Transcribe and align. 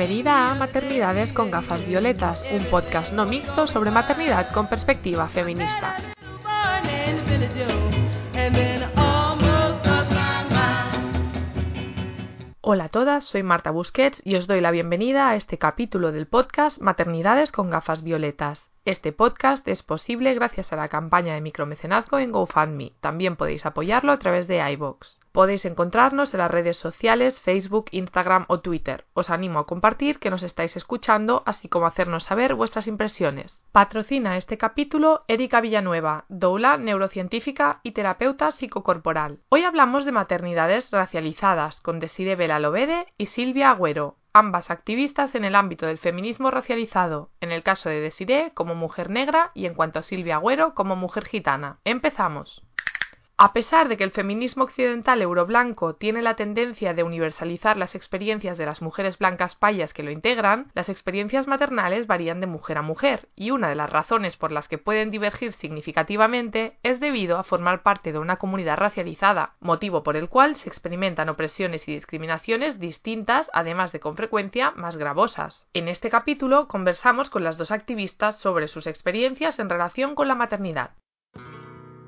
Bienvenida 0.00 0.50
a 0.50 0.54
Maternidades 0.54 1.30
con 1.34 1.50
gafas 1.50 1.86
violetas, 1.86 2.42
un 2.54 2.64
podcast 2.70 3.12
no 3.12 3.26
mixto 3.26 3.66
sobre 3.66 3.90
maternidad 3.90 4.50
con 4.50 4.66
perspectiva 4.66 5.28
feminista. 5.28 6.14
Hola 12.62 12.84
a 12.84 12.88
todas, 12.88 13.26
soy 13.26 13.42
Marta 13.42 13.70
Busquets 13.70 14.22
y 14.24 14.36
os 14.36 14.46
doy 14.46 14.62
la 14.62 14.70
bienvenida 14.70 15.28
a 15.28 15.36
este 15.36 15.58
capítulo 15.58 16.12
del 16.12 16.26
podcast 16.26 16.80
Maternidades 16.80 17.52
con 17.52 17.68
gafas 17.68 18.02
violetas. 18.02 18.69
Este 18.86 19.12
podcast 19.12 19.68
es 19.68 19.82
posible 19.82 20.32
gracias 20.32 20.72
a 20.72 20.76
la 20.76 20.88
campaña 20.88 21.34
de 21.34 21.42
micromecenazgo 21.42 22.18
en 22.18 22.32
GoFundMe. 22.32 22.92
También 23.02 23.36
podéis 23.36 23.66
apoyarlo 23.66 24.10
a 24.10 24.18
través 24.18 24.48
de 24.48 24.66
iVoox. 24.72 25.18
Podéis 25.32 25.66
encontrarnos 25.66 26.32
en 26.32 26.38
las 26.38 26.50
redes 26.50 26.78
sociales 26.78 27.42
Facebook, 27.42 27.90
Instagram 27.90 28.46
o 28.48 28.60
Twitter. 28.60 29.04
Os 29.12 29.28
animo 29.28 29.58
a 29.58 29.66
compartir 29.66 30.18
que 30.18 30.30
nos 30.30 30.42
estáis 30.42 30.76
escuchando, 30.78 31.42
así 31.44 31.68
como 31.68 31.84
hacernos 31.84 32.24
saber 32.24 32.54
vuestras 32.54 32.86
impresiones. 32.86 33.60
Patrocina 33.70 34.38
este 34.38 34.56
capítulo 34.56 35.24
Erika 35.28 35.60
Villanueva, 35.60 36.24
doula 36.30 36.78
neurocientífica 36.78 37.80
y 37.82 37.92
terapeuta 37.92 38.50
psicocorporal. 38.50 39.40
Hoy 39.50 39.64
hablamos 39.64 40.06
de 40.06 40.12
maternidades 40.12 40.90
racializadas 40.90 41.82
con 41.82 42.00
Desire 42.00 42.34
Belalobede 42.34 43.08
y 43.18 43.26
Silvia 43.26 43.72
Agüero, 43.72 44.16
ambas 44.32 44.70
activistas 44.70 45.34
en 45.34 45.44
el 45.44 45.54
ámbito 45.54 45.86
del 45.86 45.98
feminismo 45.98 46.50
racializado, 46.50 47.30
en 47.40 47.52
el 47.52 47.62
caso 47.62 47.88
de 47.88 48.00
Desiree 48.00 48.52
como 48.54 48.74
mujer 48.74 49.10
negra 49.10 49.50
y 49.54 49.66
en 49.66 49.74
cuanto 49.74 49.98
a 49.98 50.02
Silvia 50.02 50.36
Agüero 50.36 50.74
como 50.74 50.96
mujer 50.96 51.24
gitana. 51.24 51.78
Empezamos. 51.84 52.62
A 53.42 53.54
pesar 53.54 53.88
de 53.88 53.96
que 53.96 54.04
el 54.04 54.10
feminismo 54.10 54.64
occidental 54.64 55.22
euroblanco 55.22 55.94
tiene 55.94 56.20
la 56.20 56.36
tendencia 56.36 56.92
de 56.92 57.02
universalizar 57.02 57.78
las 57.78 57.94
experiencias 57.94 58.58
de 58.58 58.66
las 58.66 58.82
mujeres 58.82 59.16
blancas 59.16 59.54
payas 59.54 59.94
que 59.94 60.02
lo 60.02 60.10
integran, 60.10 60.70
las 60.74 60.90
experiencias 60.90 61.46
maternales 61.46 62.06
varían 62.06 62.40
de 62.40 62.46
mujer 62.46 62.76
a 62.76 62.82
mujer, 62.82 63.30
y 63.36 63.50
una 63.50 63.70
de 63.70 63.76
las 63.76 63.88
razones 63.88 64.36
por 64.36 64.52
las 64.52 64.68
que 64.68 64.76
pueden 64.76 65.10
divergir 65.10 65.54
significativamente 65.54 66.76
es 66.82 67.00
debido 67.00 67.38
a 67.38 67.42
formar 67.42 67.82
parte 67.82 68.12
de 68.12 68.18
una 68.18 68.36
comunidad 68.36 68.76
racializada, 68.76 69.54
motivo 69.58 70.02
por 70.02 70.18
el 70.18 70.28
cual 70.28 70.56
se 70.56 70.68
experimentan 70.68 71.30
opresiones 71.30 71.88
y 71.88 71.94
discriminaciones 71.94 72.78
distintas, 72.78 73.50
además 73.54 73.90
de 73.90 74.00
con 74.00 74.18
frecuencia 74.18 74.72
más 74.72 74.98
gravosas. 74.98 75.64
En 75.72 75.88
este 75.88 76.10
capítulo 76.10 76.68
conversamos 76.68 77.30
con 77.30 77.42
las 77.42 77.56
dos 77.56 77.70
activistas 77.70 78.38
sobre 78.38 78.68
sus 78.68 78.86
experiencias 78.86 79.58
en 79.60 79.70
relación 79.70 80.14
con 80.14 80.28
la 80.28 80.34
maternidad. 80.34 80.90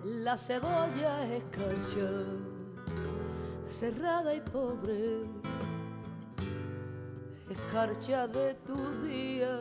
La 0.05 0.37
cebolla 0.37 1.33
escarcha, 1.33 2.11
cerrada 3.79 4.35
y 4.35 4.41
pobre, 4.41 5.23
escarcha 7.49 8.27
de 8.27 8.55
tu 8.67 9.03
día 9.05 9.61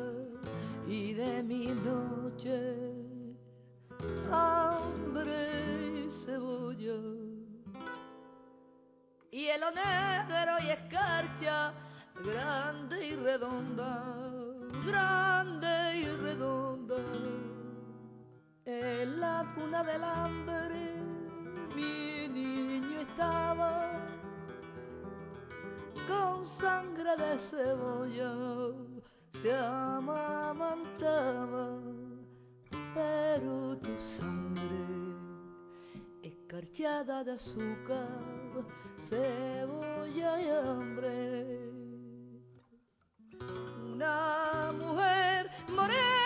y 0.87 1.13
de 1.13 1.43
mi 1.43 1.67
noche, 1.67 2.75
hambre 4.31 6.07
y 6.07 6.25
cebolla. 6.25 6.97
Hielo 9.29 9.69
negro 9.69 10.53
y 10.63 10.69
escarcha, 10.71 11.71
grande 12.25 13.09
y 13.09 13.15
redonda, 13.15 14.15
grande 14.87 15.99
y 15.99 16.05
redonda 16.05 17.30
en 18.65 19.19
la 19.19 19.51
cuna 19.55 19.83
del 19.83 20.03
hambre 20.03 20.95
mi 21.75 22.27
niño 22.27 22.99
estaba 22.99 23.91
con 26.07 26.45
sangre 26.59 27.15
de 27.17 27.37
cebolla. 27.49 28.31
Se 29.41 29.53
amamantaba 29.55 31.11
pero 32.93 33.77
tu 33.77 33.97
sangre 34.19 35.15
escarchada 36.21 37.23
de 37.23 37.31
azúcar 37.31 38.07
cebolla 39.09 40.41
y 40.41 40.49
hambre. 40.49 41.71
Una 43.93 44.71
mujer 44.73 45.49
morena 45.69 46.20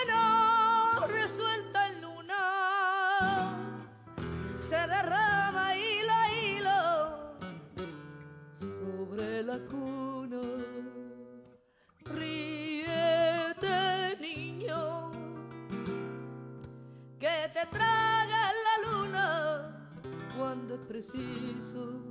preciso. 20.87 22.01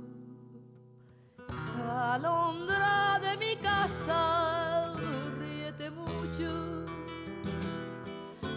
Alondra 1.87 3.19
de 3.19 3.37
mi 3.37 3.55
casa, 3.57 4.95
ríete 5.39 5.91
mucho. 5.91 6.85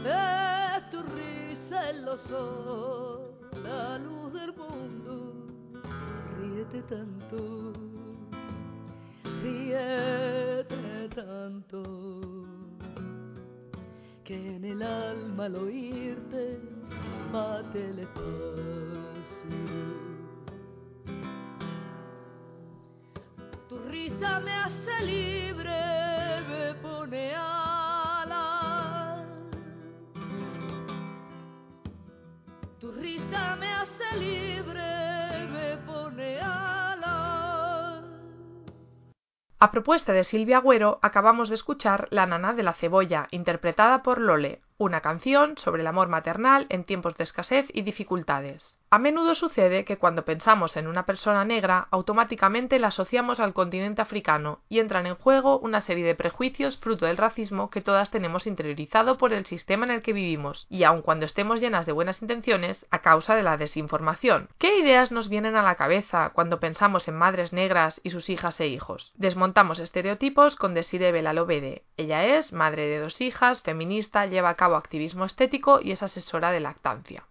Es 0.05 0.91
tu 0.91 1.03
risa 1.03 1.91
en 1.91 2.05
los 2.05 2.31
la 3.63 3.99
luz 3.99 4.33
del 4.33 4.53
mundo. 4.55 5.35
Ríete 6.39 6.83
tanto, 6.83 7.73
ríete 9.43 11.09
tanto, 11.15 11.83
que 14.25 14.57
en 14.57 14.65
el 14.65 14.83
alma 14.83 15.45
al 15.45 15.57
oírte 15.57 16.61
bate 17.33 17.91
el 17.91 17.99
espacio. 18.01 19.78
Me 24.11 24.55
hace 24.55 25.05
libre, 25.05 26.41
me 26.49 26.75
pone 26.81 27.35
risa 32.97 33.57
me 33.57 33.71
hace 33.71 34.17
libre, 34.17 35.47
me 35.53 35.77
pone. 35.87 36.39
A 39.61 39.71
propuesta 39.73 40.13
de 40.13 40.25
Silvia 40.25 40.59
Agüero, 40.59 41.01
acabamos 41.03 41.51
de 41.51 41.57
escuchar 41.57 42.09
La 42.11 42.27
nana 42.27 42.55
de 42.55 42.63
la 42.63 42.73
cebolla, 42.73 43.29
interpretada 43.31 44.03
por 44.03 44.21
Lole, 44.21 44.63
una 44.79 45.01
canción 45.01 45.59
sobre 45.59 45.83
el 45.83 45.89
amor 45.89 46.09
maternal 46.09 46.67
en 46.71 46.85
tiempos 46.85 47.17
de 47.19 47.25
escasez 47.25 47.67
y 47.75 47.83
dificultades. 47.83 48.79
A 48.91 48.99
menudo 48.99 49.34
sucede 49.34 49.84
que 49.84 49.99
cuando 49.99 50.25
pensamos 50.25 50.78
en 50.78 50.87
una 50.87 51.04
persona 51.04 51.44
negra, 51.44 51.88
automáticamente 51.91 52.78
la 52.78 52.87
asociamos 52.87 53.38
al 53.38 53.53
continente 53.53 54.00
africano 54.00 54.60
y 54.71 54.78
entran 54.78 55.04
en 55.04 55.15
juego 55.15 55.59
una 55.59 55.82
serie 55.82 56.06
de 56.06 56.15
prejuicios 56.15 56.78
fruto 56.78 57.04
del 57.04 57.19
racismo 57.19 57.69
que 57.69 57.82
todas 57.82 58.10
tenemos 58.10 58.47
interiorizado 58.47 59.19
por 59.19 59.34
el 59.34 59.44
sistema 59.44 59.84
en 59.84 59.91
el 59.91 60.00
que 60.00 60.15
vivimos, 60.15 60.66
y 60.71 60.84
aun 60.84 61.03
cuando 61.03 61.27
estemos 61.27 61.60
llenas 61.60 61.84
de 61.84 61.93
buenas 61.93 62.22
intenciones, 62.22 62.87
a 62.91 63.03
causa 63.03 63.34
de 63.34 63.43
la 63.43 63.59
desinformación. 63.59 64.48
¿Qué 64.56 64.78
ideas 64.78 65.12
nos 65.12 65.28
vienen 65.28 65.56
a 65.56 65.62
la 65.62 65.75
cabeza 65.75 66.31
cuando 66.31 66.59
pensamos 66.59 67.09
en 67.09 67.16
madres 67.19 67.53
negras 67.53 68.00
y 68.04 68.09
sus 68.09 68.31
hijas 68.31 68.59
e 68.59 68.69
hijos? 68.69 69.13
Desmontamos 69.16 69.80
estereotipos 69.80 70.57
con 70.57 70.72
Desire 70.72 71.13
Belalobede. 71.13 71.83
Ella 71.98 72.24
es 72.24 72.54
madre 72.54 72.86
de 72.86 73.01
dos 73.01 73.21
hijas, 73.21 73.60
feminista, 73.60 74.24
lleva 74.24 74.48
a 74.48 74.57
cabo 74.57 74.77
activismo 74.77 75.27
estético 75.27 75.78
y 75.83 75.92
es 75.92 76.03
asesora 76.03 76.53
de 76.53 76.60
lactancia. 76.60 77.28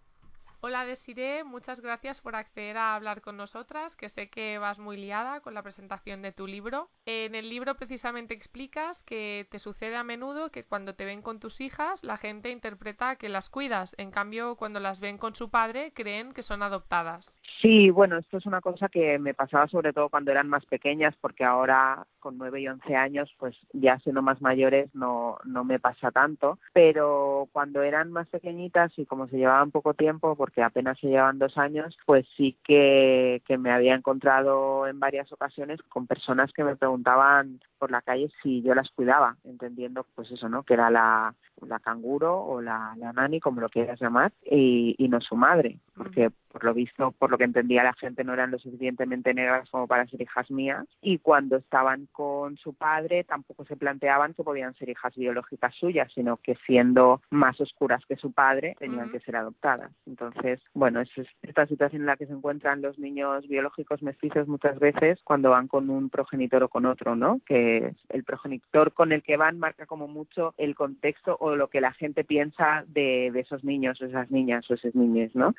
Hola 0.68 0.84
Desiree, 0.84 1.46
muchas 1.46 1.80
gracias 1.80 2.20
por 2.20 2.36
acceder 2.36 2.76
a 2.76 2.94
hablar 2.94 3.22
con 3.22 3.38
nosotras, 3.38 3.96
que 3.96 4.10
sé 4.10 4.30
que 4.30 4.58
vas 4.58 4.80
muy 4.80 4.98
liada 4.98 5.40
con 5.40 5.54
la 5.54 5.64
presentación 5.64 6.22
de 6.22 6.34
tu 6.34 6.46
libro. 6.46 6.90
En 7.06 7.36
el 7.36 7.48
libro 7.48 7.76
precisamente 7.76 8.34
explicas 8.34 9.02
que 9.04 9.48
te 9.50 9.60
sucede 9.60 9.96
a 9.96 10.04
menudo 10.04 10.50
que 10.50 10.66
cuando 10.66 10.94
te 10.94 11.06
ven 11.06 11.22
con 11.22 11.40
tus 11.40 11.62
hijas 11.62 12.04
la 12.04 12.18
gente 12.18 12.52
interpreta 12.52 13.16
que 13.16 13.30
las 13.30 13.50
cuidas, 13.50 13.96
en 13.98 14.12
cambio 14.12 14.58
cuando 14.58 14.82
las 14.82 15.00
ven 15.00 15.18
con 15.18 15.36
su 15.36 15.50
padre 15.50 15.94
creen 15.96 16.34
que 16.34 16.44
son 16.44 16.62
adoptadas. 16.62 17.34
Sí, 17.62 17.90
bueno, 17.90 18.18
esto 18.18 18.38
es 18.38 18.46
una 18.46 18.60
cosa 18.60 18.90
que 18.90 19.18
me 19.20 19.34
pasaba 19.34 19.68
sobre 19.68 19.94
todo 19.94 20.10
cuando 20.10 20.32
eran 20.32 20.50
más 20.50 20.66
pequeñas, 20.66 21.16
porque 21.22 21.46
ahora 21.46 22.06
con 22.20 22.38
nueve 22.38 22.60
y 22.60 22.68
once 22.68 22.96
años, 22.96 23.34
pues 23.40 23.56
ya 23.72 23.98
siendo 24.00 24.22
más 24.22 24.42
mayores 24.42 24.94
no, 24.94 25.38
no 25.46 25.64
me 25.64 25.80
pasa 25.80 26.12
tanto, 26.12 26.60
pero 26.74 27.48
cuando 27.54 27.82
eran 27.82 28.12
más 28.12 28.28
pequeñitas 28.28 28.92
y 29.00 29.06
como 29.06 29.28
se 29.28 29.38
llevaban 29.38 29.72
poco 29.72 29.94
tiempo, 29.94 30.36
porque 30.36 30.57
apenas 30.64 31.00
se 31.00 31.08
llevan 31.08 31.40
dos 31.40 31.58
años, 31.58 31.98
pues 32.06 32.26
sí 32.36 32.58
que, 32.64 33.42
que 33.46 33.58
me 33.58 33.72
había 33.72 33.96
encontrado 33.96 34.88
en 34.88 35.00
varias 35.00 35.32
ocasiones 35.32 35.82
con 35.84 36.08
personas 36.08 36.52
que 36.54 36.64
me 36.64 36.76
preguntaban 36.76 37.60
por 37.78 37.92
la 37.92 38.02
calle 38.02 38.30
si 38.42 38.62
yo 38.62 38.74
las 38.74 38.90
cuidaba, 38.92 39.38
entendiendo 39.44 40.06
pues 40.16 40.32
eso, 40.32 40.50
¿no? 40.50 40.64
Que 40.64 40.74
era 40.74 40.90
la, 40.90 41.36
la 41.66 41.80
canguro 41.80 42.40
o 42.44 42.62
la, 42.62 42.94
la 42.98 43.14
nani, 43.14 43.40
como 43.40 43.62
lo 43.62 43.70
quieras 43.70 44.00
llamar, 44.02 44.32
y, 44.44 44.96
y 44.98 45.08
no 45.10 45.22
su 45.22 45.36
madre, 45.36 45.78
porque 45.96 46.32
por 46.52 46.64
lo 46.64 46.74
visto, 46.74 47.12
por 47.12 47.30
lo 47.30 47.38
que 47.38 47.44
entendía 47.44 47.84
la 47.84 47.94
gente, 47.94 48.24
no 48.24 48.34
eran 48.34 48.50
lo 48.50 48.58
suficientemente 48.58 49.34
negras 49.34 49.70
como 49.70 49.86
para 49.86 50.08
ser 50.08 50.22
hijas 50.22 50.50
mías, 50.50 50.86
y 51.02 51.20
cuando 51.20 51.58
estaban 51.58 52.08
con 52.12 52.58
su 52.58 52.74
padre 52.74 53.24
tampoco 53.24 53.66
se 53.66 53.78
planteaban 53.78 54.34
que 54.34 54.44
podían 54.44 54.74
ser 54.76 54.90
hijas 54.90 55.16
biológicas 55.16 55.76
suyas, 55.76 56.12
sino 56.14 56.38
que 56.38 56.56
siendo 56.66 57.22
más 57.30 57.60
oscuras 57.62 58.04
que 58.08 58.16
su 58.16 58.32
padre, 58.32 58.76
tenían 58.80 59.12
que 59.12 59.20
ser 59.20 59.36
adoptadas. 59.36 59.92
Entonces, 60.06 60.37
bueno, 60.74 61.02
es 61.02 61.10
esta 61.42 61.66
situación 61.68 62.02
en 62.02 62.06
la 62.06 62.18
que 62.18 62.26
se 62.26 62.34
encuentran 62.34 62.82
los 62.82 62.98
niños 63.00 63.48
biológicos 63.48 64.02
mestizos 64.02 64.48
muchas 64.48 64.80
veces 64.80 65.20
cuando 65.24 65.52
van 65.52 65.68
con 65.68 65.90
un 65.90 66.10
progenitor 66.10 66.64
o 66.64 66.70
con 66.70 66.86
otro, 66.86 67.16
¿no? 67.16 67.42
Que 67.46 67.94
el 68.10 68.24
progenitor 68.24 68.94
con 68.94 69.12
el 69.12 69.24
que 69.24 69.38
van 69.38 69.60
marca 69.60 69.86
como 69.86 70.08
mucho 70.08 70.54
el 70.58 70.76
contexto 70.76 71.38
o 71.40 71.56
lo 71.56 71.70
que 71.70 71.82
la 71.82 71.94
gente 71.94 72.24
piensa 72.24 72.84
de, 72.88 73.28
esos 73.28 73.64
niños 73.64 74.02
o 74.02 74.06
esas 74.06 74.32
niñas 74.32 74.70
o 74.70 74.74
esos 74.74 74.96
niños, 74.96 75.36
¿no? 75.36 75.54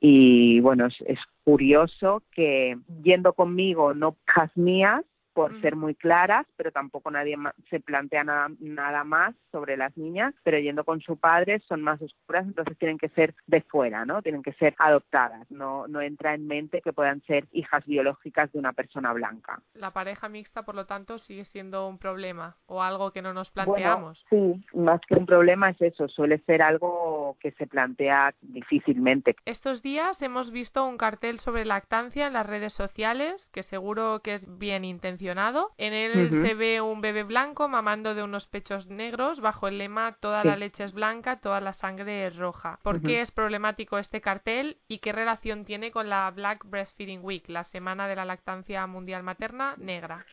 Y 0.00 0.60
bueno, 0.60 0.86
es, 0.86 0.94
es 1.06 1.18
curioso 1.44 2.22
que 2.32 2.76
yendo 3.02 3.32
conmigo 3.32 3.94
no 3.94 4.16
hijas 4.26 4.56
mías, 4.56 5.04
por 5.34 5.60
ser 5.60 5.76
muy 5.76 5.94
claras, 5.94 6.46
pero 6.56 6.70
tampoco 6.70 7.10
nadie 7.10 7.36
se 7.68 7.80
plantea 7.80 8.24
nada, 8.24 8.48
nada, 8.60 9.04
más 9.04 9.34
sobre 9.50 9.76
las 9.76 9.96
niñas, 9.96 10.32
pero 10.44 10.58
yendo 10.58 10.84
con 10.84 11.00
su 11.00 11.16
padre 11.16 11.60
son 11.68 11.82
más 11.82 12.00
oscuras, 12.00 12.46
entonces 12.46 12.78
tienen 12.78 12.98
que 12.98 13.08
ser 13.10 13.34
de 13.46 13.60
fuera, 13.62 14.04
¿no? 14.04 14.22
Tienen 14.22 14.42
que 14.42 14.52
ser 14.52 14.74
adoptadas, 14.78 15.50
no, 15.50 15.88
no 15.88 16.00
entra 16.00 16.34
en 16.34 16.46
mente 16.46 16.80
que 16.80 16.92
puedan 16.92 17.20
ser 17.22 17.46
hijas 17.52 17.84
biológicas 17.84 18.52
de 18.52 18.58
una 18.58 18.72
persona 18.72 19.12
blanca. 19.12 19.60
La 19.74 19.90
pareja 19.90 20.28
mixta, 20.28 20.62
por 20.62 20.76
lo 20.76 20.86
tanto, 20.86 21.18
sigue 21.18 21.44
siendo 21.44 21.88
un 21.88 21.98
problema 21.98 22.56
o 22.66 22.82
algo 22.82 23.10
que 23.10 23.22
no 23.22 23.34
nos 23.34 23.50
planteamos. 23.50 24.24
Bueno, 24.30 24.54
sí, 24.62 24.78
más 24.78 25.00
que 25.08 25.16
un 25.16 25.26
problema 25.26 25.70
es 25.70 25.82
eso, 25.82 26.08
suele 26.08 26.38
ser 26.46 26.62
algo 26.62 27.23
que 27.40 27.52
se 27.52 27.66
plantea 27.66 28.34
difícilmente. 28.40 29.36
Estos 29.44 29.82
días 29.82 30.20
hemos 30.22 30.50
visto 30.50 30.84
un 30.84 30.96
cartel 30.96 31.38
sobre 31.38 31.64
lactancia 31.64 32.26
en 32.26 32.32
las 32.32 32.46
redes 32.46 32.72
sociales, 32.72 33.48
que 33.52 33.62
seguro 33.62 34.20
que 34.22 34.34
es 34.34 34.58
bien 34.58 34.84
intencionado 34.84 35.72
en 35.78 35.92
él 35.92 36.30
se 36.30 36.54
ve 36.54 36.80
un 36.80 37.00
bebé 37.00 37.22
blanco 37.22 37.68
mamando 37.68 38.14
de 38.14 38.22
unos 38.22 38.46
pechos 38.46 38.88
negros 38.88 39.40
bajo 39.40 39.68
el 39.68 39.78
lema 39.78 40.16
Toda 40.20 40.44
la 40.44 40.56
leche 40.56 40.84
es 40.84 40.92
blanca, 40.92 41.40
toda 41.40 41.60
la 41.60 41.72
sangre 41.72 42.26
es 42.26 42.36
roja. 42.36 42.78
¿Por 42.82 43.02
qué 43.02 43.20
es 43.20 43.30
problemático 43.30 43.98
este 43.98 44.20
cartel 44.20 44.78
y 44.88 44.98
qué 44.98 45.12
relación 45.12 45.64
tiene 45.64 45.90
con 45.90 46.08
la 46.08 46.30
Black 46.30 46.64
Breastfeeding 46.64 47.20
Week, 47.22 47.48
la 47.48 47.64
Semana 47.64 48.08
de 48.08 48.16
la 48.16 48.24
Lactancia 48.24 48.86
Mundial 48.86 49.22
Materna 49.22 49.74
Negra? 49.78 50.24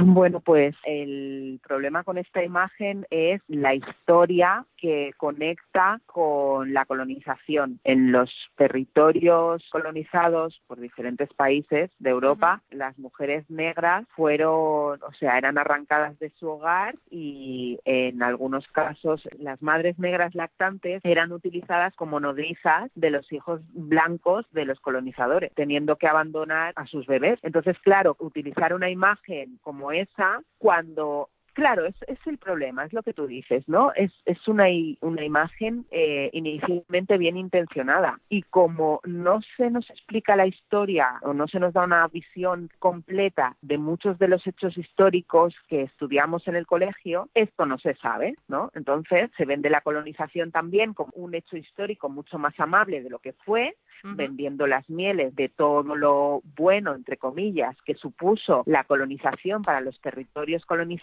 Bueno, 0.00 0.40
pues 0.40 0.74
el 0.84 1.60
problema 1.66 2.02
con 2.04 2.18
esta 2.18 2.42
imagen 2.42 3.06
es 3.10 3.40
la 3.48 3.74
historia 3.74 4.64
que 4.76 5.12
conecta 5.16 6.00
con 6.06 6.72
la 6.72 6.84
colonización. 6.84 7.80
En 7.84 8.12
los 8.12 8.30
territorios 8.56 9.64
colonizados 9.70 10.60
por 10.66 10.80
diferentes 10.80 11.32
países 11.34 11.90
de 11.98 12.10
Europa, 12.10 12.60
uh 12.60 12.74
-huh. 12.74 12.76
las 12.76 12.98
mujeres 12.98 13.48
negras 13.50 14.06
fueron, 14.16 15.02
o 15.02 15.12
sea, 15.18 15.36
eran 15.38 15.58
arrancadas 15.58 16.18
de 16.18 16.30
su 16.30 16.48
hogar 16.48 16.94
y 17.10 17.78
en 17.84 18.22
algunos 18.22 18.66
casos 18.68 19.28
las 19.38 19.60
madres 19.62 19.98
negras 19.98 20.34
lactantes 20.34 21.00
eran 21.04 21.32
utilizadas 21.32 21.94
como 21.96 22.20
nodrizas 22.20 22.90
de 22.94 23.10
los 23.10 23.30
hijos 23.32 23.60
blancos 23.72 24.46
de 24.52 24.64
los 24.64 24.80
colonizadores, 24.80 25.52
teniendo 25.54 25.96
que 25.96 26.08
abandonar 26.08 26.72
a 26.76 26.86
sus 26.86 27.06
bebés. 27.06 27.38
Entonces, 27.42 27.76
claro, 27.80 28.16
utilizar 28.18 28.74
una 28.74 28.90
imagen 28.90 29.58
como 29.68 29.92
esa 29.92 30.40
cuando 30.56 31.28
Claro, 31.58 31.86
es, 31.86 31.96
es, 32.06 32.24
el 32.26 32.38
problema, 32.38 32.84
es 32.84 32.92
lo 32.92 33.02
que 33.02 33.12
tú 33.12 33.26
dices, 33.26 33.64
¿no? 33.66 33.92
Es, 33.94 34.12
es 34.26 34.46
una, 34.46 34.66
una 35.00 35.24
imagen 35.24 35.86
eh, 35.90 36.30
inicialmente 36.32 37.18
bien 37.18 37.36
intencionada 37.36 38.20
y 38.28 38.42
como 38.42 39.00
no 39.02 39.40
se 39.56 39.68
nos 39.68 39.90
explica 39.90 40.36
la 40.36 40.46
historia 40.46 41.18
o 41.22 41.34
no 41.34 41.48
se 41.48 41.58
nos 41.58 41.72
da 41.72 41.82
una 41.82 42.06
visión 42.06 42.70
completa 42.78 43.56
de 43.60 43.76
muchos 43.76 44.20
de 44.20 44.28
los 44.28 44.46
hechos 44.46 44.78
históricos 44.78 45.52
que 45.66 45.82
estudiamos 45.82 46.46
en 46.46 46.54
el 46.54 46.64
colegio, 46.64 47.28
esto 47.34 47.66
no 47.66 47.76
se 47.78 47.96
sabe, 47.96 48.36
¿no? 48.46 48.70
Entonces 48.76 49.28
se 49.36 49.44
vende 49.44 49.68
la 49.68 49.80
colonización 49.80 50.52
también 50.52 50.94
como 50.94 51.10
un 51.16 51.34
hecho 51.34 51.56
histórico 51.56 52.08
mucho 52.08 52.38
más 52.38 52.54
amable 52.60 53.02
de 53.02 53.10
lo 53.10 53.18
que 53.18 53.32
fue, 53.32 53.74
uh 54.04 54.08
-huh. 54.08 54.16
vendiendo 54.16 54.66
las 54.66 54.88
mieles 54.88 55.34
de 55.36 55.48
todo 55.48 55.96
lo 55.96 56.42
bueno, 56.56 56.94
entre 56.94 57.16
comillas, 57.16 57.76
que 57.84 57.94
supuso 57.94 58.62
la 58.66 58.84
colonización 58.84 59.62
para 59.62 59.80
los 59.80 60.00
territorios 60.00 60.64
colonizados 60.64 60.98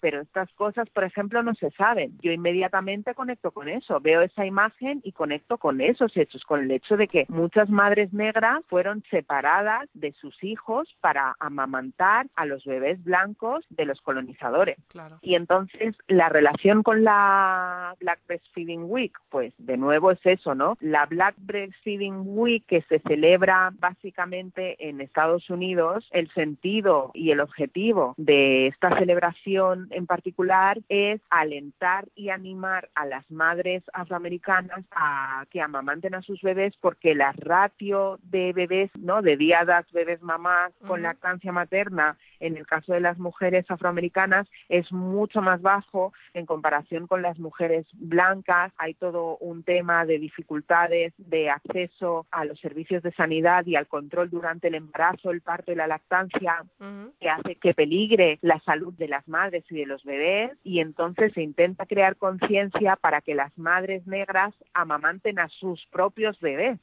pero 0.00 0.20
estas 0.20 0.50
cosas, 0.52 0.88
por 0.90 1.04
ejemplo, 1.04 1.42
no 1.42 1.54
se 1.54 1.70
saben. 1.72 2.18
Yo 2.22 2.32
inmediatamente 2.32 3.14
conecto 3.14 3.50
con 3.50 3.68
eso, 3.68 4.00
veo 4.00 4.22
esa 4.22 4.46
imagen 4.46 5.00
y 5.04 5.12
conecto 5.12 5.58
con 5.58 5.80
esos 5.80 6.16
hechos, 6.16 6.44
con 6.44 6.60
el 6.60 6.70
hecho 6.70 6.96
de 6.96 7.08
que 7.08 7.26
muchas 7.28 7.68
madres 7.68 8.12
negras 8.12 8.62
fueron 8.68 9.02
separadas 9.10 9.88
de 9.94 10.12
sus 10.12 10.42
hijos 10.42 10.88
para 11.00 11.36
amamantar 11.40 12.26
a 12.36 12.46
los 12.46 12.64
bebés 12.64 13.02
blancos 13.04 13.64
de 13.70 13.84
los 13.84 14.00
colonizadores. 14.00 14.78
Claro. 14.88 15.18
Y 15.22 15.34
entonces 15.34 15.96
la 16.08 16.28
relación 16.28 16.82
con 16.82 17.04
la 17.04 17.94
Black 18.00 18.20
Breastfeeding 18.26 18.84
Week, 18.84 19.16
pues 19.28 19.52
de 19.58 19.76
nuevo 19.76 20.10
es 20.10 20.20
eso, 20.24 20.54
¿no? 20.54 20.76
La 20.80 21.06
Black 21.06 21.34
Breastfeeding 21.38 22.22
Week 22.24 22.39
que 22.66 22.82
se 22.88 23.00
celebra 23.00 23.70
básicamente 23.78 24.88
en 24.88 25.00
Estados 25.00 25.50
Unidos, 25.50 26.08
el 26.10 26.32
sentido 26.32 27.10
y 27.12 27.32
el 27.32 27.40
objetivo 27.40 28.14
de 28.16 28.68
esta 28.68 28.98
celebración 28.98 29.88
en 29.90 30.06
particular 30.06 30.78
es 30.88 31.20
alentar 31.28 32.08
y 32.14 32.30
animar 32.30 32.88
a 32.94 33.04
las 33.04 33.30
madres 33.30 33.82
afroamericanas 33.92 34.84
a 34.90 35.44
que 35.50 35.60
amamanten 35.60 36.14
a 36.14 36.22
sus 36.22 36.40
bebés 36.40 36.74
porque 36.80 37.14
la 37.14 37.32
ratio 37.32 38.18
de 38.22 38.54
bebés, 38.54 38.90
¿no? 38.98 39.20
De 39.20 39.36
diadas 39.36 39.84
bebés 39.92 40.22
mamás 40.22 40.72
con 40.86 41.02
lactancia 41.02 41.52
materna 41.52 42.16
en 42.40 42.56
el 42.56 42.66
caso 42.66 42.94
de 42.94 43.00
las 43.00 43.18
mujeres 43.18 43.70
afroamericanas 43.70 44.48
es 44.70 44.90
mucho 44.92 45.42
más 45.42 45.60
bajo 45.60 46.14
en 46.32 46.46
comparación 46.46 47.06
con 47.06 47.20
las 47.20 47.38
mujeres 47.38 47.86
blancas. 47.92 48.72
Hay 48.78 48.94
todo 48.94 49.36
un 49.38 49.62
tema 49.62 50.06
de 50.06 50.18
dificultades 50.18 51.12
de 51.18 51.50
acceso 51.50 52.26
a 52.30 52.44
los 52.44 52.58
servicios 52.60 53.02
de 53.02 53.12
sanidad 53.12 53.66
y 53.66 53.76
al 53.76 53.86
control 53.86 54.30
durante 54.30 54.68
el 54.68 54.74
embarazo, 54.74 55.30
el 55.30 55.40
parto 55.40 55.72
y 55.72 55.74
la 55.74 55.86
lactancia, 55.86 56.64
uh 56.78 56.84
-huh. 56.84 57.12
que 57.20 57.28
hace 57.28 57.56
que 57.56 57.74
peligre 57.74 58.38
la 58.42 58.60
salud 58.60 58.94
de 58.94 59.08
las 59.08 59.26
madres 59.28 59.64
y 59.70 59.76
de 59.76 59.86
los 59.86 60.04
bebés 60.04 60.56
y 60.64 60.80
entonces 60.80 61.32
se 61.32 61.42
intenta 61.42 61.86
crear 61.86 62.16
conciencia 62.16 62.96
para 62.96 63.20
que 63.20 63.34
las 63.34 63.56
madres 63.58 64.06
negras 64.06 64.54
amamanten 64.74 65.38
a 65.38 65.48
sus 65.48 65.84
propios 65.90 66.38
bebés. 66.40 66.78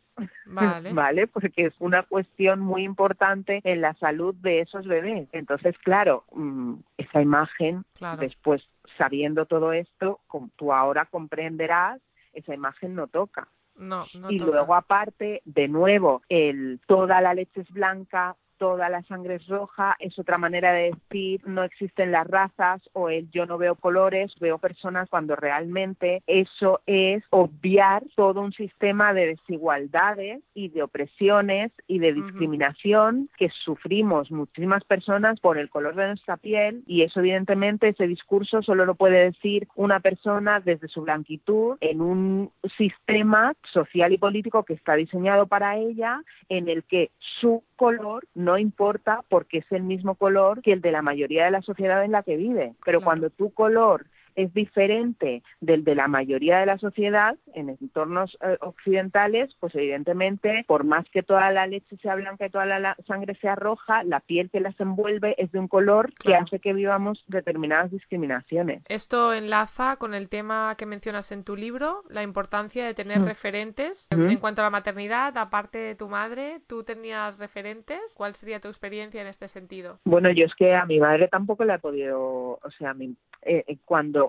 Vale. 0.46 0.94
vale, 0.94 1.28
porque 1.28 1.66
es 1.68 1.74
una 1.80 2.04
cuestión 2.04 2.60
muy 2.60 2.84
importante 2.84 3.62
en 3.64 3.82
la 3.82 3.94
salud 3.96 4.36
de 4.36 4.62
esos 4.62 4.86
bebés. 4.88 5.28
Entonces, 5.32 5.78
claro, 5.80 6.24
mm, 6.34 6.76
esa 6.98 7.22
imagen, 7.22 7.84
claro. 7.94 8.22
después 8.22 8.68
sabiendo 8.98 9.46
todo 9.46 9.74
esto, 9.74 10.20
tú 10.56 10.74
ahora 10.74 11.06
comprenderás, 11.06 12.02
esa 12.34 12.54
imagen 12.54 12.96
no 12.96 13.08
toca. 13.08 13.48
No, 13.78 14.06
no 14.16 14.32
y 14.32 14.38
toca. 14.38 14.52
luego 14.52 14.76
aparte, 14.76 15.42
de 15.46 15.68
nuevo, 15.68 16.22
el 16.30 16.80
toda 16.88 17.22
la 17.22 17.34
leche 17.34 17.62
es 17.62 17.70
blanca, 17.72 18.36
toda 18.58 18.90
la 18.90 19.04
sangre 19.04 19.36
es 19.36 19.48
roja, 19.48 19.96
es 20.00 20.18
otra 20.20 20.38
manera 20.38 20.74
de 20.74 20.92
decir 20.92 21.42
no 21.46 21.64
existen 21.64 22.12
las 22.12 22.28
razas 22.28 22.82
o 22.94 23.10
el 23.10 23.30
yo 23.32 23.46
no 23.46 23.58
veo 23.58 23.76
colores, 23.76 24.34
veo 24.40 24.58
personas 24.58 25.10
cuando 25.10 25.36
realmente 25.36 26.22
eso 26.28 26.82
es 26.86 27.24
obviar 27.30 28.04
todo 28.16 28.42
un 28.42 28.54
sistema 28.54 29.14
de 29.14 29.28
desigualdades 29.28 30.42
y 30.54 30.70
de 30.70 30.84
opresiones 30.84 31.72
y 31.88 32.00
de 32.00 32.14
discriminación 32.14 33.16
uh 33.16 33.24
-huh. 33.24 33.38
que 33.38 33.50
sufrimos 33.64 34.32
muchísimas 34.32 34.84
personas 34.84 35.40
por 35.40 35.58
el 35.58 35.70
color 35.70 35.96
de 35.96 36.08
nuestra 36.08 36.38
piel 36.38 36.84
y 36.88 37.04
eso 37.04 37.20
evidentemente 37.20 37.90
ese 37.90 38.08
discurso 38.08 38.62
solo 38.62 38.86
lo 38.86 38.96
puede 38.96 39.26
decir 39.26 39.68
una 39.76 40.00
persona 40.00 40.60
desde 40.60 40.88
su 40.88 41.02
blanquitud 41.02 41.78
en 41.82 42.02
un 42.02 42.52
sistema 42.78 43.54
social 43.74 44.12
y 44.14 44.18
político 44.18 44.64
que 44.64 44.74
está 44.74 44.96
diseñado 44.96 45.48
para 45.48 45.78
ella 45.78 46.22
en 46.50 46.68
el 46.70 46.84
que 46.84 47.12
su 47.40 47.64
color 47.78 48.28
no 48.36 48.58
importa 48.58 49.24
porque 49.30 49.60
es 49.60 49.72
el 49.72 49.84
mismo 49.84 50.16
color 50.16 50.62
que 50.62 50.74
el 50.74 50.82
de 50.82 50.92
la 50.92 51.02
mayoría 51.02 51.46
de 51.46 51.52
la 51.52 51.62
sociedad 51.62 52.04
en 52.04 52.12
la 52.12 52.24
que 52.24 52.36
vive. 52.36 52.74
Pero 52.84 53.00
claro. 53.00 53.06
cuando 53.06 53.30
tu 53.30 53.52
color 53.52 54.08
es 54.38 54.54
diferente 54.54 55.44
del 55.60 55.84
de 55.84 55.96
la 55.96 56.08
mayoría 56.08 56.60
de 56.60 56.68
la 56.68 56.78
sociedad 56.78 57.36
en 57.54 57.70
entornos 57.70 58.38
eh, 58.42 58.58
occidentales, 58.62 59.54
pues 59.60 59.76
evidentemente, 59.76 60.64
por 60.68 60.86
más 60.86 61.06
que 61.10 61.24
toda 61.24 61.52
la 61.52 61.68
leche 61.68 61.98
sea 61.98 62.16
blanca 62.16 62.46
y 62.46 62.50
toda 62.50 62.66
la 62.66 62.96
sangre 63.08 63.36
sea 63.42 63.56
roja, 63.56 64.04
la 64.04 64.20
piel 64.22 64.50
que 64.50 64.60
las 64.60 64.80
envuelve 64.80 65.36
es 65.38 65.52
de 65.52 65.60
un 65.60 65.68
color 65.68 66.14
que 66.14 66.36
hace 66.36 66.60
que 66.60 66.74
vivamos 66.74 67.24
determinadas 67.28 67.92
discriminaciones. 67.92 68.84
Esto 68.88 69.34
enlaza 69.34 69.98
con 69.98 70.14
el 70.14 70.30
tema 70.30 70.76
que 70.78 70.86
mencionas 70.86 71.32
en 71.32 71.44
tu 71.44 71.56
libro, 71.56 72.04
la 72.10 72.22
importancia 72.22 72.86
de 72.86 72.94
tener 72.94 73.20
mm. 73.20 73.26
referentes. 73.26 74.08
En 74.12 74.38
cuanto 74.38 74.62
a 74.62 74.66
la 74.66 74.70
maternidad, 74.70 75.36
aparte 75.38 75.80
de 75.80 75.96
tu 75.96 76.08
madre, 76.08 76.62
¿tú 76.68 76.84
tenías 76.84 77.40
referentes? 77.40 78.00
¿Cuál 78.16 78.36
sería 78.36 78.60
tu 78.60 78.68
experiencia 78.68 79.20
en 79.22 79.28
este 79.28 79.48
sentido? 79.48 80.00
Bueno, 80.06 80.30
yo 80.30 80.46
es 80.46 80.54
que 80.56 80.76
a 80.76 80.86
mi 80.86 81.00
madre 81.00 81.28
tampoco 81.28 81.64
le 81.64 81.74
he 81.74 81.80
podido, 81.80 82.60
o 82.62 82.72
sea, 82.78 82.94
mi, 82.94 83.16
eh, 83.42 83.64
eh, 83.68 83.78
cuando 83.86 84.27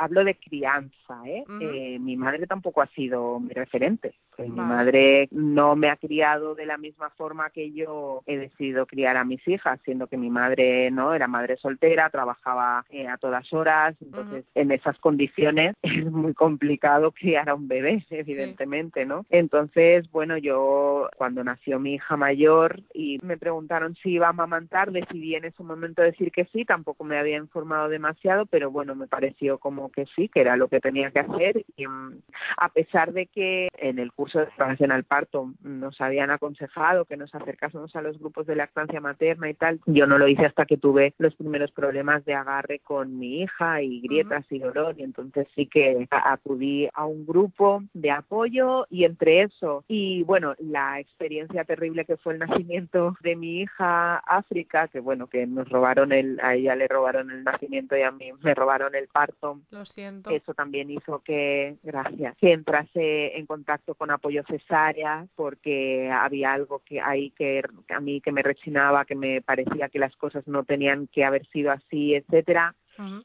hablo 0.00 0.24
de 0.24 0.34
crianza, 0.34 1.20
¿eh? 1.26 1.44
¿eh? 1.60 1.98
mi 2.00 2.16
madre 2.16 2.46
tampoco 2.46 2.80
ha 2.80 2.86
sido 2.86 3.38
mi 3.38 3.50
referente. 3.50 4.14
Mi 4.38 4.48
madre 4.48 5.28
no 5.30 5.76
me 5.76 5.90
ha 5.90 5.96
criado 5.96 6.54
de 6.54 6.64
la 6.64 6.78
misma 6.78 7.10
forma 7.10 7.50
que 7.50 7.72
yo 7.72 8.22
he 8.24 8.38
decidido 8.38 8.86
criar 8.86 9.18
a 9.18 9.24
mis 9.24 9.46
hijas, 9.46 9.78
siendo 9.84 10.06
que 10.06 10.16
mi 10.16 10.30
madre 10.30 10.90
no 10.90 11.12
era 11.12 11.28
madre 11.28 11.58
soltera, 11.58 12.08
trabajaba 12.08 12.86
eh, 12.88 13.06
a 13.06 13.18
todas 13.18 13.52
horas, 13.52 13.94
entonces 14.00 14.46
en 14.54 14.72
esas 14.72 14.98
condiciones 15.00 15.76
es 15.82 16.10
muy 16.10 16.32
complicado 16.32 17.12
criar 17.12 17.50
a 17.50 17.54
un 17.54 17.68
bebé, 17.68 18.02
evidentemente, 18.10 19.04
¿no? 19.04 19.26
Entonces, 19.28 20.10
bueno, 20.10 20.38
yo 20.38 21.10
cuando 21.18 21.44
nació 21.44 21.78
mi 21.78 21.96
hija 21.96 22.16
mayor 22.16 22.80
y 22.94 23.18
me 23.22 23.36
preguntaron 23.36 23.94
si 23.96 24.12
iba 24.12 24.28
a 24.28 24.30
amamantar, 24.30 24.90
decidí 24.92 25.34
en 25.34 25.44
ese 25.44 25.62
momento 25.62 26.00
decir 26.00 26.32
que 26.32 26.46
sí, 26.46 26.64
tampoco 26.64 27.04
me 27.04 27.18
había 27.18 27.36
informado 27.36 27.90
demasiado, 27.90 28.46
pero 28.46 28.70
bueno, 28.70 28.94
me 28.94 29.06
pareció 29.06 29.58
como 29.58 29.89
que 29.90 30.06
sí, 30.16 30.28
que 30.28 30.40
era 30.40 30.56
lo 30.56 30.68
que 30.68 30.80
tenía 30.80 31.10
que 31.10 31.20
hacer. 31.20 31.64
Y 31.76 31.86
mm, 31.86 32.20
a 32.56 32.68
pesar 32.70 33.12
de 33.12 33.26
que 33.26 33.68
en 33.78 33.98
el 33.98 34.12
curso 34.12 34.38
de 34.38 34.46
preparación 34.46 34.92
al 34.92 35.04
parto 35.04 35.52
nos 35.62 36.00
habían 36.00 36.30
aconsejado 36.30 37.04
que 37.04 37.16
nos 37.16 37.34
acercásemos 37.34 37.94
a 37.96 38.02
los 38.02 38.18
grupos 38.18 38.46
de 38.46 38.56
lactancia 38.56 39.00
materna 39.00 39.48
y 39.50 39.54
tal, 39.54 39.80
yo 39.86 40.06
no 40.06 40.18
lo 40.18 40.28
hice 40.28 40.46
hasta 40.46 40.66
que 40.66 40.76
tuve 40.76 41.14
los 41.18 41.34
primeros 41.34 41.70
problemas 41.72 42.24
de 42.24 42.34
agarre 42.34 42.80
con 42.80 43.18
mi 43.18 43.42
hija 43.42 43.82
y 43.82 44.00
grietas 44.00 44.44
y 44.50 44.58
dolor. 44.58 44.94
Y 44.98 45.02
entonces 45.02 45.46
sí 45.54 45.66
que 45.66 46.06
acudí 46.10 46.88
a 46.94 47.06
un 47.06 47.26
grupo 47.26 47.82
de 47.94 48.10
apoyo 48.10 48.86
y 48.90 49.04
entre 49.04 49.42
eso 49.42 49.84
y 49.88 50.22
bueno, 50.22 50.54
la 50.58 51.00
experiencia 51.00 51.64
terrible 51.64 52.04
que 52.04 52.16
fue 52.16 52.34
el 52.34 52.38
nacimiento 52.38 53.16
de 53.22 53.36
mi 53.36 53.60
hija 53.60 54.16
África, 54.18 54.88
que 54.88 55.00
bueno, 55.00 55.26
que 55.26 55.46
nos 55.46 55.68
robaron 55.68 56.12
el, 56.12 56.38
a 56.42 56.54
ella 56.54 56.76
le 56.76 56.88
robaron 56.88 57.30
el 57.30 57.44
nacimiento 57.44 57.96
y 57.96 58.02
a 58.02 58.10
mí 58.10 58.30
me 58.42 58.54
robaron 58.54 58.94
el 58.94 59.08
parto 59.08 59.60
siento. 59.84 60.30
Eso 60.30 60.54
también 60.54 60.90
hizo 60.90 61.20
que, 61.20 61.76
gracias, 61.82 62.36
que 62.38 62.52
entrase 62.52 63.36
en 63.36 63.46
contacto 63.46 63.94
con 63.94 64.10
apoyo 64.10 64.42
cesárea 64.48 65.26
porque 65.36 66.10
había 66.10 66.52
algo 66.52 66.80
que 66.84 67.00
ahí 67.00 67.30
que 67.30 67.62
a 67.88 68.00
mí 68.00 68.20
que 68.20 68.32
me 68.32 68.42
rechinaba, 68.42 69.04
que 69.04 69.14
me 69.14 69.42
parecía 69.42 69.88
que 69.88 69.98
las 69.98 70.14
cosas 70.16 70.46
no 70.46 70.64
tenían 70.64 71.06
que 71.08 71.24
haber 71.24 71.46
sido 71.48 71.70
así, 71.70 72.14
etcétera. 72.14 72.74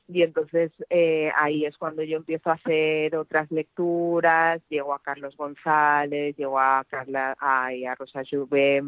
Y 0.07 0.21
entonces 0.21 0.71
eh, 0.89 1.31
ahí 1.35 1.65
es 1.65 1.77
cuando 1.77 2.01
yo 2.01 2.15
empiezo 2.15 2.49
a 2.49 2.53
hacer 2.53 3.15
otras 3.17 3.51
lecturas, 3.51 4.61
llego 4.69 4.93
a 4.93 5.01
Carlos 5.01 5.35
González, 5.35 6.35
llego 6.37 6.59
a 6.59 6.85
Carla 6.87 7.35
a, 7.39 7.67
a 7.67 7.95
Rosa 7.95 8.21
Juve, 8.29 8.83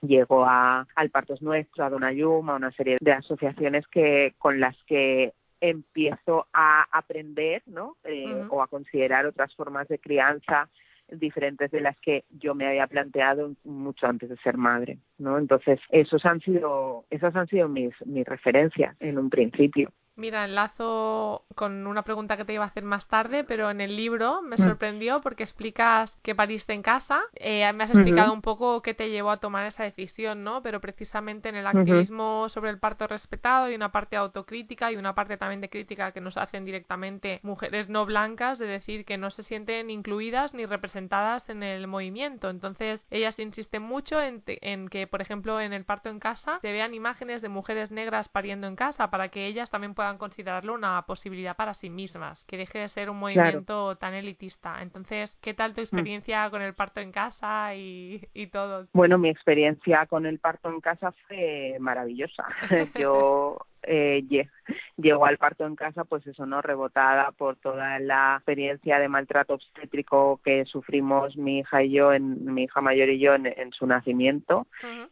llego 0.00 0.44
a 0.46 0.86
al 0.94 1.10
Partos 1.10 1.42
Nuestro, 1.42 1.84
a 1.84 1.90
Donayuma, 1.90 2.54
a 2.54 2.56
una 2.56 2.72
serie 2.72 2.96
de 3.00 3.12
asociaciones 3.12 3.86
que 3.88 4.34
con 4.38 4.60
las 4.60 4.76
que 4.84 5.34
empiezo 5.60 6.46
a 6.52 6.86
aprender, 6.92 7.62
¿no? 7.66 7.96
Eh, 8.04 8.46
o 8.50 8.62
a 8.62 8.68
considerar 8.68 9.26
otras 9.26 9.54
formas 9.54 9.88
de 9.88 9.98
crianza 9.98 10.68
diferentes 11.10 11.70
de 11.70 11.80
las 11.80 11.98
que 11.98 12.24
yo 12.30 12.54
me 12.54 12.66
había 12.66 12.86
planteado 12.86 13.52
mucho 13.64 14.06
antes 14.06 14.28
de 14.28 14.36
ser 14.38 14.56
madre, 14.56 14.98
¿no? 15.18 15.38
Entonces, 15.38 15.80
esos 15.90 16.24
han 16.24 16.40
sido, 16.40 17.04
esas 17.10 17.34
han 17.34 17.46
sido 17.46 17.68
mis, 17.68 17.94
mis 18.04 18.26
referencias 18.26 18.94
en 19.00 19.18
un 19.18 19.30
principio. 19.30 19.90
Mira, 20.18 20.44
enlazo 20.44 21.44
con 21.54 21.86
una 21.86 22.02
pregunta 22.02 22.36
que 22.36 22.44
te 22.44 22.52
iba 22.52 22.64
a 22.64 22.66
hacer 22.66 22.82
más 22.82 23.06
tarde, 23.06 23.44
pero 23.44 23.70
en 23.70 23.80
el 23.80 23.94
libro 23.94 24.42
me 24.42 24.56
mm. 24.56 24.58
sorprendió 24.58 25.20
porque 25.20 25.44
explicas 25.44 26.12
que 26.22 26.34
pariste 26.34 26.72
en 26.72 26.82
casa. 26.82 27.20
Eh, 27.34 27.72
me 27.72 27.84
has 27.84 27.90
explicado 27.90 28.32
un 28.32 28.42
poco 28.42 28.82
qué 28.82 28.94
te 28.94 29.10
llevó 29.10 29.30
a 29.30 29.36
tomar 29.36 29.64
esa 29.66 29.84
decisión, 29.84 30.42
¿no? 30.42 30.60
Pero 30.60 30.80
precisamente 30.80 31.48
en 31.48 31.54
el 31.54 31.68
activismo 31.68 32.48
sobre 32.48 32.70
el 32.70 32.80
parto 32.80 33.06
respetado 33.06 33.66
hay 33.66 33.76
una 33.76 33.92
parte 33.92 34.16
autocrítica 34.16 34.90
y 34.90 34.96
una 34.96 35.14
parte 35.14 35.36
también 35.36 35.60
de 35.60 35.70
crítica 35.70 36.10
que 36.10 36.20
nos 36.20 36.36
hacen 36.36 36.64
directamente 36.64 37.38
mujeres 37.44 37.88
no 37.88 38.04
blancas, 38.04 38.58
de 38.58 38.66
decir 38.66 39.04
que 39.04 39.18
no 39.18 39.30
se 39.30 39.44
sienten 39.44 39.88
incluidas 39.88 40.52
ni 40.52 40.66
representadas 40.66 41.48
en 41.48 41.62
el 41.62 41.86
movimiento. 41.86 42.50
Entonces, 42.50 43.06
ellas 43.10 43.38
insisten 43.38 43.82
mucho 43.82 44.20
en, 44.20 44.42
en 44.46 44.88
que, 44.88 45.06
por 45.06 45.22
ejemplo, 45.22 45.60
en 45.60 45.72
el 45.72 45.84
parto 45.84 46.08
en 46.08 46.18
casa 46.18 46.58
se 46.60 46.72
vean 46.72 46.92
imágenes 46.92 47.40
de 47.40 47.48
mujeres 47.48 47.92
negras 47.92 48.28
pariendo 48.28 48.66
en 48.66 48.74
casa 48.74 49.10
para 49.10 49.28
que 49.28 49.46
ellas 49.46 49.70
también 49.70 49.94
puedan 49.94 50.07
considerarlo 50.16 50.72
una 50.72 51.02
posibilidad 51.02 51.56
para 51.56 51.74
sí 51.74 51.90
mismas, 51.90 52.42
que 52.46 52.56
deje 52.56 52.78
de 52.78 52.88
ser 52.88 53.10
un 53.10 53.18
movimiento 53.18 53.96
tan 53.96 54.14
elitista. 54.14 54.80
Entonces, 54.80 55.36
¿qué 55.42 55.52
tal 55.52 55.74
tu 55.74 55.80
mm. 55.80 55.84
experiencia 55.84 56.48
con 56.48 56.62
el 56.62 56.74
parto 56.74 57.00
en 57.00 57.12
casa 57.12 57.74
y, 57.74 58.26
y 58.32 58.46
todo? 58.46 58.86
Bueno, 58.94 59.18
mi 59.18 59.28
experiencia 59.28 60.06
con 60.06 60.24
el 60.24 60.38
parto 60.38 60.70
en 60.70 60.80
casa 60.80 61.12
fue 61.26 61.76
maravillosa. 61.80 62.44
Yo 62.98 63.58
eh, 63.82 64.24
llegó 64.96 65.26
al 65.26 65.38
parto 65.38 65.66
en 65.66 65.76
casa, 65.76 66.04
pues 66.04 66.26
eso, 66.26 66.46
¿no? 66.46 66.60
Rebotada 66.60 67.30
por 67.32 67.56
toda 67.56 67.98
la 67.98 68.36
experiencia 68.36 68.98
de 68.98 69.08
maltrato 69.08 69.54
obstétrico 69.54 70.40
que 70.44 70.64
sufrimos 70.64 71.36
mi 71.36 71.60
hija 71.60 71.82
y 71.82 71.92
yo, 71.92 72.12
en, 72.12 72.52
mi 72.52 72.64
hija 72.64 72.80
mayor 72.80 73.08
y 73.08 73.18
yo 73.18 73.34
en, 73.34 73.72
su 73.72 73.86
nacimiento. 73.86 74.66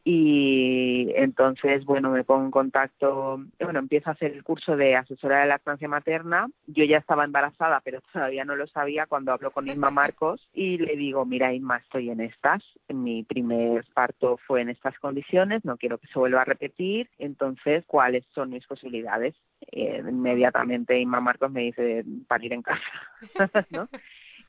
Y 0.05 1.13
entonces, 1.15 1.85
bueno, 1.85 2.11
me 2.11 2.25
pongo 2.25 2.45
en 2.45 2.51
contacto, 2.51 3.41
bueno, 3.61 3.79
empiezo 3.79 4.11
a 4.11 4.15
hacer 4.15 4.33
el 4.33 4.43
curso 4.43 4.77
de 4.77 4.97
asesora 4.97 5.41
de 5.41 5.47
lactancia 5.47 5.89
materna. 5.89 6.49
Yo 6.67 6.85
ya 6.85 6.99
estaba 6.99 7.25
embarazada, 7.25 7.81
pero 7.85 8.01
todavía 8.13 8.45
no 8.45 8.57
lo 8.57 8.67
sabía 8.67 9.07
cuando 9.07 9.33
hablo 9.33 9.51
con 9.51 9.69
Inma 9.69 9.91
Marcos 9.91 10.49
y 10.53 10.79
le 10.79 10.97
digo, 10.97 11.25
mira, 11.25 11.53
Inma, 11.53 11.79
estoy 11.79 12.11
en 12.11 12.21
estas. 12.21 12.63
Mi 12.89 13.23
primer 13.23 13.85
parto 13.95 14.39
fue 14.47 14.63
en 14.63 14.71
estas 14.71 14.99
condiciones, 14.99 15.65
no 15.65 15.77
quiero 15.77 15.99
que 15.99 16.09
se 16.09 16.19
vuelva 16.19 16.43
a 16.43 16.45
repetir. 16.45 17.09
Entonces, 17.19 17.85
¿cuáles 17.87 18.25
son 18.35 18.56
mis 18.57 18.67
posibilidades. 18.67 19.35
Eh, 19.71 20.03
inmediatamente 20.07 20.99
Inma 20.99 21.21
Marcos 21.21 21.51
me 21.51 21.63
dice 21.63 22.05
parir 22.27 22.53
en 22.53 22.63
casa, 22.63 22.83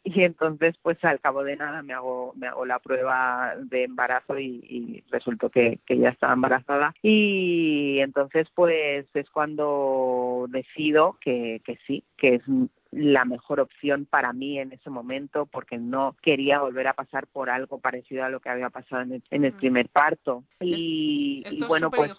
y 0.03 0.23
entonces 0.23 0.75
pues 0.81 1.03
al 1.03 1.19
cabo 1.19 1.43
de 1.43 1.57
nada 1.57 1.81
me 1.83 1.93
hago 1.93 2.33
me 2.35 2.47
hago 2.47 2.65
la 2.65 2.79
prueba 2.79 3.53
de 3.57 3.83
embarazo 3.83 4.39
y, 4.39 4.63
y 4.69 5.03
resultó 5.11 5.49
que, 5.49 5.79
que 5.85 5.97
ya 5.97 6.09
estaba 6.09 6.33
embarazada 6.33 6.93
y 7.01 7.99
entonces 7.99 8.47
pues 8.55 9.05
es 9.13 9.29
cuando 9.29 10.45
decido 10.49 11.17
que, 11.19 11.61
que 11.65 11.77
sí 11.85 12.03
que 12.15 12.35
es 12.35 12.43
la 12.91 13.25
mejor 13.25 13.59
opción 13.59 14.05
para 14.05 14.33
mí 14.33 14.59
en 14.59 14.71
ese 14.71 14.89
momento 14.89 15.45
porque 15.45 15.77
no 15.77 16.15
quería 16.21 16.59
volver 16.59 16.87
a 16.87 16.93
pasar 16.93 17.27
por 17.27 17.49
algo 17.49 17.79
parecido 17.79 18.23
a 18.23 18.29
lo 18.29 18.39
que 18.39 18.49
había 18.49 18.69
pasado 18.69 19.01
en 19.01 19.21
el, 19.29 19.53
mm. 19.53 19.57
primer 19.57 19.89
parto. 19.89 20.43
Y, 20.59 21.43
bueno 21.67 21.91
pues 21.91 22.13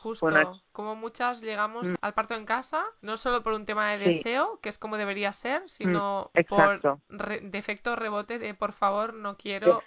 como 0.73 0.95
muchas 0.95 1.41
llegamos 1.41 1.87
mm. 1.87 1.95
al 2.01 2.15
parto 2.15 2.35
en 2.35 2.45
casa 2.45 2.85
no 3.03 3.17
solo 3.17 3.43
por 3.43 3.53
un 3.53 3.67
tema 3.67 3.93
de 3.93 3.99
deseo 3.99 4.59
que 4.63 4.69
es 4.69 4.79
como 4.79 4.97
debería 4.97 5.33
ser 5.33 5.63
sino 5.69 6.31
mm, 6.35 6.41
por 6.49 7.01
defecto 7.43 7.97
rebote 7.97 8.39
de 8.39 8.55
por 8.55 8.73
favor 8.73 9.15
no 9.15 9.37
quiero 9.37 9.83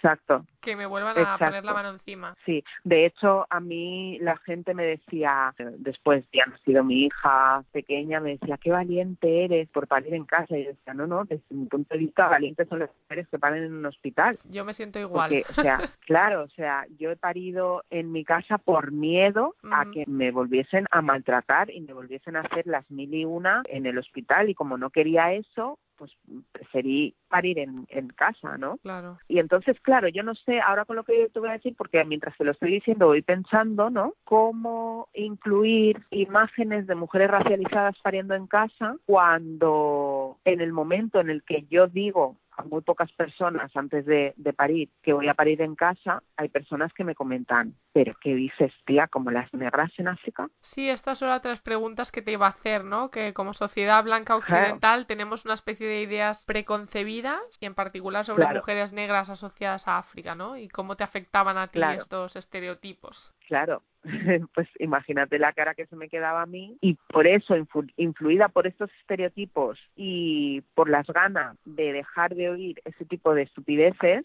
que 0.60 0.76
me 0.76 0.86
vuelvan 0.86 1.18
a 1.18 1.38
poner 1.38 1.64
la 1.64 1.72
mano 1.72 1.90
encima 1.90 2.34
sí. 2.44 2.62
De 2.84 3.06
hecho 3.06 3.46
a 3.48 3.60
mí 3.60 4.18
la 4.20 4.36
gente 4.38 4.74
me 4.74 4.84
decía 4.84 5.54
después 5.78 6.28
de 6.30 6.42
ha 6.42 6.46
nacido 6.46 6.84
mi 6.84 7.04
hija 7.04 7.64
pequeña 7.72 8.20
me 8.20 8.30
decía 8.30 8.58
qué 8.58 8.70
valiente 8.70 9.44
eres 9.44 9.68
por 9.68 9.86
parir 9.86 10.14
en 10.14 10.24
casa 10.24 10.56
y 10.56 10.64
no, 10.94 11.06
no, 11.06 11.24
desde 11.24 11.42
mi 11.50 11.66
punto 11.66 11.94
de 11.94 12.00
vista, 12.00 12.28
valientes 12.28 12.68
son 12.68 12.80
las 12.80 12.90
mujeres 13.02 13.28
que 13.28 13.38
paren 13.38 13.64
en 13.64 13.74
un 13.74 13.86
hospital. 13.86 14.38
Yo 14.50 14.64
me 14.64 14.74
siento 14.74 14.98
igual. 14.98 15.44
o 15.50 15.62
sea, 15.62 15.78
claro, 16.06 16.42
o 16.42 16.48
sea, 16.48 16.86
yo 16.98 17.10
he 17.10 17.16
parido 17.16 17.84
en 17.90 18.12
mi 18.12 18.24
casa 18.24 18.58
por 18.58 18.92
miedo 18.92 19.54
a 19.70 19.86
que 19.90 20.04
me 20.06 20.30
volviesen 20.30 20.86
a 20.90 21.02
maltratar 21.02 21.70
y 21.70 21.80
me 21.80 21.92
volviesen 21.92 22.36
a 22.36 22.40
hacer 22.40 22.66
las 22.66 22.90
mil 22.90 23.12
y 23.14 23.24
una 23.24 23.62
en 23.68 23.86
el 23.86 23.98
hospital 23.98 24.48
y 24.48 24.54
como 24.54 24.76
no 24.76 24.90
quería 24.90 25.32
eso, 25.32 25.78
pues 26.02 26.18
preferí 26.50 27.14
parir 27.28 27.60
en, 27.60 27.86
en 27.88 28.08
casa, 28.08 28.58
¿no? 28.58 28.78
Claro. 28.78 29.20
Y 29.28 29.38
entonces, 29.38 29.78
claro, 29.82 30.08
yo 30.08 30.24
no 30.24 30.34
sé, 30.34 30.60
ahora 30.60 30.84
con 30.84 30.96
lo 30.96 31.04
que 31.04 31.16
yo 31.16 31.28
te 31.28 31.38
voy 31.38 31.50
a 31.50 31.52
decir, 31.52 31.76
porque 31.78 32.04
mientras 32.04 32.36
te 32.36 32.42
lo 32.42 32.50
estoy 32.50 32.72
diciendo 32.72 33.06
voy 33.06 33.22
pensando, 33.22 33.88
¿no? 33.88 34.14
Cómo 34.24 35.10
incluir 35.14 36.02
imágenes 36.10 36.88
de 36.88 36.96
mujeres 36.96 37.30
racializadas 37.30 37.94
pariendo 38.02 38.34
en 38.34 38.48
casa 38.48 38.96
cuando 39.06 40.38
en 40.44 40.60
el 40.60 40.72
momento 40.72 41.20
en 41.20 41.30
el 41.30 41.44
que 41.44 41.66
yo 41.70 41.86
digo 41.86 42.36
a 42.56 42.62
muy 42.64 42.82
pocas 42.82 43.10
personas 43.12 43.74
antes 43.76 44.04
de, 44.06 44.34
de, 44.36 44.52
parir 44.52 44.90
que 45.02 45.12
voy 45.12 45.28
a 45.28 45.34
parir 45.34 45.62
en 45.62 45.74
casa, 45.74 46.22
hay 46.36 46.48
personas 46.48 46.92
que 46.92 47.04
me 47.04 47.14
comentan, 47.14 47.74
pero 47.92 48.14
¿qué 48.20 48.34
dices, 48.34 48.72
tía, 48.84 49.06
como 49.08 49.30
las 49.30 49.52
negras 49.54 49.90
en 49.98 50.08
África? 50.08 50.48
Sí, 50.60 50.88
estas 50.88 51.18
son 51.18 51.30
otras 51.30 51.60
preguntas 51.60 52.12
que 52.12 52.22
te 52.22 52.32
iba 52.32 52.46
a 52.46 52.50
hacer, 52.50 52.84
¿no? 52.84 53.10
Que 53.10 53.32
como 53.32 53.54
sociedad 53.54 54.04
blanca 54.04 54.36
occidental 54.36 55.06
tenemos 55.06 55.44
una 55.44 55.54
especie 55.54 55.86
de 55.86 56.02
ideas 56.02 56.42
preconcebidas 56.46 57.40
y 57.60 57.66
en 57.66 57.74
particular 57.74 58.24
sobre 58.24 58.44
Claro. 58.44 58.60
mujeres 58.60 58.92
negras 58.92 59.30
asociadas 59.30 59.88
a 59.88 59.98
África, 59.98 60.34
¿no? 60.34 60.56
Y 60.56 60.68
cómo 60.68 60.96
te 60.96 61.04
afectaban 61.04 61.56
a 61.58 61.68
ti 61.68 61.78
Claro. 61.78 62.02
estos 62.02 62.36
estereotipos. 62.36 63.32
Claro, 63.46 63.82
pues 64.54 64.68
imagínate 64.78 65.38
la 65.38 65.52
cara 65.52 65.74
que 65.74 65.86
se 65.86 65.96
me 65.96 66.08
quedaba 66.08 66.42
a 66.42 66.46
mí 66.46 66.76
y 66.80 66.94
por 67.08 67.26
eso, 67.26 67.56
influ- 67.56 67.92
influida 67.96 68.48
por 68.48 68.66
estos 68.66 68.90
estereotipos 69.00 69.78
y 69.96 70.62
por 70.74 70.88
las 70.88 71.06
ganas 71.06 71.56
de 71.64 71.92
dejar 71.92 72.34
de 72.34 72.50
oír 72.50 72.80
ese 72.84 73.04
tipo 73.04 73.34
de 73.34 73.42
estupideces, 73.42 74.24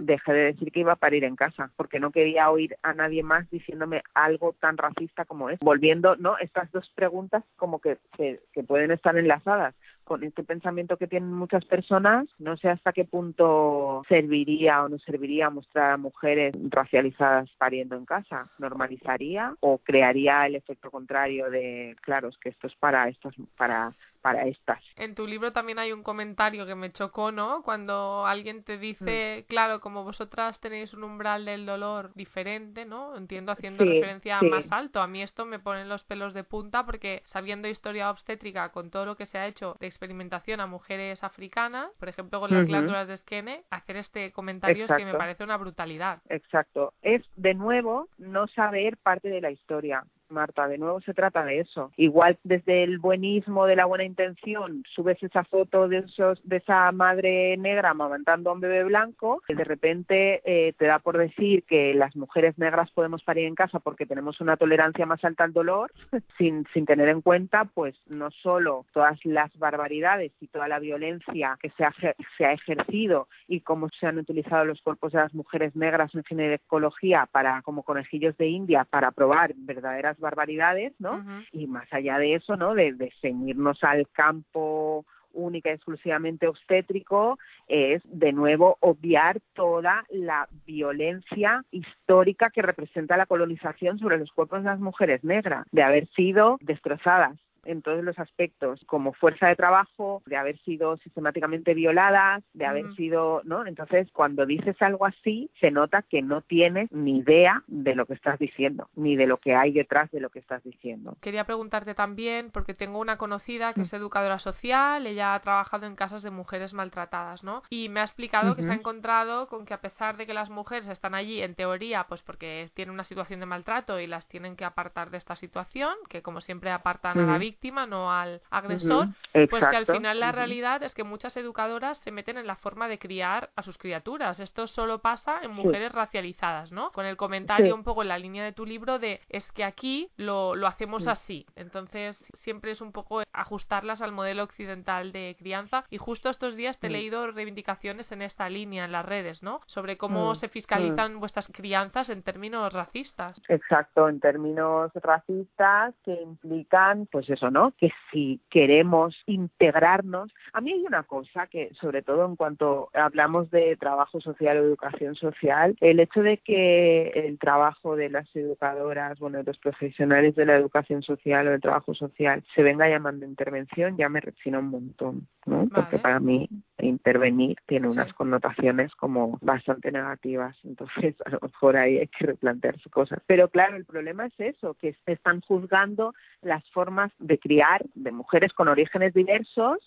dejé 0.00 0.32
de 0.32 0.44
decir 0.46 0.72
que 0.72 0.80
iba 0.80 0.92
a 0.94 0.96
parir 0.96 1.22
en 1.22 1.36
casa, 1.36 1.70
porque 1.76 2.00
no 2.00 2.10
quería 2.10 2.50
oír 2.50 2.76
a 2.82 2.94
nadie 2.94 3.22
más 3.22 3.48
diciéndome 3.48 4.02
algo 4.12 4.54
tan 4.58 4.76
racista 4.76 5.24
como 5.24 5.50
es. 5.50 5.60
Volviendo, 5.60 6.16
¿no? 6.16 6.36
Estas 6.38 6.72
dos 6.72 6.90
preguntas 6.96 7.44
como 7.56 7.80
que, 7.80 7.98
que, 8.16 8.40
que 8.52 8.64
pueden 8.64 8.90
estar 8.90 9.16
enlazadas 9.16 9.76
con 10.08 10.24
este 10.24 10.42
pensamiento 10.42 10.96
que 10.96 11.06
tienen 11.06 11.34
muchas 11.34 11.66
personas, 11.66 12.26
no 12.38 12.56
sé 12.56 12.70
hasta 12.70 12.94
qué 12.94 13.04
punto 13.04 14.02
serviría 14.08 14.82
o 14.82 14.88
no 14.88 14.98
serviría 14.98 15.50
mostrar 15.50 15.92
a 15.92 15.96
mujeres 15.98 16.54
racializadas 16.70 17.50
pariendo 17.58 17.94
en 17.94 18.06
casa. 18.06 18.48
¿Normalizaría 18.58 19.54
o 19.60 19.76
crearía 19.76 20.46
el 20.46 20.54
efecto 20.54 20.90
contrario 20.90 21.50
de, 21.50 21.94
claro, 22.00 22.28
es 22.28 22.38
que 22.38 22.48
esto 22.48 22.68
es 22.68 22.74
para 22.76 23.06
estas, 23.10 23.34
para, 23.58 23.92
para 24.20 24.46
estas? 24.46 24.82
En 24.96 25.14
tu 25.14 25.26
libro 25.26 25.52
también 25.52 25.78
hay 25.78 25.92
un 25.92 26.02
comentario 26.02 26.66
que 26.66 26.74
me 26.74 26.92
chocó, 26.92 27.32
¿no? 27.32 27.62
Cuando 27.62 28.26
alguien 28.26 28.62
te 28.64 28.78
dice, 28.78 29.44
claro, 29.48 29.80
como 29.80 30.04
vosotras 30.04 30.60
tenéis 30.60 30.94
un 30.94 31.04
umbral 31.04 31.44
del 31.44 31.66
dolor 31.66 32.12
diferente, 32.14 32.84
¿no? 32.84 33.16
Entiendo 33.16 33.52
haciendo 33.52 33.84
Sí, 33.84 33.90
referencia 33.90 34.38
a 34.38 34.42
más 34.42 34.70
alto. 34.72 35.00
A 35.00 35.06
mí 35.06 35.22
esto 35.22 35.44
me 35.44 35.58
pone 35.58 35.84
los 35.84 36.04
pelos 36.04 36.34
de 36.34 36.44
punta 36.44 36.84
porque 36.84 37.22
sabiendo 37.26 37.68
historia 37.68 38.10
obstétrica 38.10 38.70
con 38.70 38.90
todo 38.90 39.06
lo 39.06 39.16
que 39.16 39.26
se 39.26 39.38
ha 39.38 39.46
hecho 39.46 39.76
de 39.80 39.86
experimentación 39.86 40.60
a 40.60 40.66
mujeres 40.66 41.22
africanas, 41.24 41.90
por 41.98 42.08
ejemplo 42.08 42.40
con 42.40 42.52
las 42.52 42.66
glándulas 42.66 43.08
de 43.08 43.16
Skene, 43.16 43.64
hacer 43.70 43.96
este 43.96 44.32
comentario 44.32 44.84
es 44.84 44.92
que 44.92 45.04
me 45.04 45.14
parece 45.14 45.44
una 45.44 45.56
brutalidad. 45.56 46.20
Exacto. 46.28 46.94
Es 47.02 47.22
de 47.36 47.54
nuevo 47.54 48.08
no 48.18 48.46
saber 48.48 48.96
parte 48.96 49.28
de 49.28 49.40
la 49.40 49.50
historia. 49.50 50.04
Marta, 50.30 50.68
de 50.68 50.78
nuevo 50.78 51.00
se 51.00 51.14
trata 51.14 51.44
de 51.44 51.60
eso. 51.60 51.92
Igual 51.96 52.38
desde 52.44 52.84
el 52.84 52.98
buenismo 52.98 53.66
de 53.66 53.76
la 53.76 53.86
buena 53.86 54.04
intención 54.04 54.84
subes 54.94 55.22
esa 55.22 55.44
foto 55.44 55.88
de 55.88 55.98
esos 55.98 56.40
de 56.44 56.56
esa 56.56 56.92
madre 56.92 57.56
negra 57.56 57.90
amamantando 57.90 58.50
a 58.50 58.52
un 58.52 58.60
bebé 58.60 58.84
blanco, 58.84 59.42
y 59.48 59.54
de 59.54 59.64
repente 59.64 60.42
eh, 60.44 60.72
te 60.74 60.86
da 60.86 60.98
por 60.98 61.18
decir 61.18 61.64
que 61.64 61.94
las 61.94 62.14
mujeres 62.16 62.58
negras 62.58 62.90
podemos 62.90 63.22
parir 63.22 63.46
en 63.46 63.54
casa 63.54 63.78
porque 63.78 64.06
tenemos 64.06 64.40
una 64.40 64.56
tolerancia 64.56 65.06
más 65.06 65.24
alta 65.24 65.44
al 65.44 65.52
dolor, 65.52 65.92
sin, 66.38 66.66
sin 66.72 66.86
tener 66.86 67.08
en 67.08 67.22
cuenta 67.22 67.64
pues 67.64 67.94
no 68.08 68.30
solo 68.30 68.84
todas 68.92 69.18
las 69.24 69.56
barbaridades 69.58 70.32
y 70.40 70.48
toda 70.48 70.68
la 70.68 70.78
violencia 70.78 71.58
que 71.60 71.70
se 71.70 71.84
ha, 71.84 71.92
se 72.36 72.44
ha 72.44 72.52
ejercido 72.52 73.28
y 73.46 73.60
cómo 73.60 73.88
se 73.98 74.06
han 74.06 74.18
utilizado 74.18 74.64
los 74.64 74.82
cuerpos 74.82 75.12
de 75.12 75.18
las 75.18 75.34
mujeres 75.34 75.74
negras 75.74 76.14
en 76.14 76.24
ginecología 76.24 77.28
para 77.30 77.62
como 77.62 77.82
conejillos 77.82 78.36
de 78.36 78.48
India 78.48 78.84
para 78.84 79.10
probar 79.10 79.52
verdaderas 79.56 80.17
barbaridades, 80.18 80.92
¿no? 80.98 81.24
Y 81.52 81.66
más 81.66 81.92
allá 81.92 82.18
de 82.18 82.34
eso, 82.34 82.56
¿no? 82.56 82.74
De, 82.74 82.92
de 82.92 83.12
ceñirnos 83.20 83.82
al 83.84 84.08
campo 84.08 85.04
única 85.32 85.70
y 85.70 85.74
exclusivamente 85.74 86.48
obstétrico 86.48 87.38
es 87.66 88.02
de 88.04 88.32
nuevo 88.32 88.76
obviar 88.80 89.40
toda 89.54 90.04
la 90.10 90.48
violencia 90.66 91.64
histórica 91.70 92.50
que 92.50 92.62
representa 92.62 93.16
la 93.16 93.26
colonización 93.26 93.98
sobre 93.98 94.18
los 94.18 94.32
cuerpos 94.32 94.62
de 94.62 94.70
las 94.70 94.80
mujeres 94.80 95.22
negras, 95.24 95.66
de 95.70 95.82
haber 95.82 96.08
sido 96.08 96.58
destrozadas 96.60 97.38
en 97.68 97.82
todos 97.82 98.02
los 98.02 98.18
aspectos, 98.18 98.80
como 98.86 99.12
fuerza 99.12 99.48
de 99.48 99.56
trabajo, 99.56 100.22
de 100.26 100.36
haber 100.36 100.58
sido 100.60 100.96
sistemáticamente 100.98 101.74
violadas, 101.74 102.42
de 102.52 102.66
haber 102.66 102.94
sido, 102.94 103.42
¿no? 103.44 103.66
Entonces, 103.66 104.08
cuando 104.12 104.46
dices 104.46 104.80
algo 104.80 105.06
así, 105.06 105.50
se 105.60 105.70
nota 105.70 106.02
que 106.02 106.22
no 106.22 106.40
tienes 106.42 106.90
ni 106.92 107.18
idea 107.18 107.62
de 107.66 107.94
lo 107.94 108.06
que 108.06 108.14
estás 108.14 108.38
diciendo, 108.38 108.88
ni 108.96 109.16
de 109.16 109.26
lo 109.26 109.36
que 109.38 109.54
hay 109.54 109.72
detrás 109.72 110.10
de 110.10 110.20
lo 110.20 110.30
que 110.30 110.38
estás 110.38 110.62
diciendo. 110.64 111.16
Quería 111.20 111.44
preguntarte 111.44 111.94
también, 111.94 112.50
porque 112.50 112.74
tengo 112.74 112.98
una 112.98 113.16
conocida 113.18 113.72
que 113.74 113.80
Mm. 113.80 113.84
es 113.84 113.92
educadora 113.92 114.38
social, 114.38 115.06
ella 115.06 115.34
ha 115.34 115.40
trabajado 115.40 115.86
en 115.86 115.94
casas 115.96 116.22
de 116.22 116.30
mujeres 116.30 116.74
maltratadas, 116.74 117.44
¿no? 117.44 117.62
Y 117.70 117.88
me 117.88 118.00
ha 118.00 118.04
explicado 118.04 118.56
que 118.56 118.62
se 118.62 118.70
ha 118.70 118.74
encontrado 118.74 119.46
con 119.48 119.66
que 119.66 119.74
a 119.74 119.80
pesar 119.80 120.16
de 120.16 120.26
que 120.26 120.34
las 120.34 120.50
mujeres 120.50 120.88
están 120.88 121.14
allí, 121.14 121.42
en 121.42 121.54
teoría, 121.54 122.04
pues 122.08 122.22
porque 122.22 122.70
tienen 122.74 122.94
una 122.94 123.04
situación 123.04 123.40
de 123.40 123.46
maltrato 123.46 124.00
y 124.00 124.06
las 124.06 124.26
tienen 124.28 124.56
que 124.56 124.64
apartar 124.64 125.10
de 125.10 125.18
esta 125.18 125.36
situación, 125.36 125.92
que 126.08 126.22
como 126.22 126.40
siempre 126.40 126.70
apartan 126.70 127.18
a 127.18 127.22
la 127.26 127.32
Ujú. 127.32 127.38
Víctima, 127.58 127.86
no 127.86 128.12
al 128.12 128.40
agresor, 128.50 129.06
Ujú. 129.08 129.46
pues 129.50 129.66
que 129.66 129.76
al 129.76 129.86
final 129.86 130.20
la 130.20 130.28
Ujú. 130.28 130.36
realidad 130.36 130.82
es 130.84 130.94
que 130.94 131.02
muchas 131.02 131.36
educadoras 131.36 131.98
se 131.98 132.12
meten 132.12 132.38
en 132.38 132.46
la 132.46 132.54
forma 132.54 132.86
de 132.86 132.98
criar 133.00 133.50
a 133.56 133.62
sus 133.62 133.76
criaturas. 133.78 134.38
Esto 134.38 134.68
solo 134.68 135.00
pasa 135.00 135.40
en 135.42 135.50
mujeres 135.50 135.90
racializadas, 135.92 136.70
¿no? 136.70 136.92
Con 136.92 137.04
el 137.04 137.16
comentario 137.16 137.66
Sí. 137.66 137.72
un 137.72 137.82
poco 137.82 138.02
en 138.02 138.08
la 138.08 138.18
línea 138.18 138.44
de 138.44 138.52
tu 138.52 138.64
libro 138.64 138.98
de 139.00 139.20
es 139.28 139.50
que 139.52 139.64
aquí 139.64 140.08
lo, 140.16 140.54
lo 140.54 140.68
hacemos 140.68 141.02
Sí. 141.02 141.08
así. 141.10 141.46
Entonces 141.56 142.16
siempre 142.34 142.70
es 142.70 142.80
un 142.80 142.92
poco 142.92 143.22
ajustarlas 143.32 144.02
al 144.02 144.12
modelo 144.12 144.44
occidental 144.44 145.10
de 145.10 145.34
crianza 145.38 145.84
y 145.90 145.98
justo 145.98 146.30
estos 146.30 146.54
días 146.54 146.78
te 146.78 146.86
he 146.86 146.90
Mm. 146.90 146.92
leído 146.92 147.26
reivindicaciones 147.32 148.10
en 148.12 148.22
esta 148.22 148.48
línea 148.48 148.84
en 148.84 148.92
las 148.92 149.04
redes, 149.04 149.42
¿no? 149.42 149.60
Sobre 149.66 149.96
cómo 149.96 150.30
Mm. 150.32 150.34
se 150.36 150.48
fiscalizan 150.48 151.18
vuestras 151.18 151.48
crianzas 151.52 152.08
en 152.08 152.22
términos 152.22 152.72
racistas. 152.72 153.40
Exacto, 153.48 154.08
en 154.08 154.20
términos 154.20 154.92
racistas 154.94 155.94
que 156.04 156.14
implican, 156.22 157.06
pues 157.10 157.28
eso, 157.38 157.50
¿no? 157.50 157.72
Que 157.78 157.90
si 158.10 158.40
queremos 158.50 159.16
integrarnos, 159.26 160.32
a 160.52 160.60
mí 160.60 160.72
hay 160.72 160.84
una 160.84 161.04
cosa 161.04 161.46
que, 161.46 161.70
sobre 161.80 162.02
todo 162.02 162.26
en 162.26 162.36
cuanto 162.36 162.90
hablamos 162.92 163.50
de 163.50 163.76
trabajo 163.76 164.20
social 164.20 164.58
o 164.58 164.64
educación 164.64 165.14
social, 165.14 165.76
el 165.80 166.00
hecho 166.00 166.22
de 166.22 166.38
que 166.38 167.08
el 167.14 167.38
trabajo 167.38 167.96
de 167.96 168.10
las 168.10 168.28
educadoras, 168.34 169.18
bueno, 169.18 169.38
de 169.38 169.44
los 169.44 169.58
profesionales 169.58 170.34
de 170.34 170.46
la 170.46 170.56
educación 170.56 171.02
social 171.02 171.46
o 171.46 171.50
del 171.52 171.60
trabajo 171.60 171.94
social 171.94 172.42
se 172.54 172.62
venga 172.62 172.88
llamando 172.88 173.24
intervención, 173.24 173.96
ya 173.96 174.08
me 174.08 174.20
resina 174.20 174.58
un 174.58 174.68
montón, 174.68 175.28
¿no? 175.46 175.68
Porque 175.72 175.98
para 175.98 176.20
mí 176.20 176.48
intervenir 176.80 177.56
tiene 177.66 177.88
unas 177.88 178.12
connotaciones 178.14 178.94
como 178.94 179.38
bastante 179.40 179.90
negativas, 179.90 180.56
entonces 180.64 181.16
a 181.24 181.30
lo 181.30 181.40
mejor 181.42 181.76
ahí 181.76 181.98
hay 181.98 182.08
que 182.08 182.26
replantearse 182.26 182.88
cosas. 182.90 183.20
Pero 183.26 183.48
claro, 183.48 183.76
el 183.76 183.84
problema 183.84 184.26
es 184.26 184.34
eso, 184.38 184.74
que 184.74 184.94
se 185.04 185.12
están 185.12 185.40
juzgando 185.40 186.14
las 186.42 186.68
formas 186.70 187.12
de 187.18 187.38
criar 187.38 187.84
de 187.94 188.12
mujeres 188.12 188.52
con 188.52 188.68
orígenes 188.68 189.14
diversos 189.14 189.78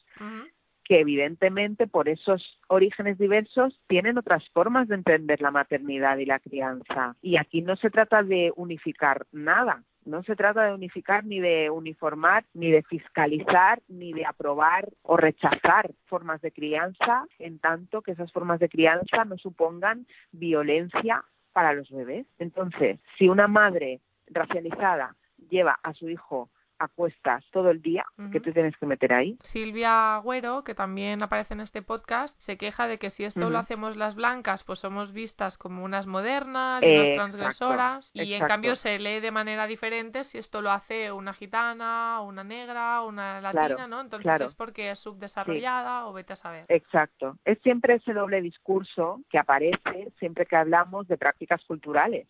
que 0.83 0.99
evidentemente 0.99 1.87
por 1.87 2.09
esos 2.09 2.59
orígenes 2.67 3.17
diversos 3.17 3.79
tienen 3.87 4.17
otras 4.17 4.43
formas 4.49 4.87
de 4.87 4.95
entender 4.95 5.41
la 5.41 5.51
maternidad 5.51 6.17
y 6.17 6.25
la 6.25 6.39
crianza. 6.39 7.15
Y 7.21 7.37
aquí 7.37 7.61
no 7.61 7.75
se 7.77 7.89
trata 7.89 8.23
de 8.23 8.51
unificar 8.55 9.25
nada, 9.31 9.83
no 10.05 10.23
se 10.23 10.35
trata 10.35 10.65
de 10.65 10.73
unificar 10.73 11.25
ni 11.25 11.39
de 11.39 11.69
uniformar, 11.69 12.45
ni 12.53 12.71
de 12.71 12.83
fiscalizar, 12.83 13.81
ni 13.87 14.13
de 14.13 14.25
aprobar 14.25 14.89
o 15.03 15.17
rechazar 15.17 15.91
formas 16.05 16.41
de 16.41 16.51
crianza, 16.51 17.25
en 17.39 17.59
tanto 17.59 18.01
que 18.01 18.11
esas 18.11 18.31
formas 18.31 18.59
de 18.59 18.69
crianza 18.69 19.25
no 19.25 19.37
supongan 19.37 20.07
violencia 20.31 21.23
para 21.53 21.73
los 21.73 21.89
bebés. 21.91 22.25
Entonces, 22.39 22.99
si 23.17 23.29
una 23.29 23.47
madre 23.47 23.99
racializada 24.27 25.15
lleva 25.49 25.79
a 25.83 25.93
su 25.93 26.09
hijo 26.09 26.49
a 26.81 26.87
cuestas 26.87 27.45
todo 27.51 27.69
el 27.69 27.81
día, 27.81 28.05
¿qué 28.17 28.23
Ujú. 28.23 28.41
te 28.41 28.51
tienes 28.53 28.75
que 28.77 28.85
meter 28.87 29.13
ahí? 29.13 29.37
Silvia 29.41 30.15
Agüero, 30.15 30.63
que 30.63 30.73
también 30.73 31.21
aparece 31.21 31.53
en 31.53 31.59
este 31.61 31.81
podcast, 31.83 32.35
se 32.39 32.57
queja 32.57 32.87
de 32.87 32.97
que 32.97 33.11
si 33.11 33.23
esto 33.23 33.49
lo 33.51 33.59
hacemos 33.59 33.97
las 33.97 34.15
blancas, 34.15 34.63
pues 34.63 34.79
somos 34.79 35.13
vistas 35.13 35.57
como 35.57 35.83
unas 35.83 36.07
modernas 36.07 36.81
y 36.81 36.87
unas 36.87 37.09
Exacto, 37.09 37.37
transgresoras, 37.37 38.11
y 38.13 38.33
en 38.33 38.47
cambio 38.47 38.75
se 38.75 38.97
lee 38.97 39.19
de 39.19 39.31
manera 39.31 39.67
diferente 39.67 40.23
si 40.23 40.39
esto 40.39 40.61
lo 40.61 40.71
hace 40.71 41.11
una 41.11 41.33
gitana, 41.33 42.21
una 42.21 42.43
negra, 42.43 43.03
una 43.03 43.39
latina, 43.41 43.67
Claro, 43.67 43.87
¿no? 43.87 44.01
Entonces 44.01 44.23
claro. 44.23 44.45
es 44.45 44.55
porque 44.55 44.89
es 44.91 44.99
subdesarrollada 44.99 46.07
o 46.07 46.13
vete 46.13 46.33
a 46.33 46.35
saber. 46.35 46.65
Exacto. 46.67 47.37
Es 47.45 47.59
siempre 47.61 47.95
ese 47.95 48.13
doble 48.13 48.41
discurso 48.41 49.21
que 49.29 49.37
aparece 49.37 50.11
siempre 50.17 50.45
que 50.45 50.55
hablamos 50.55 51.07
de 51.07 51.17
prácticas 51.17 51.63
culturales, 51.65 52.27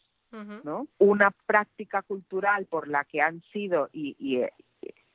¿no? 0.64 0.88
Una 0.98 1.32
práctica 1.46 2.02
cultural 2.02 2.66
por 2.66 2.88
la 2.88 3.04
que 3.06 3.22
han 3.22 3.42
sido 3.52 3.90
y, 3.92 4.16
y, 4.20 4.38
eh, 4.38 4.52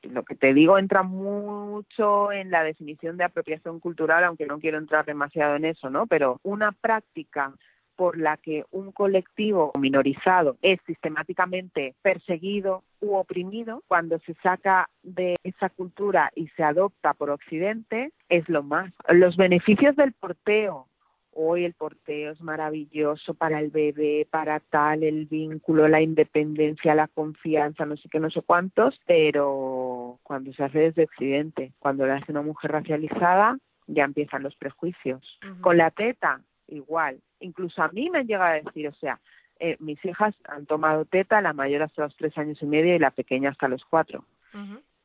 lo 0.02 0.24
que 0.24 0.34
te 0.34 0.54
digo 0.54 0.78
entra 0.78 1.02
mucho 1.02 2.30
en 2.32 2.50
la 2.50 2.62
definición 2.62 3.16
de 3.16 3.24
apropiación 3.24 3.80
cultural, 3.80 4.24
aunque 4.24 4.46
no 4.46 4.58
quiero 4.58 4.78
entrar 4.78 5.04
demasiado 5.04 5.56
en 5.56 5.64
eso, 5.64 5.90
¿no? 5.90 6.06
Pero 6.06 6.40
una 6.42 6.72
práctica 6.72 7.52
por 7.96 8.18
la 8.18 8.36
que 8.36 8.64
un 8.70 8.92
colectivo 8.92 9.72
minorizado 9.78 10.58
es 10.62 10.78
sistemáticamente 10.86 11.94
perseguido 12.02 12.84
u 13.00 13.14
oprimido, 13.14 13.82
cuando 13.88 14.18
se 14.20 14.34
saca 14.42 14.88
de 15.02 15.36
esa 15.42 15.70
cultura 15.70 16.30
y 16.34 16.48
se 16.48 16.62
adopta 16.62 17.14
por 17.14 17.30
Occidente, 17.30 18.12
es 18.28 18.48
lo 18.48 18.62
más. 18.62 18.92
Los 19.08 19.36
beneficios 19.36 19.96
del 19.96 20.12
porteo 20.12 20.88
hoy 21.36 21.64
el 21.64 21.74
porteo 21.74 22.32
es 22.32 22.40
maravilloso 22.40 23.34
para 23.34 23.60
el 23.60 23.70
bebé, 23.70 24.26
para 24.30 24.58
tal, 24.60 25.02
el 25.02 25.26
vínculo, 25.26 25.86
la 25.86 26.00
independencia, 26.00 26.94
la 26.94 27.08
confianza, 27.08 27.84
no 27.84 27.96
sé 27.96 28.08
qué, 28.08 28.18
no 28.18 28.30
sé 28.30 28.42
cuántos, 28.42 28.98
pero 29.06 30.18
cuando 30.22 30.52
se 30.54 30.64
hace 30.64 30.78
desde 30.78 31.04
Occidente, 31.04 31.72
cuando 31.78 32.06
lo 32.06 32.14
hace 32.14 32.32
una 32.32 32.42
mujer 32.42 32.72
racializada, 32.72 33.58
ya 33.86 34.04
empiezan 34.04 34.42
los 34.42 34.56
prejuicios. 34.56 35.38
Con 35.60 35.76
la 35.76 35.90
teta, 35.90 36.40
igual. 36.68 37.20
Incluso 37.40 37.82
a 37.82 37.88
mí 37.88 38.10
me 38.10 38.20
han 38.20 38.26
llegado 38.26 38.50
a 38.50 38.62
decir, 38.62 38.88
o 38.88 38.94
sea, 38.94 39.20
eh, 39.60 39.76
mis 39.78 40.02
hijas 40.04 40.34
han 40.48 40.66
tomado 40.66 41.04
teta, 41.04 41.40
la 41.40 41.52
mayor 41.52 41.82
hasta 41.82 42.04
los 42.04 42.16
tres 42.16 42.36
años 42.38 42.60
y 42.62 42.66
medio 42.66 42.94
y 42.94 42.98
la 42.98 43.10
pequeña 43.10 43.50
hasta 43.50 43.68
los 43.68 43.84
cuatro 43.84 44.24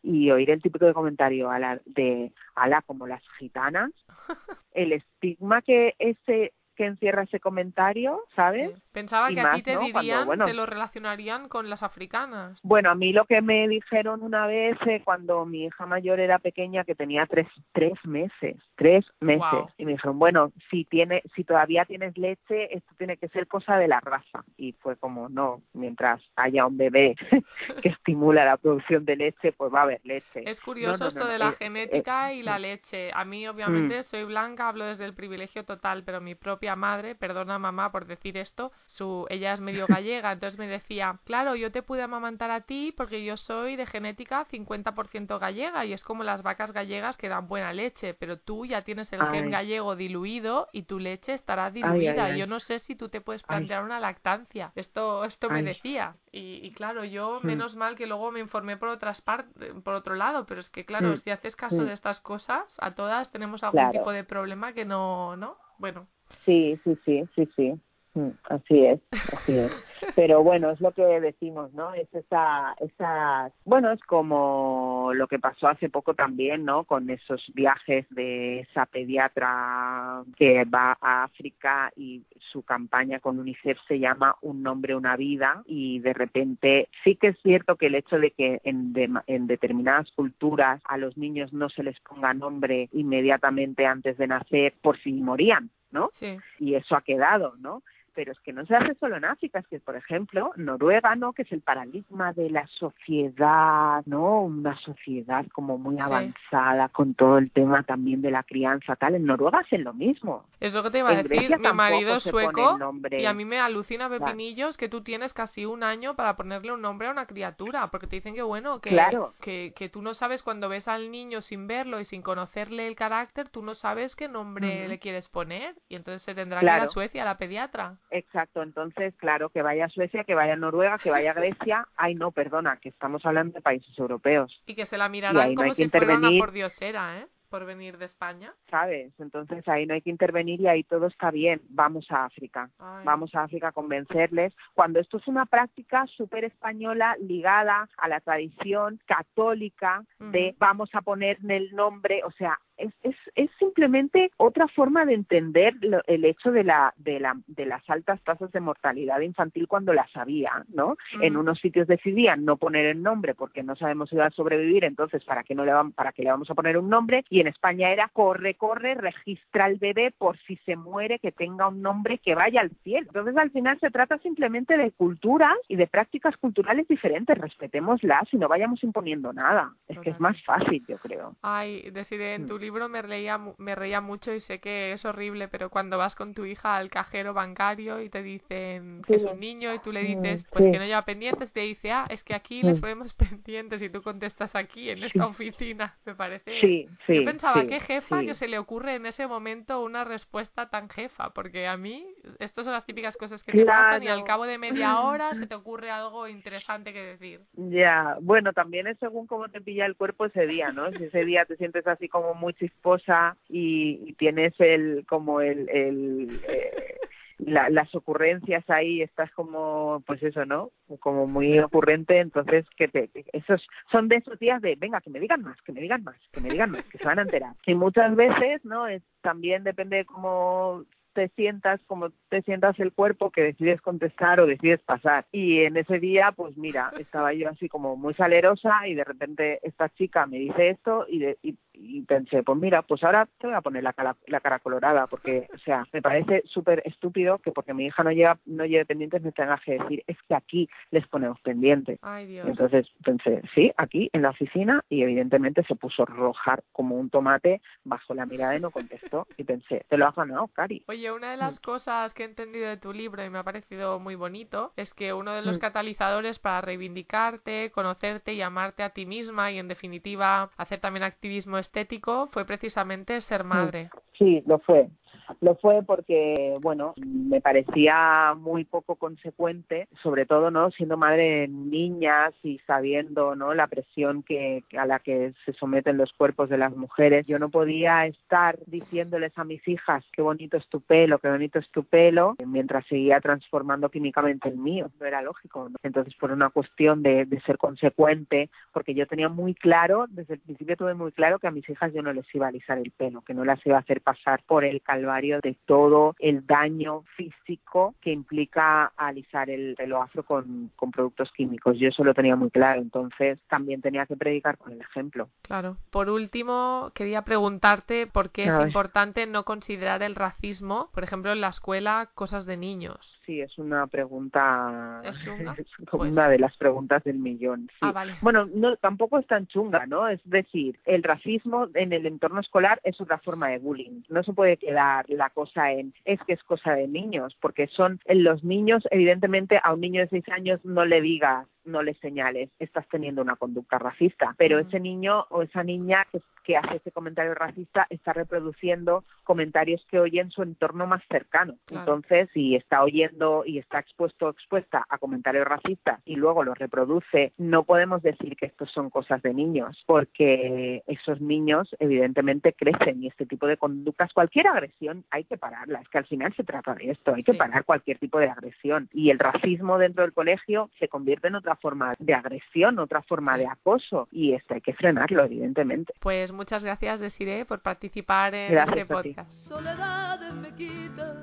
y 0.03 0.31
oír 0.31 0.49
el 0.49 0.61
típico 0.61 0.85
de 0.85 0.93
comentario 0.93 1.49
a 1.49 1.59
la, 1.59 1.81
de 1.85 2.31
ala 2.55 2.81
como 2.81 3.07
las 3.07 3.21
gitanas, 3.37 3.91
el 4.73 4.93
estigma 4.93 5.61
que 5.61 5.95
ese 5.99 6.53
que 6.81 6.87
encierra 6.87 7.21
ese 7.21 7.39
comentario, 7.39 8.23
¿sabes? 8.35 8.71
Pensaba 8.91 9.29
que 9.29 9.39
a 9.39 9.53
ti 9.53 9.61
te 9.61 9.77
dirían, 9.77 10.27
te 10.27 10.53
lo 10.55 10.65
relacionarían 10.65 11.47
con 11.47 11.69
las 11.69 11.83
africanas. 11.83 12.59
Bueno, 12.63 12.89
a 12.89 12.95
mí 12.95 13.13
lo 13.13 13.25
que 13.25 13.39
me 13.39 13.67
dijeron 13.67 14.23
una 14.23 14.47
vez 14.47 14.75
eh, 14.87 14.99
cuando 15.05 15.45
mi 15.45 15.65
hija 15.65 15.85
mayor 15.85 16.19
era 16.19 16.39
pequeña, 16.39 16.83
que 16.83 16.95
tenía 16.95 17.27
tres, 17.27 17.47
tres 17.71 17.93
meses, 18.03 18.57
tres 18.75 19.05
meses, 19.19 19.69
y 19.77 19.85
me 19.85 19.91
dijeron, 19.91 20.17
bueno, 20.17 20.51
si 20.71 20.85
tiene, 20.85 21.21
si 21.35 21.43
todavía 21.43 21.85
tienes 21.85 22.17
leche, 22.17 22.75
esto 22.75 22.95
tiene 22.97 23.17
que 23.17 23.27
ser 23.27 23.45
cosa 23.45 23.77
de 23.77 23.87
la 23.87 23.99
raza. 23.99 24.43
Y 24.57 24.71
fue 24.73 24.95
como, 24.95 25.29
no, 25.29 25.61
mientras 25.73 26.19
haya 26.35 26.65
un 26.65 26.77
bebé 26.77 27.15
que 27.83 27.89
estimula 27.89 28.43
la 28.43 28.57
producción 28.57 29.05
de 29.05 29.17
leche, 29.17 29.51
pues 29.51 29.71
va 29.71 29.81
a 29.81 29.83
haber 29.83 30.01
leche. 30.03 30.49
Es 30.49 30.59
curioso 30.61 31.09
esto 31.09 31.27
de 31.27 31.37
la 31.37 31.49
eh, 31.49 31.55
genética 31.59 32.31
eh, 32.31 32.37
y 32.37 32.41
la 32.43 32.57
leche. 32.57 33.11
A 33.13 33.23
mí, 33.23 33.47
obviamente, 33.47 33.99
mm. 33.99 34.03
soy 34.03 34.23
blanca, 34.23 34.69
hablo 34.69 34.85
desde 34.85 35.05
el 35.05 35.13
privilegio 35.13 35.63
total, 35.63 36.03
pero 36.03 36.21
mi 36.21 36.33
propia 36.33 36.70
madre, 36.75 37.15
perdona 37.15 37.59
mamá 37.59 37.91
por 37.91 38.05
decir 38.05 38.37
esto, 38.37 38.71
su, 38.87 39.25
ella 39.29 39.53
es 39.53 39.61
medio 39.61 39.85
gallega, 39.87 40.31
entonces 40.31 40.59
me 40.59 40.67
decía, 40.67 41.19
claro, 41.25 41.55
yo 41.55 41.71
te 41.71 41.83
pude 41.83 42.01
amamantar 42.01 42.51
a 42.51 42.61
ti 42.61 42.93
porque 42.95 43.23
yo 43.23 43.37
soy 43.37 43.75
de 43.75 43.85
genética 43.85 44.45
50% 44.45 45.39
gallega 45.39 45.85
y 45.85 45.93
es 45.93 46.03
como 46.03 46.23
las 46.23 46.41
vacas 46.43 46.71
gallegas 46.71 47.17
que 47.17 47.29
dan 47.29 47.47
buena 47.47 47.73
leche, 47.73 48.13
pero 48.13 48.37
tú 48.37 48.65
ya 48.65 48.83
tienes 48.83 49.11
el 49.13 49.21
gen 49.27 49.49
gallego 49.49 49.95
diluido 49.95 50.67
y 50.71 50.83
tu 50.83 50.99
leche 50.99 51.33
estará 51.33 51.71
diluida. 51.71 52.35
yo 52.35 52.47
no 52.47 52.59
sé 52.59 52.79
si 52.79 52.95
tú 52.95 53.09
te 53.09 53.21
puedes 53.21 53.43
plantear 53.43 53.83
una 53.83 53.99
lactancia. 53.99 54.71
Esto, 54.75 55.25
esto 55.25 55.49
me 55.49 55.63
decía. 55.63 56.15
Y, 56.31 56.71
claro, 56.71 57.03
yo 57.03 57.39
hmm. 57.41 57.47
menos 57.47 57.75
mal 57.75 57.95
que 57.95 58.07
luego 58.07 58.31
me 58.31 58.39
informé 58.39 58.77
por 58.77 58.89
otras 58.89 59.21
partes, 59.21 59.73
por 59.83 59.93
otro 59.93 60.15
lado, 60.15 60.45
pero 60.45 60.61
es 60.61 60.69
que 60.69 60.85
claro, 60.85 61.09
hmm. 61.09 61.17
si 61.17 61.29
haces 61.29 61.55
caso 61.55 61.81
hmm. 61.81 61.85
de 61.85 61.93
estas 61.93 62.19
cosas, 62.19 62.75
a 62.79 62.91
todas 62.95 63.31
tenemos 63.31 63.63
algún 63.63 63.91
tipo 63.91 64.11
de 64.11 64.23
problema 64.23 64.73
que 64.73 64.85
no, 64.85 65.35
¿no? 65.35 65.57
Bueno, 65.77 66.07
Sí, 66.45 66.79
sí, 66.83 66.97
sí, 67.05 67.23
sí, 67.35 67.49
sí. 67.55 67.81
Mm, 68.13 68.31
así 68.49 68.85
es, 68.85 68.99
así 69.31 69.57
es. 69.57 69.71
Pero 70.15 70.43
bueno, 70.43 70.71
es 70.71 70.81
lo 70.81 70.91
que 70.91 71.03
decimos, 71.21 71.73
¿no? 71.73 71.93
Es 71.93 72.13
esa, 72.13 72.75
esa, 72.81 73.51
bueno, 73.63 73.91
es 73.91 74.01
como 74.01 75.11
lo 75.13 75.27
que 75.27 75.39
pasó 75.39 75.69
hace 75.69 75.89
poco 75.89 76.13
también, 76.13 76.65
¿no? 76.65 76.83
Con 76.83 77.09
esos 77.09 77.41
viajes 77.53 78.05
de 78.09 78.61
esa 78.61 78.85
pediatra 78.85 80.23
que 80.35 80.65
va 80.65 80.97
a 80.99 81.23
África 81.23 81.93
y 81.95 82.23
su 82.51 82.63
campaña 82.63 83.19
con 83.19 83.39
UNICEF 83.39 83.77
se 83.87 83.99
llama 83.99 84.35
Un 84.41 84.61
nombre, 84.61 84.95
una 84.95 85.15
vida 85.15 85.63
y 85.65 85.99
de 85.99 86.13
repente 86.13 86.89
sí 87.05 87.15
que 87.15 87.27
es 87.27 87.39
cierto 87.41 87.77
que 87.77 87.87
el 87.87 87.95
hecho 87.95 88.19
de 88.19 88.31
que 88.31 88.59
en, 88.65 88.93
en 89.27 89.47
determinadas 89.47 90.11
culturas 90.11 90.81
a 90.85 90.97
los 90.97 91.15
niños 91.17 91.53
no 91.53 91.69
se 91.69 91.83
les 91.83 91.97
ponga 92.01 92.33
nombre 92.33 92.89
inmediatamente 92.91 93.85
antes 93.85 94.17
de 94.17 94.27
nacer 94.27 94.73
por 94.81 94.99
si 94.99 95.13
morían, 95.13 95.69
¿no? 95.91 96.09
Sí. 96.13 96.37
Y 96.59 96.75
eso 96.75 96.95
ha 96.95 97.01
quedado, 97.01 97.55
¿no? 97.57 97.83
Pero 98.13 98.31
es 98.31 98.39
que 98.39 98.53
no 98.53 98.65
se 98.65 98.75
hace 98.75 98.95
solo 98.95 99.17
en 99.17 99.25
África, 99.25 99.59
es 99.59 99.67
que, 99.67 99.79
por 99.79 99.95
ejemplo, 99.95 100.51
Noruega, 100.55 101.15
¿no? 101.15 101.33
Que 101.33 101.43
es 101.43 101.51
el 101.51 101.61
paradigma 101.61 102.33
de 102.33 102.49
la 102.49 102.67
sociedad, 102.67 104.03
¿no? 104.05 104.41
Una 104.41 104.77
sociedad 104.79 105.45
como 105.53 105.77
muy 105.77 105.99
avanzada 105.99 106.89
con 106.89 107.13
todo 107.13 107.37
el 107.37 107.51
tema 107.51 107.83
también 107.83 108.21
de 108.21 108.31
la 108.31 108.43
crianza, 108.43 108.95
tal. 108.95 109.15
En 109.15 109.25
Noruega 109.25 109.59
hacen 109.59 109.83
lo 109.83 109.93
mismo. 109.93 110.45
Es 110.59 110.73
lo 110.73 110.83
que 110.83 110.91
te 110.91 110.99
iba 110.99 111.09
a 111.09 111.23
decir, 111.23 111.57
mi 111.57 111.73
marido 111.73 112.17
es 112.17 112.23
sueco 112.23 112.77
y 113.11 113.25
a 113.25 113.33
mí 113.33 113.45
me 113.45 113.59
alucina, 113.59 114.09
Pepinillos, 114.09 114.77
que 114.77 114.89
tú 114.89 115.01
tienes 115.01 115.33
casi 115.33 115.65
un 115.65 115.83
año 115.83 116.15
para 116.15 116.35
ponerle 116.35 116.71
un 116.71 116.81
nombre 116.81 117.07
a 117.07 117.11
una 117.11 117.25
criatura, 117.25 117.87
porque 117.87 118.07
te 118.07 118.17
dicen 118.17 118.35
que, 118.35 118.41
bueno, 118.41 118.79
que, 118.79 118.99
que, 119.41 119.73
que 119.75 119.89
tú 119.89 120.01
no 120.01 120.13
sabes 120.13 120.43
cuando 120.43 120.69
ves 120.69 120.87
al 120.87 121.11
niño 121.11 121.41
sin 121.41 121.67
verlo 121.67 121.99
y 121.99 122.05
sin 122.05 122.21
conocerle 122.21 122.87
el 122.87 122.95
carácter, 122.95 123.49
tú 123.49 123.63
no 123.63 123.75
sabes 123.75 124.15
qué 124.15 124.27
nombre 124.27 124.87
le 124.87 124.99
quieres 124.99 125.27
poner 125.29 125.75
y 125.89 125.95
entonces 125.95 126.23
se 126.23 126.35
tendrá 126.35 126.59
que 126.59 126.65
ir 126.65 126.71
a 126.71 126.87
Suecia, 126.87 127.23
a 127.23 127.25
la 127.25 127.37
pediatra. 127.37 127.97
Exacto, 128.11 128.61
entonces, 128.61 129.15
claro, 129.15 129.49
que 129.49 129.61
vaya 129.61 129.85
a 129.85 129.89
Suecia, 129.89 130.25
que 130.25 130.35
vaya 130.35 130.53
a 130.53 130.57
Noruega, 130.57 130.99
que 130.99 131.09
vaya 131.09 131.31
a 131.31 131.33
Grecia. 131.33 131.87
Ay, 131.95 132.13
no, 132.15 132.31
perdona, 132.31 132.77
que 132.77 132.89
estamos 132.89 133.25
hablando 133.25 133.53
de 133.53 133.61
países 133.61 133.97
europeos. 133.97 134.61
Y 134.65 134.75
que 134.75 134.85
se 134.85 134.97
la 134.97 135.07
mirarán 135.07 135.55
como 135.55 135.73
si 135.73 135.89
fuera 135.89 136.17
una 136.17 136.29
pordiosera, 136.37 137.19
¿eh? 137.19 137.27
Por 137.49 137.65
venir 137.65 137.97
de 137.97 138.05
España. 138.05 138.53
¿Sabes? 138.69 139.11
Entonces 139.19 139.67
ahí 139.67 139.85
no 139.85 139.93
hay 139.93 140.01
que 140.01 140.09
intervenir 140.09 140.61
y 140.61 140.67
ahí 140.67 140.83
todo 140.85 141.07
está 141.07 141.31
bien. 141.31 141.61
Vamos 141.67 142.09
a 142.09 142.23
África. 142.23 142.69
Vamos 143.03 143.35
a 143.35 143.43
África 143.43 143.69
a 143.69 143.71
convencerles. 143.73 144.53
Cuando 144.73 145.01
esto 145.01 145.17
es 145.17 145.27
una 145.27 145.45
práctica 145.45 146.07
súper 146.15 146.45
española 146.45 147.17
ligada 147.19 147.89
a 147.97 148.07
la 148.07 148.21
tradición 148.21 149.01
católica 149.05 150.05
de 150.19 150.55
vamos 150.59 150.91
a 150.93 151.01
ponerle 151.01 151.57
el 151.57 151.75
nombre, 151.75 152.21
o 152.23 152.31
sea, 152.31 152.57
es, 152.81 152.93
es, 153.03 153.15
es 153.35 153.49
simplemente 153.59 154.31
otra 154.37 154.67
forma 154.67 155.05
de 155.05 155.13
entender 155.13 155.73
el 156.07 156.25
hecho 156.25 156.51
de, 156.51 156.63
la, 156.63 156.93
de, 156.97 157.19
la, 157.19 157.35
de 157.47 157.65
las 157.65 157.87
altas 157.89 158.21
tasas 158.23 158.51
de 158.51 158.59
mortalidad 158.59 159.19
infantil 159.21 159.67
cuando 159.67 159.93
las 159.93 160.15
había, 160.15 160.65
¿no? 160.73 160.97
En 161.21 161.37
unos 161.37 161.59
sitios 161.59 161.87
decidían 161.87 162.43
no 162.43 162.57
poner 162.57 162.85
el 162.85 163.03
nombre 163.03 163.35
porque 163.35 163.63
no 163.63 163.75
sabemos 163.75 164.09
si 164.09 164.15
va 164.15 164.27
a 164.27 164.31
sobrevivir, 164.31 164.83
entonces 164.83 165.23
¿para 165.23 165.43
qué, 165.43 165.55
no 165.55 165.63
le, 165.65 165.73
van, 165.73 165.91
para 165.91 166.11
qué 166.11 166.23
le 166.23 166.31
vamos 166.31 166.49
a 166.49 166.55
poner 166.55 166.77
un 166.77 166.89
nombre? 166.89 167.23
Y 167.29 167.39
en 167.39 167.47
España 167.47 167.91
era 167.91 168.09
corre, 168.09 168.55
corre, 168.55 168.95
registra 168.95 169.65
al 169.65 169.77
bebé 169.77 170.13
por 170.17 170.37
si 170.39 170.55
se 170.57 170.75
muere, 170.75 171.19
que 171.19 171.31
tenga 171.31 171.67
un 171.67 171.81
nombre 171.81 172.17
que 172.17 172.35
vaya 172.35 172.61
al 172.61 172.71
cielo. 172.83 173.07
Entonces 173.07 173.37
al 173.37 173.51
final 173.51 173.79
se 173.79 173.91
trata 173.91 174.17
simplemente 174.19 174.77
de 174.77 174.91
culturas 174.91 175.55
y 175.67 175.75
de 175.75 175.87
prácticas 175.87 176.35
culturales 176.37 176.87
diferentes, 176.87 177.37
respetémoslas 177.37 178.33
y 178.33 178.37
no 178.37 178.47
vayamos 178.47 178.83
imponiendo 178.83 179.33
nada. 179.33 179.73
Es 179.87 179.99
que 179.99 180.09
es 180.09 180.19
más 180.19 180.41
fácil, 180.43 180.83
yo 180.87 180.97
creo. 180.97 181.35
Ay, 181.41 181.89
decide 181.91 182.35
en 182.35 182.47
tu 182.47 182.57
libro 182.57 182.70
me 182.89 183.01
reía, 183.01 183.39
me 183.57 183.75
reía 183.75 184.01
mucho 184.01 184.33
y 184.33 184.39
sé 184.39 184.59
que 184.59 184.93
es 184.93 185.05
horrible, 185.05 185.47
pero 185.47 185.69
cuando 185.69 185.97
vas 185.97 186.15
con 186.15 186.33
tu 186.33 186.45
hija 186.45 186.75
al 186.75 186.89
cajero 186.89 187.33
bancario 187.33 188.01
y 188.01 188.09
te 188.09 188.23
dicen 188.23 189.01
que 189.05 189.15
es 189.15 189.25
un 189.25 189.39
niño 189.39 189.73
y 189.73 189.79
tú 189.79 189.91
le 189.91 190.01
dices 190.03 190.45
pues 190.51 190.71
que 190.71 190.79
no 190.79 190.85
lleva 190.85 191.03
pendientes, 191.05 191.51
te 191.51 191.61
dice, 191.61 191.91
ah, 191.91 192.05
es 192.09 192.23
que 192.23 192.33
aquí 192.33 192.61
les 192.61 192.79
ponemos 192.79 193.13
pendientes 193.13 193.81
y 193.81 193.89
tú 193.89 194.01
contestas 194.01 194.55
aquí 194.55 194.89
en 194.89 195.03
esta 195.03 195.25
oficina, 195.25 195.97
me 196.05 196.15
parece. 196.15 196.87
Yo 197.07 197.25
pensaba, 197.25 197.65
qué 197.65 197.79
jefa 197.79 198.21
que 198.21 198.33
se 198.33 198.47
le 198.47 198.59
ocurre 198.59 198.95
en 198.95 199.05
ese 199.05 199.27
momento 199.27 199.81
una 199.83 200.03
respuesta 200.03 200.69
tan 200.69 200.89
jefa, 200.89 201.31
porque 201.31 201.67
a 201.67 201.77
mí 201.77 202.05
estas 202.39 202.65
son 202.65 202.73
las 202.73 202.85
típicas 202.85 203.17
cosas 203.17 203.43
que 203.43 203.51
te 203.51 203.65
pasan 203.65 204.03
y 204.03 204.07
al 204.07 204.23
cabo 204.23 204.45
de 204.45 204.57
media 204.57 204.99
hora 205.01 205.33
se 205.35 205.47
te 205.47 205.55
ocurre 205.61 205.91
algo 205.91 206.27
interesante 206.27 206.93
que 206.93 207.01
decir. 207.01 207.41
Ya, 207.53 208.17
bueno, 208.21 208.53
también 208.53 208.87
es 208.87 208.97
según 208.99 209.27
cómo 209.27 209.49
te 209.49 209.61
pilla 209.61 209.85
el 209.85 209.95
cuerpo 209.95 210.25
ese 210.25 210.47
día, 210.47 210.71
¿no? 210.71 210.91
Si 210.91 211.05
ese 211.05 211.25
día 211.25 211.45
te 211.45 211.57
sientes 211.57 211.85
así 211.87 212.07
como 212.07 212.33
muy 212.33 212.53
esposa 212.65 213.37
y, 213.49 214.13
tienes 214.13 214.53
el 214.59 215.05
como 215.07 215.41
el, 215.41 215.69
el 215.69 216.41
eh, 216.47 216.97
las 217.39 217.95
ocurrencias 217.95 218.63
ahí 218.69 219.01
estás 219.01 219.31
como 219.31 220.03
pues 220.05 220.21
eso 220.21 220.45
no 220.45 220.69
como 220.99 221.25
muy 221.25 221.57
ocurrente 221.59 222.19
entonces 222.19 222.65
que 222.77 222.87
te 222.87 223.09
esos 223.33 223.65
son 223.91 224.07
de 224.09 224.17
esos 224.17 224.37
días 224.37 224.61
de 224.61 224.75
venga 224.75 225.01
que 225.01 225.09
me 225.09 225.19
digan 225.19 225.41
más 225.41 225.59
que 225.63 225.71
me 225.71 225.81
digan 225.81 226.03
más 226.03 226.17
que 226.31 226.41
me 226.41 226.49
digan 226.49 226.71
más 226.71 226.83
que 226.85 226.97
se 226.97 227.05
van 227.05 227.19
a 227.19 227.23
enterar. 227.23 227.55
Y 227.65 227.73
muchas 227.73 228.15
veces 228.15 228.63
no 228.63 228.87
es 228.87 229.01
también 229.21 229.63
depende 229.63 229.97
de 229.97 230.05
cómo 230.05 230.83
te 231.13 231.29
sientas 231.29 231.81
como 231.87 232.11
te 232.29 232.41
sientas 232.43 232.79
el 232.79 232.93
cuerpo 232.93 233.31
que 233.31 233.43
decides 233.43 233.81
contestar 233.81 234.39
o 234.39 234.45
decides 234.45 234.81
pasar. 234.81 235.25
Y 235.31 235.59
en 235.59 235.77
ese 235.77 235.99
día, 235.99 236.31
pues 236.31 236.57
mira, 236.57 236.91
estaba 236.99 237.33
yo 237.33 237.49
así 237.49 237.67
como 237.67 237.95
muy 237.95 238.13
salerosa 238.13 238.87
y 238.87 238.95
de 238.95 239.03
repente 239.03 239.59
esta 239.63 239.89
chica 239.89 240.25
me 240.25 240.37
dice 240.37 240.69
esto 240.69 241.05
y, 241.07 241.19
de, 241.19 241.37
y, 241.41 241.57
pensé, 242.03 242.43
pues 242.43 242.59
mira, 242.59 242.81
pues 242.81 243.03
ahora 243.03 243.27
te 243.39 243.47
voy 243.47 243.55
a 243.55 243.61
poner 243.61 243.83
la 243.83 243.93
cara, 243.93 244.15
la 244.27 244.39
cara 244.39 244.59
colorada 244.59 245.07
porque, 245.07 245.47
o 245.53 245.57
sea, 245.59 245.85
me 245.93 246.01
parece 246.01 246.43
súper 246.45 246.81
estúpido 246.85 247.39
que 247.39 247.51
porque 247.51 247.73
mi 247.73 247.85
hija 247.85 248.03
no 248.03 248.11
lleva 248.11 248.37
no 248.45 248.65
lleve 248.65 248.85
pendientes 248.85 249.21
me 249.21 249.31
tenga 249.31 249.59
que 249.63 249.77
decir, 249.79 250.03
es 250.07 250.17
que 250.27 250.35
aquí 250.35 250.69
les 250.91 251.07
ponemos 251.07 251.39
pendientes. 251.41 251.99
Entonces 252.03 252.87
pensé, 253.03 253.41
sí, 253.53 253.71
aquí 253.77 254.09
en 254.13 254.21
la 254.21 254.29
oficina 254.29 254.83
y 254.89 255.01
evidentemente 255.01 255.63
se 255.63 255.75
puso 255.75 256.05
rojar 256.05 256.63
como 256.71 256.95
un 256.95 257.09
tomate 257.09 257.61
bajo 257.83 258.13
la 258.13 258.25
mirada 258.25 258.55
y 258.55 258.59
no 258.59 258.71
contestó 258.71 259.27
y 259.37 259.43
pensé, 259.43 259.85
te 259.89 259.97
lo 259.97 260.07
has 260.07 260.15
ganado, 260.15 260.47
Cari. 260.47 260.83
Oye, 260.87 261.00
Oye, 261.01 261.11
una 261.11 261.31
de 261.31 261.37
las 261.37 261.59
cosas 261.59 262.13
que 262.13 262.21
he 262.21 262.25
entendido 262.27 262.69
de 262.69 262.77
tu 262.77 262.93
libro 262.93 263.25
y 263.25 263.29
me 263.31 263.39
ha 263.39 263.43
parecido 263.43 263.97
muy 263.99 264.13
bonito 264.13 264.71
es 264.77 264.93
que 264.93 265.13
uno 265.13 265.31
de 265.31 265.41
los 265.41 265.57
Mm. 265.57 265.59
catalizadores 265.59 266.37
para 266.37 266.61
reivindicarte, 266.61 267.71
conocerte 267.71 268.33
y 268.33 268.43
amarte 268.43 268.83
a 268.83 268.91
ti 268.91 269.07
misma 269.07 269.51
y 269.51 269.57
en 269.57 269.67
definitiva 269.67 270.51
hacer 270.57 270.79
también 270.79 271.01
activismo 271.01 271.57
estético 271.57 272.27
fue 272.27 272.45
precisamente 272.45 273.19
ser 273.21 273.43
madre. 273.43 273.89
Sí, 274.13 274.43
lo 274.45 274.59
fue. 274.59 274.91
Lo 275.39 275.55
fue 275.55 275.83
porque, 275.83 276.57
bueno, 276.61 276.93
me 276.97 277.41
parecía 277.41 278.33
muy 278.37 278.65
poco 278.65 278.95
consecuente, 278.95 279.87
sobre 280.03 280.25
todo, 280.25 280.51
¿no? 280.51 280.71
Siendo 280.71 280.97
madre 280.97 281.41
de 281.41 281.47
niñas 281.47 282.33
y 282.43 282.59
sabiendo, 282.67 283.35
¿no? 283.35 283.53
La 283.53 283.67
presión 283.67 284.23
que 284.23 284.63
a 284.77 284.85
la 284.85 284.99
que 284.99 285.33
se 285.45 285.53
someten 285.53 285.97
los 285.97 286.11
cuerpos 286.13 286.49
de 286.49 286.57
las 286.57 286.75
mujeres. 286.75 287.25
Yo 287.27 287.39
no 287.39 287.49
podía 287.49 288.05
estar 288.05 288.57
diciéndoles 288.65 289.37
a 289.37 289.43
mis 289.43 289.65
hijas 289.67 290.03
qué 290.11 290.21
bonito 290.21 290.57
es 290.57 290.67
tu 290.67 290.81
pelo, 290.81 291.19
qué 291.19 291.29
bonito 291.29 291.59
es 291.59 291.69
tu 291.69 291.83
pelo, 291.83 292.35
mientras 292.45 292.85
seguía 292.87 293.19
transformando 293.21 293.89
químicamente 293.89 294.49
el 294.49 294.57
mío. 294.57 294.89
No 294.99 295.05
era 295.05 295.21
lógico. 295.21 295.69
Entonces, 295.83 296.15
por 296.15 296.31
una 296.31 296.49
cuestión 296.49 297.03
de, 297.03 297.25
de 297.25 297.41
ser 297.41 297.57
consecuente, 297.57 298.49
porque 298.73 298.93
yo 298.93 299.07
tenía 299.07 299.29
muy 299.29 299.53
claro, 299.53 300.05
desde 300.09 300.35
el 300.35 300.39
principio 300.39 300.77
tuve 300.77 300.93
muy 300.93 301.11
claro 301.11 301.39
que 301.39 301.47
a 301.47 301.51
mis 301.51 301.67
hijas 301.69 301.93
yo 301.93 302.01
no 302.01 302.13
les 302.13 302.25
iba 302.33 302.45
a 302.45 302.49
alisar 302.49 302.77
el 302.77 302.91
pelo, 302.91 303.21
que 303.21 303.33
no 303.33 303.45
las 303.45 303.65
iba 303.65 303.77
a 303.77 303.81
hacer 303.81 304.01
pasar 304.01 304.41
por 304.45 304.63
el 304.63 304.81
calvario 304.81 305.20
de 305.21 305.55
todo 305.65 306.15
el 306.19 306.45
daño 306.47 307.03
físico 307.15 307.93
que 308.01 308.11
implica 308.11 308.91
alisar 308.97 309.49
el 309.49 309.75
pelo 309.75 310.01
afro 310.01 310.23
con, 310.23 310.71
con 310.75 310.91
productos 310.91 311.31
químicos. 311.33 311.77
Yo 311.79 311.89
eso 311.89 312.03
lo 312.03 312.13
tenía 312.13 312.35
muy 312.35 312.49
claro, 312.49 312.81
entonces 312.81 313.39
también 313.47 313.81
tenía 313.81 314.05
que 314.05 314.15
predicar 314.15 314.57
con 314.57 314.71
el 314.73 314.81
ejemplo. 314.81 315.29
Claro. 315.43 315.77
Por 315.91 316.09
último, 316.09 316.91
quería 316.95 317.21
preguntarte 317.23 318.07
por 318.07 318.31
qué 318.31 318.45
es 318.45 318.59
importante 318.59 319.25
no 319.27 319.43
considerar 319.43 320.01
el 320.03 320.15
racismo, 320.15 320.89
por 320.93 321.03
ejemplo, 321.03 321.31
en 321.31 321.41
la 321.41 321.49
escuela, 321.49 322.09
cosas 322.15 322.45
de 322.45 322.57
niños. 322.57 323.19
Sí, 323.25 323.41
es 323.41 323.57
una 323.57 323.87
pregunta, 323.87 325.01
¿Es 325.03 325.19
chunga? 325.21 325.55
es 325.57 325.67
como 325.89 326.03
Pues- 326.03 326.11
una 326.11 326.29
de 326.29 326.39
las 326.39 326.55
preguntas 326.57 327.03
del 327.03 327.17
millón. 327.19 327.67
sí. 327.73 327.77
Ah, 327.81 327.91
vale. 327.91 328.15
Bueno, 328.21 328.45
no, 328.53 328.75
tampoco 328.77 329.19
es 329.19 329.27
tan 329.27 329.47
chunga, 329.47 329.85
¿no? 329.85 330.07
Es 330.07 330.19
decir, 330.23 330.79
el 330.85 331.03
racismo 331.03 331.67
en 331.73 331.93
el 331.93 332.05
entorno 332.05 332.39
escolar 332.39 332.79
es 332.83 332.99
otra 333.01 333.17
forma 333.19 333.49
de 333.49 333.59
bullying. 333.59 334.01
No 334.09 334.23
se 334.23 334.33
puede 334.33 334.57
quedar 334.57 335.05
la 335.15 335.29
cosa 335.29 335.71
en 335.71 335.93
es 336.05 336.19
que 336.23 336.33
es 336.33 336.43
cosa 336.43 336.73
de 336.73 336.87
niños, 336.87 337.37
porque 337.41 337.67
son 337.67 337.99
los 338.07 338.43
niños, 338.43 338.83
evidentemente, 338.91 339.59
a 339.63 339.73
un 339.73 339.81
niño 339.81 340.01
de 340.01 340.09
seis 340.09 340.27
años 340.29 340.59
no 340.63 340.85
le 340.85 341.01
digas 341.01 341.47
no 341.65 341.83
le 341.83 341.93
señales, 341.95 342.49
estás 342.59 342.87
teniendo 342.89 343.21
una 343.21 343.35
conducta 343.35 343.77
racista. 343.77 344.35
Pero 344.37 344.59
ese 344.59 344.79
niño 344.79 345.25
o 345.29 345.41
esa 345.41 345.63
niña 345.63 346.05
que, 346.11 346.21
que 346.43 346.57
hace 346.57 346.77
ese 346.77 346.91
comentario 346.91 347.33
racista 347.33 347.87
está 347.89 348.13
reproduciendo 348.13 349.03
comentarios 349.23 349.85
que 349.89 349.99
oye 349.99 350.19
en 350.19 350.31
su 350.31 350.41
entorno 350.43 350.87
más 350.87 351.03
cercano. 351.09 351.55
Claro. 351.65 351.81
Entonces, 351.81 352.29
si 352.33 352.55
está 352.55 352.83
oyendo 352.83 353.43
y 353.45 353.57
está 353.57 353.79
expuesto 353.79 354.27
o 354.27 354.29
expuesta 354.29 354.85
a 354.89 354.97
comentarios 354.97 355.47
racistas 355.47 355.99
y 356.05 356.15
luego 356.15 356.43
los 356.43 356.57
reproduce, 356.57 357.33
no 357.37 357.63
podemos 357.63 358.01
decir 358.01 358.35
que 358.35 358.47
estos 358.47 358.71
son 358.71 358.89
cosas 358.89 359.21
de 359.21 359.33
niños, 359.33 359.83
porque 359.85 360.83
esos 360.87 361.21
niños 361.21 361.75
evidentemente 361.79 362.53
crecen 362.53 363.03
y 363.03 363.07
este 363.07 363.25
tipo 363.25 363.47
de 363.47 363.57
conductas, 363.57 364.13
cualquier 364.13 364.47
agresión 364.47 365.05
hay 365.09 365.23
que 365.23 365.37
pararla. 365.37 365.79
Es 365.79 365.89
que 365.89 365.99
al 365.99 366.05
final 366.05 366.33
se 366.35 366.43
trata 366.43 366.73
de 366.75 366.91
esto, 366.91 367.13
hay 367.13 367.23
que 367.23 367.33
parar 367.33 367.65
cualquier 367.65 367.97
tipo 367.97 368.19
de 368.19 368.29
agresión. 368.29 368.89
Y 368.93 369.09
el 369.09 369.19
racismo 369.19 369.77
dentro 369.77 370.03
del 370.03 370.13
colegio 370.13 370.69
se 370.79 370.87
convierte 370.87 371.27
en 371.27 371.35
otra 371.35 371.50
forma 371.55 371.93
de 371.99 372.13
agresión, 372.13 372.79
otra 372.79 373.01
forma 373.01 373.37
de 373.37 373.47
acoso 373.47 374.07
y 374.11 374.33
esto 374.33 374.53
hay 374.53 374.61
que 374.61 374.73
frenarlo, 374.73 375.23
evidentemente. 375.25 375.93
Pues 375.99 376.31
muchas 376.31 376.63
gracias, 376.63 376.99
Desiree, 376.99 377.45
por 377.45 377.61
participar 377.61 378.33
en 378.35 378.51
Gracias 378.51 378.77
este 378.77 378.93
a 378.93 379.01
ti. 379.01 379.09
podcast. 379.09 379.31
Soledades 379.47 380.33
me 380.33 380.53
quita, 380.55 381.15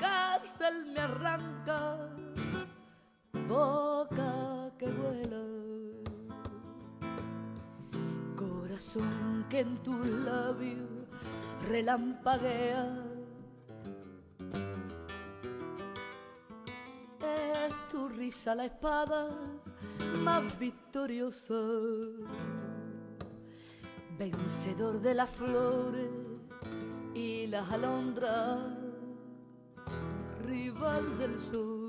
cárcel 0.00 0.86
me 0.92 1.00
arranca, 1.00 2.08
boca 3.48 4.70
que 4.78 4.86
vuela, 4.88 5.42
corazón 8.36 9.46
que 9.50 9.60
en 9.60 9.76
tus 9.82 10.06
labios 10.06 10.88
relampaguea. 11.68 13.13
Es 17.66 17.72
tu 17.90 18.08
risa 18.08 18.54
la 18.54 18.66
espada 18.66 19.30
más 20.18 20.58
victoriosa. 20.58 21.54
Vencedor 24.18 25.00
de 25.00 25.14
las 25.14 25.30
flores 25.30 26.10
y 27.14 27.46
las 27.46 27.70
alondras, 27.70 28.58
rival 30.44 31.18
del 31.18 31.38
sol, 31.50 31.83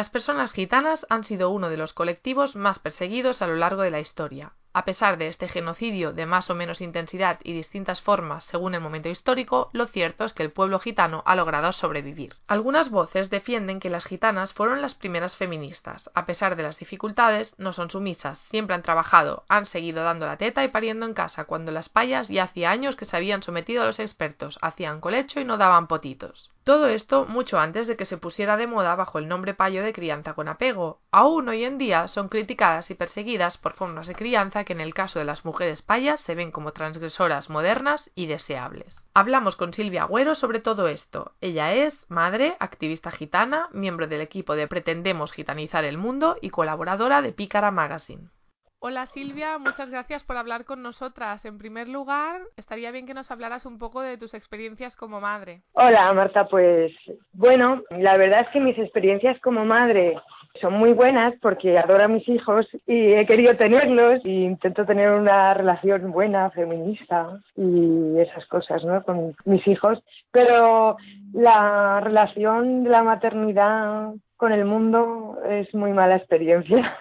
Las 0.00 0.08
personas 0.08 0.52
gitanas 0.52 1.04
han 1.10 1.24
sido 1.24 1.50
uno 1.50 1.68
de 1.68 1.76
los 1.76 1.92
colectivos 1.92 2.56
más 2.56 2.78
perseguidos 2.78 3.42
a 3.42 3.46
lo 3.46 3.56
largo 3.56 3.82
de 3.82 3.90
la 3.90 4.00
historia. 4.00 4.54
A 4.72 4.86
pesar 4.86 5.18
de 5.18 5.26
este 5.26 5.46
genocidio 5.46 6.14
de 6.14 6.24
más 6.24 6.48
o 6.48 6.54
menos 6.54 6.80
intensidad 6.80 7.38
y 7.44 7.52
distintas 7.52 8.00
formas 8.00 8.44
según 8.44 8.74
el 8.74 8.80
momento 8.80 9.10
histórico, 9.10 9.68
lo 9.74 9.86
cierto 9.88 10.24
es 10.24 10.32
que 10.32 10.42
el 10.42 10.52
pueblo 10.52 10.78
gitano 10.78 11.22
ha 11.26 11.36
logrado 11.36 11.70
sobrevivir. 11.72 12.34
Algunas 12.46 12.88
voces 12.88 13.28
defienden 13.28 13.78
que 13.78 13.90
las 13.90 14.06
gitanas 14.06 14.54
fueron 14.54 14.80
las 14.80 14.94
primeras 14.94 15.36
feministas. 15.36 16.10
A 16.14 16.24
pesar 16.24 16.56
de 16.56 16.62
las 16.62 16.78
dificultades, 16.78 17.54
no 17.58 17.74
son 17.74 17.90
sumisas, 17.90 18.38
siempre 18.48 18.74
han 18.74 18.82
trabajado, 18.82 19.44
han 19.50 19.66
seguido 19.66 20.02
dando 20.02 20.24
la 20.24 20.38
teta 20.38 20.64
y 20.64 20.68
pariendo 20.68 21.04
en 21.04 21.12
casa, 21.12 21.44
cuando 21.44 21.72
las 21.72 21.90
payas 21.90 22.28
ya 22.28 22.44
hacía 22.44 22.70
años 22.70 22.96
que 22.96 23.04
se 23.04 23.18
habían 23.18 23.42
sometido 23.42 23.82
a 23.82 23.86
los 23.86 23.98
expertos, 23.98 24.58
hacían 24.62 25.02
colecho 25.02 25.40
y 25.40 25.44
no 25.44 25.58
daban 25.58 25.88
potitos. 25.88 26.50
Todo 26.62 26.88
esto 26.88 27.24
mucho 27.24 27.58
antes 27.58 27.86
de 27.86 27.96
que 27.96 28.04
se 28.04 28.18
pusiera 28.18 28.58
de 28.58 28.66
moda 28.66 28.94
bajo 28.94 29.18
el 29.18 29.28
nombre 29.28 29.54
payo 29.54 29.82
de 29.82 29.94
crianza 29.94 30.34
con 30.34 30.46
apego. 30.46 31.00
Aún 31.10 31.48
hoy 31.48 31.64
en 31.64 31.78
día 31.78 32.06
son 32.06 32.28
criticadas 32.28 32.90
y 32.90 32.94
perseguidas 32.94 33.56
por 33.56 33.72
formas 33.72 34.06
de 34.06 34.14
crianza 34.14 34.64
que 34.64 34.74
en 34.74 34.82
el 34.82 34.92
caso 34.92 35.18
de 35.18 35.24
las 35.24 35.46
mujeres 35.46 35.80
payas 35.80 36.20
se 36.20 36.34
ven 36.34 36.50
como 36.50 36.72
transgresoras 36.72 37.48
modernas 37.48 38.10
y 38.14 38.26
deseables. 38.26 39.08
Hablamos 39.14 39.56
con 39.56 39.72
Silvia 39.72 40.02
Agüero 40.02 40.34
sobre 40.34 40.60
todo 40.60 40.86
esto. 40.86 41.32
Ella 41.40 41.72
es 41.72 42.04
madre, 42.10 42.56
activista 42.60 43.10
gitana, 43.10 43.70
miembro 43.72 44.06
del 44.06 44.20
equipo 44.20 44.54
de 44.54 44.68
Pretendemos 44.68 45.32
Gitanizar 45.32 45.84
el 45.84 45.96
Mundo 45.96 46.36
y 46.42 46.50
colaboradora 46.50 47.22
de 47.22 47.32
Pícara 47.32 47.70
Magazine. 47.70 48.28
Hola 48.82 49.04
Silvia, 49.04 49.58
muchas 49.58 49.90
gracias 49.90 50.24
por 50.24 50.38
hablar 50.38 50.64
con 50.64 50.82
nosotras. 50.82 51.44
En 51.44 51.58
primer 51.58 51.86
lugar, 51.86 52.40
estaría 52.56 52.90
bien 52.90 53.06
que 53.06 53.12
nos 53.12 53.30
hablaras 53.30 53.66
un 53.66 53.78
poco 53.78 54.00
de 54.00 54.16
tus 54.16 54.32
experiencias 54.32 54.96
como 54.96 55.20
madre. 55.20 55.60
Hola 55.74 56.10
Marta, 56.14 56.48
pues 56.48 56.90
bueno, 57.34 57.82
la 57.90 58.16
verdad 58.16 58.40
es 58.40 58.48
que 58.48 58.60
mis 58.60 58.78
experiencias 58.78 59.38
como 59.42 59.66
madre 59.66 60.16
son 60.62 60.72
muy 60.72 60.94
buenas 60.94 61.34
porque 61.42 61.78
adoro 61.78 62.04
a 62.04 62.08
mis 62.08 62.26
hijos 62.26 62.66
y 62.86 63.12
he 63.12 63.26
querido 63.26 63.54
tenerlos 63.54 64.24
y 64.24 64.44
intento 64.44 64.86
tener 64.86 65.10
una 65.10 65.52
relación 65.52 66.10
buena, 66.10 66.48
feminista 66.48 67.38
y 67.56 68.18
esas 68.18 68.46
cosas, 68.46 68.82
¿no? 68.82 69.02
Con 69.02 69.36
mis 69.44 69.68
hijos, 69.68 70.02
pero 70.32 70.96
la 71.34 72.00
relación 72.00 72.84
de 72.84 72.88
la 72.88 73.02
maternidad 73.02 74.14
con 74.38 74.52
el 74.52 74.64
mundo 74.64 75.36
es 75.50 75.72
muy 75.74 75.92
mala 75.92 76.16
experiencia. 76.16 76.96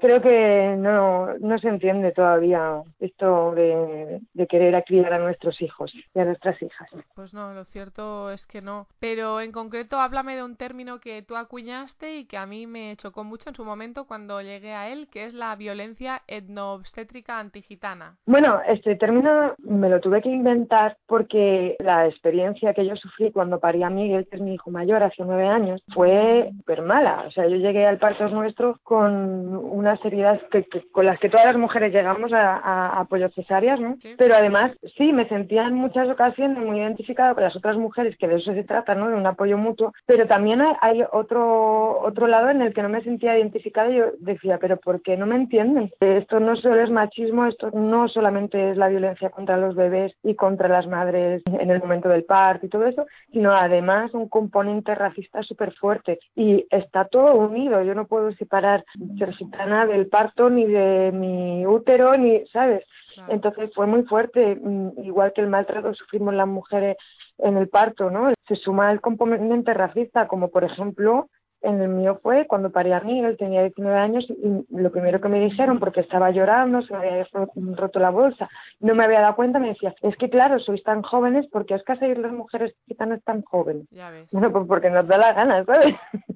Creo 0.00 0.22
que 0.22 0.74
no, 0.78 1.34
no 1.40 1.58
se 1.58 1.68
entiende 1.68 2.12
todavía 2.12 2.82
esto 3.00 3.52
de, 3.54 4.20
de 4.32 4.46
querer 4.46 4.82
criar 4.84 5.12
a 5.12 5.18
nuestros 5.18 5.60
hijos 5.60 5.92
y 5.94 6.18
a 6.18 6.24
nuestras 6.24 6.60
hijas. 6.62 6.88
Pues 7.14 7.34
no, 7.34 7.52
lo 7.52 7.64
cierto 7.64 8.30
es 8.30 8.46
que 8.46 8.62
no. 8.62 8.86
Pero 8.98 9.40
en 9.40 9.52
concreto, 9.52 9.98
háblame 9.98 10.36
de 10.36 10.44
un 10.44 10.56
término 10.56 11.00
que 11.00 11.22
tú 11.22 11.36
acuñaste 11.36 12.16
y 12.16 12.24
que 12.24 12.38
a 12.38 12.46
mí 12.46 12.66
me 12.66 12.96
chocó 12.96 13.24
mucho 13.24 13.50
en 13.50 13.54
su 13.54 13.64
momento 13.64 14.06
cuando 14.06 14.40
llegué 14.40 14.72
a 14.72 14.88
él, 14.88 15.08
que 15.10 15.24
es 15.24 15.34
la 15.34 15.54
violencia 15.56 16.22
etnoobstétrica 16.26 17.38
antigitana. 17.38 18.16
Bueno, 18.26 18.60
este 18.66 18.96
término 18.96 19.54
me 19.58 19.88
lo 19.90 20.00
tuve 20.00 20.22
que 20.22 20.30
inventar 20.30 20.96
porque 21.06 21.76
la 21.78 22.06
experiencia 22.06 22.72
que 22.72 22.86
yo 22.86 22.96
sufrí 22.96 23.32
cuando 23.32 23.60
parí 23.60 23.82
a 23.82 23.90
Miguel, 23.90 24.26
que 24.28 24.36
es 24.36 24.42
mi 24.42 24.54
hijo 24.54 24.70
mayor, 24.70 25.02
hace 25.02 25.24
nueve 25.24 25.46
años, 25.46 25.82
fue 25.92 26.50
súper 26.56 26.82
mala. 26.82 27.24
O 27.26 27.30
sea, 27.32 27.46
yo 27.46 27.56
llegué 27.56 27.86
al 27.86 27.98
parto 27.98 28.28
nuestro 28.28 28.78
con 28.82 29.56
una 29.56 29.89
unas 29.90 30.04
heridas 30.04 30.40
que, 30.50 30.66
con 30.92 31.06
las 31.06 31.18
que 31.18 31.28
todas 31.28 31.46
las 31.46 31.56
mujeres 31.56 31.92
llegamos 31.92 32.32
a, 32.32 32.56
a 32.56 33.00
apoyos 33.00 33.34
cesáreas, 33.34 33.80
¿no? 33.80 33.96
Pero 34.16 34.34
además, 34.34 34.72
sí, 34.96 35.12
me 35.12 35.28
sentía 35.28 35.66
en 35.66 35.74
muchas 35.74 36.08
ocasiones 36.08 36.58
muy 36.58 36.78
identificada 36.78 37.34
con 37.34 37.42
las 37.42 37.56
otras 37.56 37.76
mujeres, 37.76 38.16
que 38.16 38.28
de 38.28 38.36
eso 38.36 38.52
se 38.54 38.64
trata, 38.64 38.94
¿no? 38.94 39.08
De 39.08 39.16
un 39.16 39.26
apoyo 39.26 39.58
mutuo, 39.58 39.92
pero 40.06 40.26
también 40.26 40.62
hay, 40.80 41.02
otro, 41.12 42.00
otro 42.00 42.26
lado 42.26 42.50
en 42.50 42.62
el 42.62 42.72
que 42.72 42.82
no 42.82 42.88
me 42.88 43.02
sentía 43.02 43.36
identificada 43.36 43.90
y 43.90 43.96
yo 43.96 44.04
decía, 44.18 44.58
pero 44.58 44.76
¿por 44.76 45.02
qué 45.02 45.16
no 45.16 45.26
me 45.26 45.36
entienden? 45.36 45.90
Esto 46.00 46.40
no 46.40 46.56
solo 46.56 46.82
es 46.82 46.90
machismo, 46.90 47.46
esto 47.46 47.70
no 47.72 48.08
solamente 48.08 48.70
es 48.70 48.76
la 48.76 48.88
violencia 48.88 49.30
contra 49.30 49.56
los 49.56 49.74
bebés 49.74 50.12
y 50.22 50.34
contra 50.34 50.68
las 50.68 50.86
madres 50.86 51.42
en 51.46 51.70
el 51.70 51.80
momento 51.80 52.08
del 52.08 52.24
parto 52.24 52.66
y 52.66 52.68
todo 52.68 52.86
eso, 52.86 53.06
sino 53.32 53.52
además 53.52 54.12
un 54.14 54.28
componente 54.28 54.94
racista 54.94 55.42
súper 55.42 55.72
fuerte 55.74 56.18
y 56.34 56.66
está 56.70 57.06
todo 57.06 57.34
unido. 57.34 57.82
Yo 57.82 57.94
no 57.94 58.06
puedo 58.06 58.32
separar 58.32 58.84
ser 59.18 59.32
gitana 59.34 59.79
del 59.86 60.08
parto 60.08 60.50
ni 60.50 60.66
de 60.66 61.12
mi 61.12 61.66
útero, 61.66 62.14
ni, 62.14 62.46
¿sabes? 62.48 62.84
Entonces 63.28 63.70
fue 63.74 63.86
muy 63.86 64.04
fuerte, 64.04 64.56
mm, 64.56 65.04
igual 65.04 65.32
que 65.32 65.40
el 65.40 65.48
maltrato 65.48 65.92
sufrimos 65.94 66.34
las 66.34 66.48
mujeres 66.48 66.96
en 67.38 67.56
el 67.56 67.68
parto, 67.68 68.10
¿no? 68.10 68.32
Se 68.46 68.56
suma 68.56 68.92
el 68.92 69.00
componente 69.00 69.74
racista, 69.74 70.28
como 70.28 70.48
por 70.48 70.64
ejemplo 70.64 71.28
en 71.62 71.80
el 71.80 71.88
mío 71.88 72.18
fue 72.22 72.46
cuando 72.46 72.70
paré 72.70 72.94
a 72.94 73.00
mí, 73.00 73.20
él 73.20 73.36
tenía 73.36 73.62
19 73.62 73.98
años 73.98 74.26
y 74.28 74.64
lo 74.76 74.90
primero 74.90 75.20
que 75.20 75.28
me 75.28 75.40
dijeron, 75.40 75.78
porque 75.78 76.00
estaba 76.00 76.30
llorando, 76.30 76.82
se 76.82 76.94
me 76.94 77.08
había 77.08 77.26
roto 77.54 77.98
la 77.98 78.10
bolsa, 78.10 78.48
no 78.80 78.94
me 78.94 79.04
había 79.04 79.20
dado 79.20 79.36
cuenta, 79.36 79.58
me 79.58 79.68
decía, 79.68 79.94
es 80.02 80.16
que 80.16 80.30
claro, 80.30 80.58
sois 80.58 80.82
tan 80.82 81.02
jóvenes, 81.02 81.46
porque 81.52 81.74
os 81.74 81.82
casáis 81.82 82.16
las 82.18 82.32
mujeres 82.32 82.74
gitanas 82.86 83.22
tan 83.24 83.42
jóvenes? 83.42 83.86
Ya 83.90 84.10
ves. 84.10 84.30
Bueno, 84.32 84.50
pues 84.52 84.66
porque 84.66 84.90
nos 84.90 85.06
da 85.06 85.18
la 85.18 85.32
gana, 85.32 85.64
¿sabes? 85.64 85.94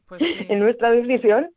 Pues 0.09 0.21
en 0.51 0.59
nuestra 0.59 0.91
decisión. 0.91 1.51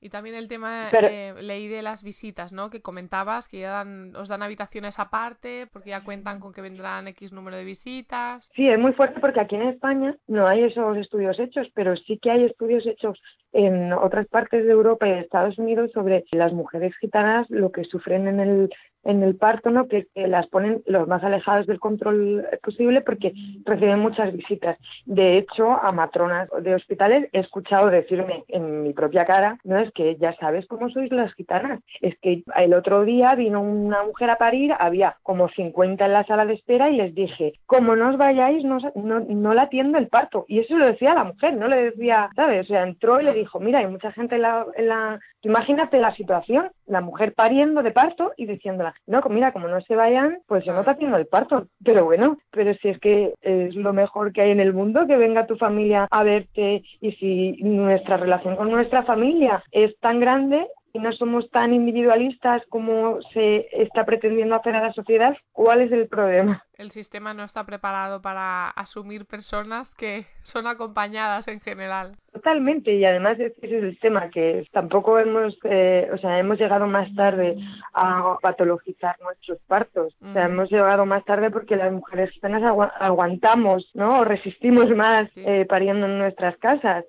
Y 0.00 0.08
también 0.08 0.34
el 0.34 0.48
tema, 0.48 0.88
eh, 0.90 1.34
leí 1.40 1.68
de 1.68 1.82
las 1.82 2.02
visitas, 2.02 2.52
¿no? 2.52 2.70
Que 2.70 2.80
comentabas 2.80 3.46
que 3.48 3.60
ya 3.60 3.70
dan, 3.70 4.16
os 4.16 4.28
dan 4.28 4.42
habitaciones 4.42 4.98
aparte, 4.98 5.68
porque 5.72 5.90
ya 5.90 6.04
cuentan 6.04 6.40
con 6.40 6.52
que 6.52 6.62
vendrán 6.62 7.08
X 7.08 7.32
número 7.32 7.56
de 7.56 7.64
visitas. 7.64 8.48
Sí, 8.54 8.68
es 8.68 8.78
muy 8.78 8.92
fuerte 8.92 9.20
porque 9.20 9.40
aquí 9.40 9.56
en 9.56 9.68
España 9.68 10.16
no 10.26 10.46
hay 10.46 10.64
esos 10.64 10.96
estudios 10.96 11.38
hechos, 11.38 11.68
pero 11.74 11.96
sí 11.96 12.18
que 12.18 12.30
hay 12.30 12.44
estudios 12.44 12.86
hechos 12.86 13.09
resource 13.10 13.39
en 13.52 13.92
otras 13.92 14.26
partes 14.28 14.64
de 14.64 14.72
Europa 14.72 15.08
y 15.08 15.12
Estados 15.12 15.58
Unidos 15.58 15.90
sobre 15.92 16.24
las 16.32 16.52
mujeres 16.52 16.94
gitanas, 17.00 17.48
lo 17.50 17.72
que 17.72 17.84
sufren 17.84 18.28
en 18.28 18.40
el 18.40 18.70
en 19.04 19.22
el 19.22 19.36
parto, 19.36 19.70
¿no? 19.70 19.88
Que, 19.88 20.06
las 20.14 20.46
ponen 20.48 20.82
los 20.86 21.08
más 21.08 21.22
alejados 21.24 21.66
del 21.66 21.80
control 21.80 22.46
posible 22.62 23.00
porque 23.00 23.32
reciben 23.64 24.00
muchas 24.00 24.32
visitas. 24.32 24.78
De 25.06 25.38
hecho, 25.38 25.70
a 25.70 25.92
matronas 25.92 26.48
de 26.62 26.74
hospitales 26.74 27.28
he 27.32 27.40
escuchado 27.40 27.88
decirme 27.88 28.44
en 28.48 28.82
mi 28.82 28.92
propia 28.92 29.24
cara, 29.24 29.58
no 29.64 29.78
es 29.78 29.90
que 29.92 30.16
ya 30.16 30.34
sabes 30.36 30.66
cómo 30.66 30.90
sois 30.90 31.10
las 31.10 31.32
gitanas, 31.34 31.80
es 32.00 32.18
que 32.20 32.42
el 32.56 32.74
otro 32.74 33.04
día 33.04 33.34
vino 33.34 33.62
una 33.62 34.02
mujer 34.04 34.30
a 34.30 34.36
parir, 34.36 34.74
había 34.78 35.16
como 35.22 35.48
50 35.48 36.04
en 36.04 36.12
la 36.12 36.24
sala 36.24 36.44
de 36.44 36.54
espera 36.54 36.90
y 36.90 36.96
les 36.96 37.14
dije, 37.14 37.54
como 37.66 37.96
no 37.96 38.10
os 38.10 38.18
vayáis, 38.18 38.64
no, 38.64 38.78
no, 38.94 39.20
no 39.20 39.54
la 39.54 39.62
atiendo 39.62 39.98
el 39.98 40.08
parto. 40.08 40.44
Y 40.48 40.60
eso 40.60 40.76
lo 40.76 40.86
decía 40.86 41.14
la 41.14 41.24
mujer, 41.24 41.56
no 41.56 41.68
le 41.68 41.90
decía, 41.90 42.30
¿sabes? 42.36 42.66
O 42.66 42.68
sea, 42.68 42.82
entró 42.82 43.20
y 43.20 43.24
le 43.24 43.32
dijo, 43.40 43.60
mira, 43.60 43.80
hay 43.80 43.86
mucha 43.86 44.12
gente 44.12 44.36
en 44.36 44.42
la... 44.42 44.66
En 44.76 44.88
la... 44.88 45.20
Imagínate 45.42 45.98
la 45.98 46.14
situación, 46.14 46.70
la 46.86 47.00
mujer 47.00 47.32
pariendo 47.34 47.82
de 47.82 47.92
parto 47.92 48.32
y 48.36 48.44
diciéndola, 48.44 48.94
no, 49.06 49.22
mira, 49.30 49.52
como 49.52 49.68
no 49.68 49.80
se 49.80 49.96
vayan, 49.96 50.38
pues 50.46 50.64
yo 50.66 50.74
no 50.74 50.84
te 50.84 50.90
haciendo 50.90 51.16
el 51.16 51.26
parto. 51.26 51.66
Pero 51.82 52.04
bueno, 52.04 52.36
pero 52.50 52.74
si 52.74 52.88
es 52.88 52.98
que 52.98 53.32
es 53.40 53.74
lo 53.74 53.94
mejor 53.94 54.32
que 54.32 54.42
hay 54.42 54.50
en 54.50 54.60
el 54.60 54.74
mundo, 54.74 55.06
que 55.06 55.16
venga 55.16 55.46
tu 55.46 55.56
familia 55.56 56.06
a 56.10 56.22
verte 56.22 56.82
y 57.00 57.12
si 57.12 57.52
nuestra 57.62 58.18
relación 58.18 58.56
con 58.56 58.70
nuestra 58.70 59.02
familia 59.04 59.64
es 59.72 59.98
tan 60.00 60.20
grande, 60.20 60.66
y 60.92 60.98
no 60.98 61.12
somos 61.12 61.48
tan 61.50 61.72
individualistas 61.72 62.62
como 62.68 63.20
se 63.32 63.68
está 63.72 64.04
pretendiendo 64.04 64.56
hacer 64.56 64.74
a 64.74 64.82
la 64.82 64.92
sociedad, 64.92 65.36
¿cuál 65.52 65.82
es 65.82 65.92
el 65.92 66.08
problema? 66.08 66.64
El 66.80 66.92
sistema 66.92 67.34
no 67.34 67.44
está 67.44 67.64
preparado 67.64 68.22
para 68.22 68.70
asumir 68.70 69.26
personas 69.26 69.90
que 69.98 70.24
son 70.44 70.66
acompañadas 70.66 71.46
en 71.46 71.60
general. 71.60 72.12
Totalmente, 72.32 72.94
y 72.94 73.04
además 73.04 73.38
ese 73.38 73.54
es 73.60 73.82
el 73.82 73.98
tema, 73.98 74.30
que 74.30 74.64
tampoco 74.72 75.18
hemos, 75.18 75.58
eh, 75.64 76.08
o 76.10 76.16
sea, 76.16 76.38
hemos 76.38 76.58
llegado 76.58 76.86
más 76.86 77.12
tarde 77.14 77.58
a 77.92 78.36
patologizar 78.40 79.16
nuestros 79.20 79.58
partos. 79.66 80.14
O 80.22 80.32
sea, 80.32 80.46
hemos 80.46 80.70
llegado 80.70 81.04
más 81.04 81.24
tarde 81.24 81.50
porque 81.50 81.76
las 81.76 81.92
mujeres 81.92 82.30
gitanas 82.30 82.62
aguantamos, 82.98 83.90
¿no? 83.94 84.20
O 84.20 84.24
resistimos 84.24 84.88
más 84.96 85.28
eh, 85.36 85.66
pariendo 85.68 86.06
en 86.06 86.18
nuestras 86.18 86.56
casas 86.58 87.04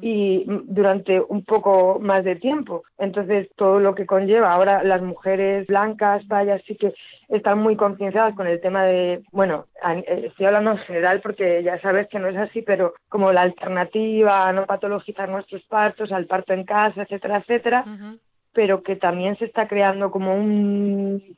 y 0.00 0.44
durante 0.46 1.20
un 1.20 1.44
poco 1.44 2.00
más 2.00 2.24
de 2.24 2.36
tiempo. 2.36 2.82
Entonces, 2.98 3.50
todo 3.56 3.78
lo 3.78 3.94
que 3.94 4.06
conlleva. 4.06 4.52
Ahora 4.52 4.82
las 4.82 5.02
mujeres 5.02 5.66
blancas, 5.66 6.26
vaya, 6.26 6.58
sí 6.66 6.76
que 6.76 6.94
están 7.28 7.58
muy 7.58 7.76
concienciadas 7.76 8.34
con 8.34 8.46
el 8.46 8.60
tema 8.60 8.84
de, 8.84 9.11
bueno, 9.32 9.66
eh, 9.86 10.24
estoy 10.26 10.46
hablando 10.46 10.72
en 10.72 10.78
general 10.78 11.20
porque 11.20 11.62
ya 11.62 11.80
sabes 11.80 12.08
que 12.08 12.18
no 12.18 12.28
es 12.28 12.36
así, 12.36 12.62
pero 12.62 12.94
como 13.08 13.32
la 13.32 13.42
alternativa 13.42 14.48
a 14.48 14.52
no 14.52 14.66
patologizar 14.66 15.28
nuestros 15.28 15.62
partos, 15.64 16.12
al 16.12 16.26
parto 16.26 16.52
en 16.52 16.64
casa, 16.64 17.02
etcétera, 17.02 17.38
etcétera, 17.38 17.84
pero 18.52 18.82
que 18.82 18.96
también 18.96 19.36
se 19.38 19.46
está 19.46 19.68
creando 19.68 20.10
como 20.10 20.34
un 20.34 21.36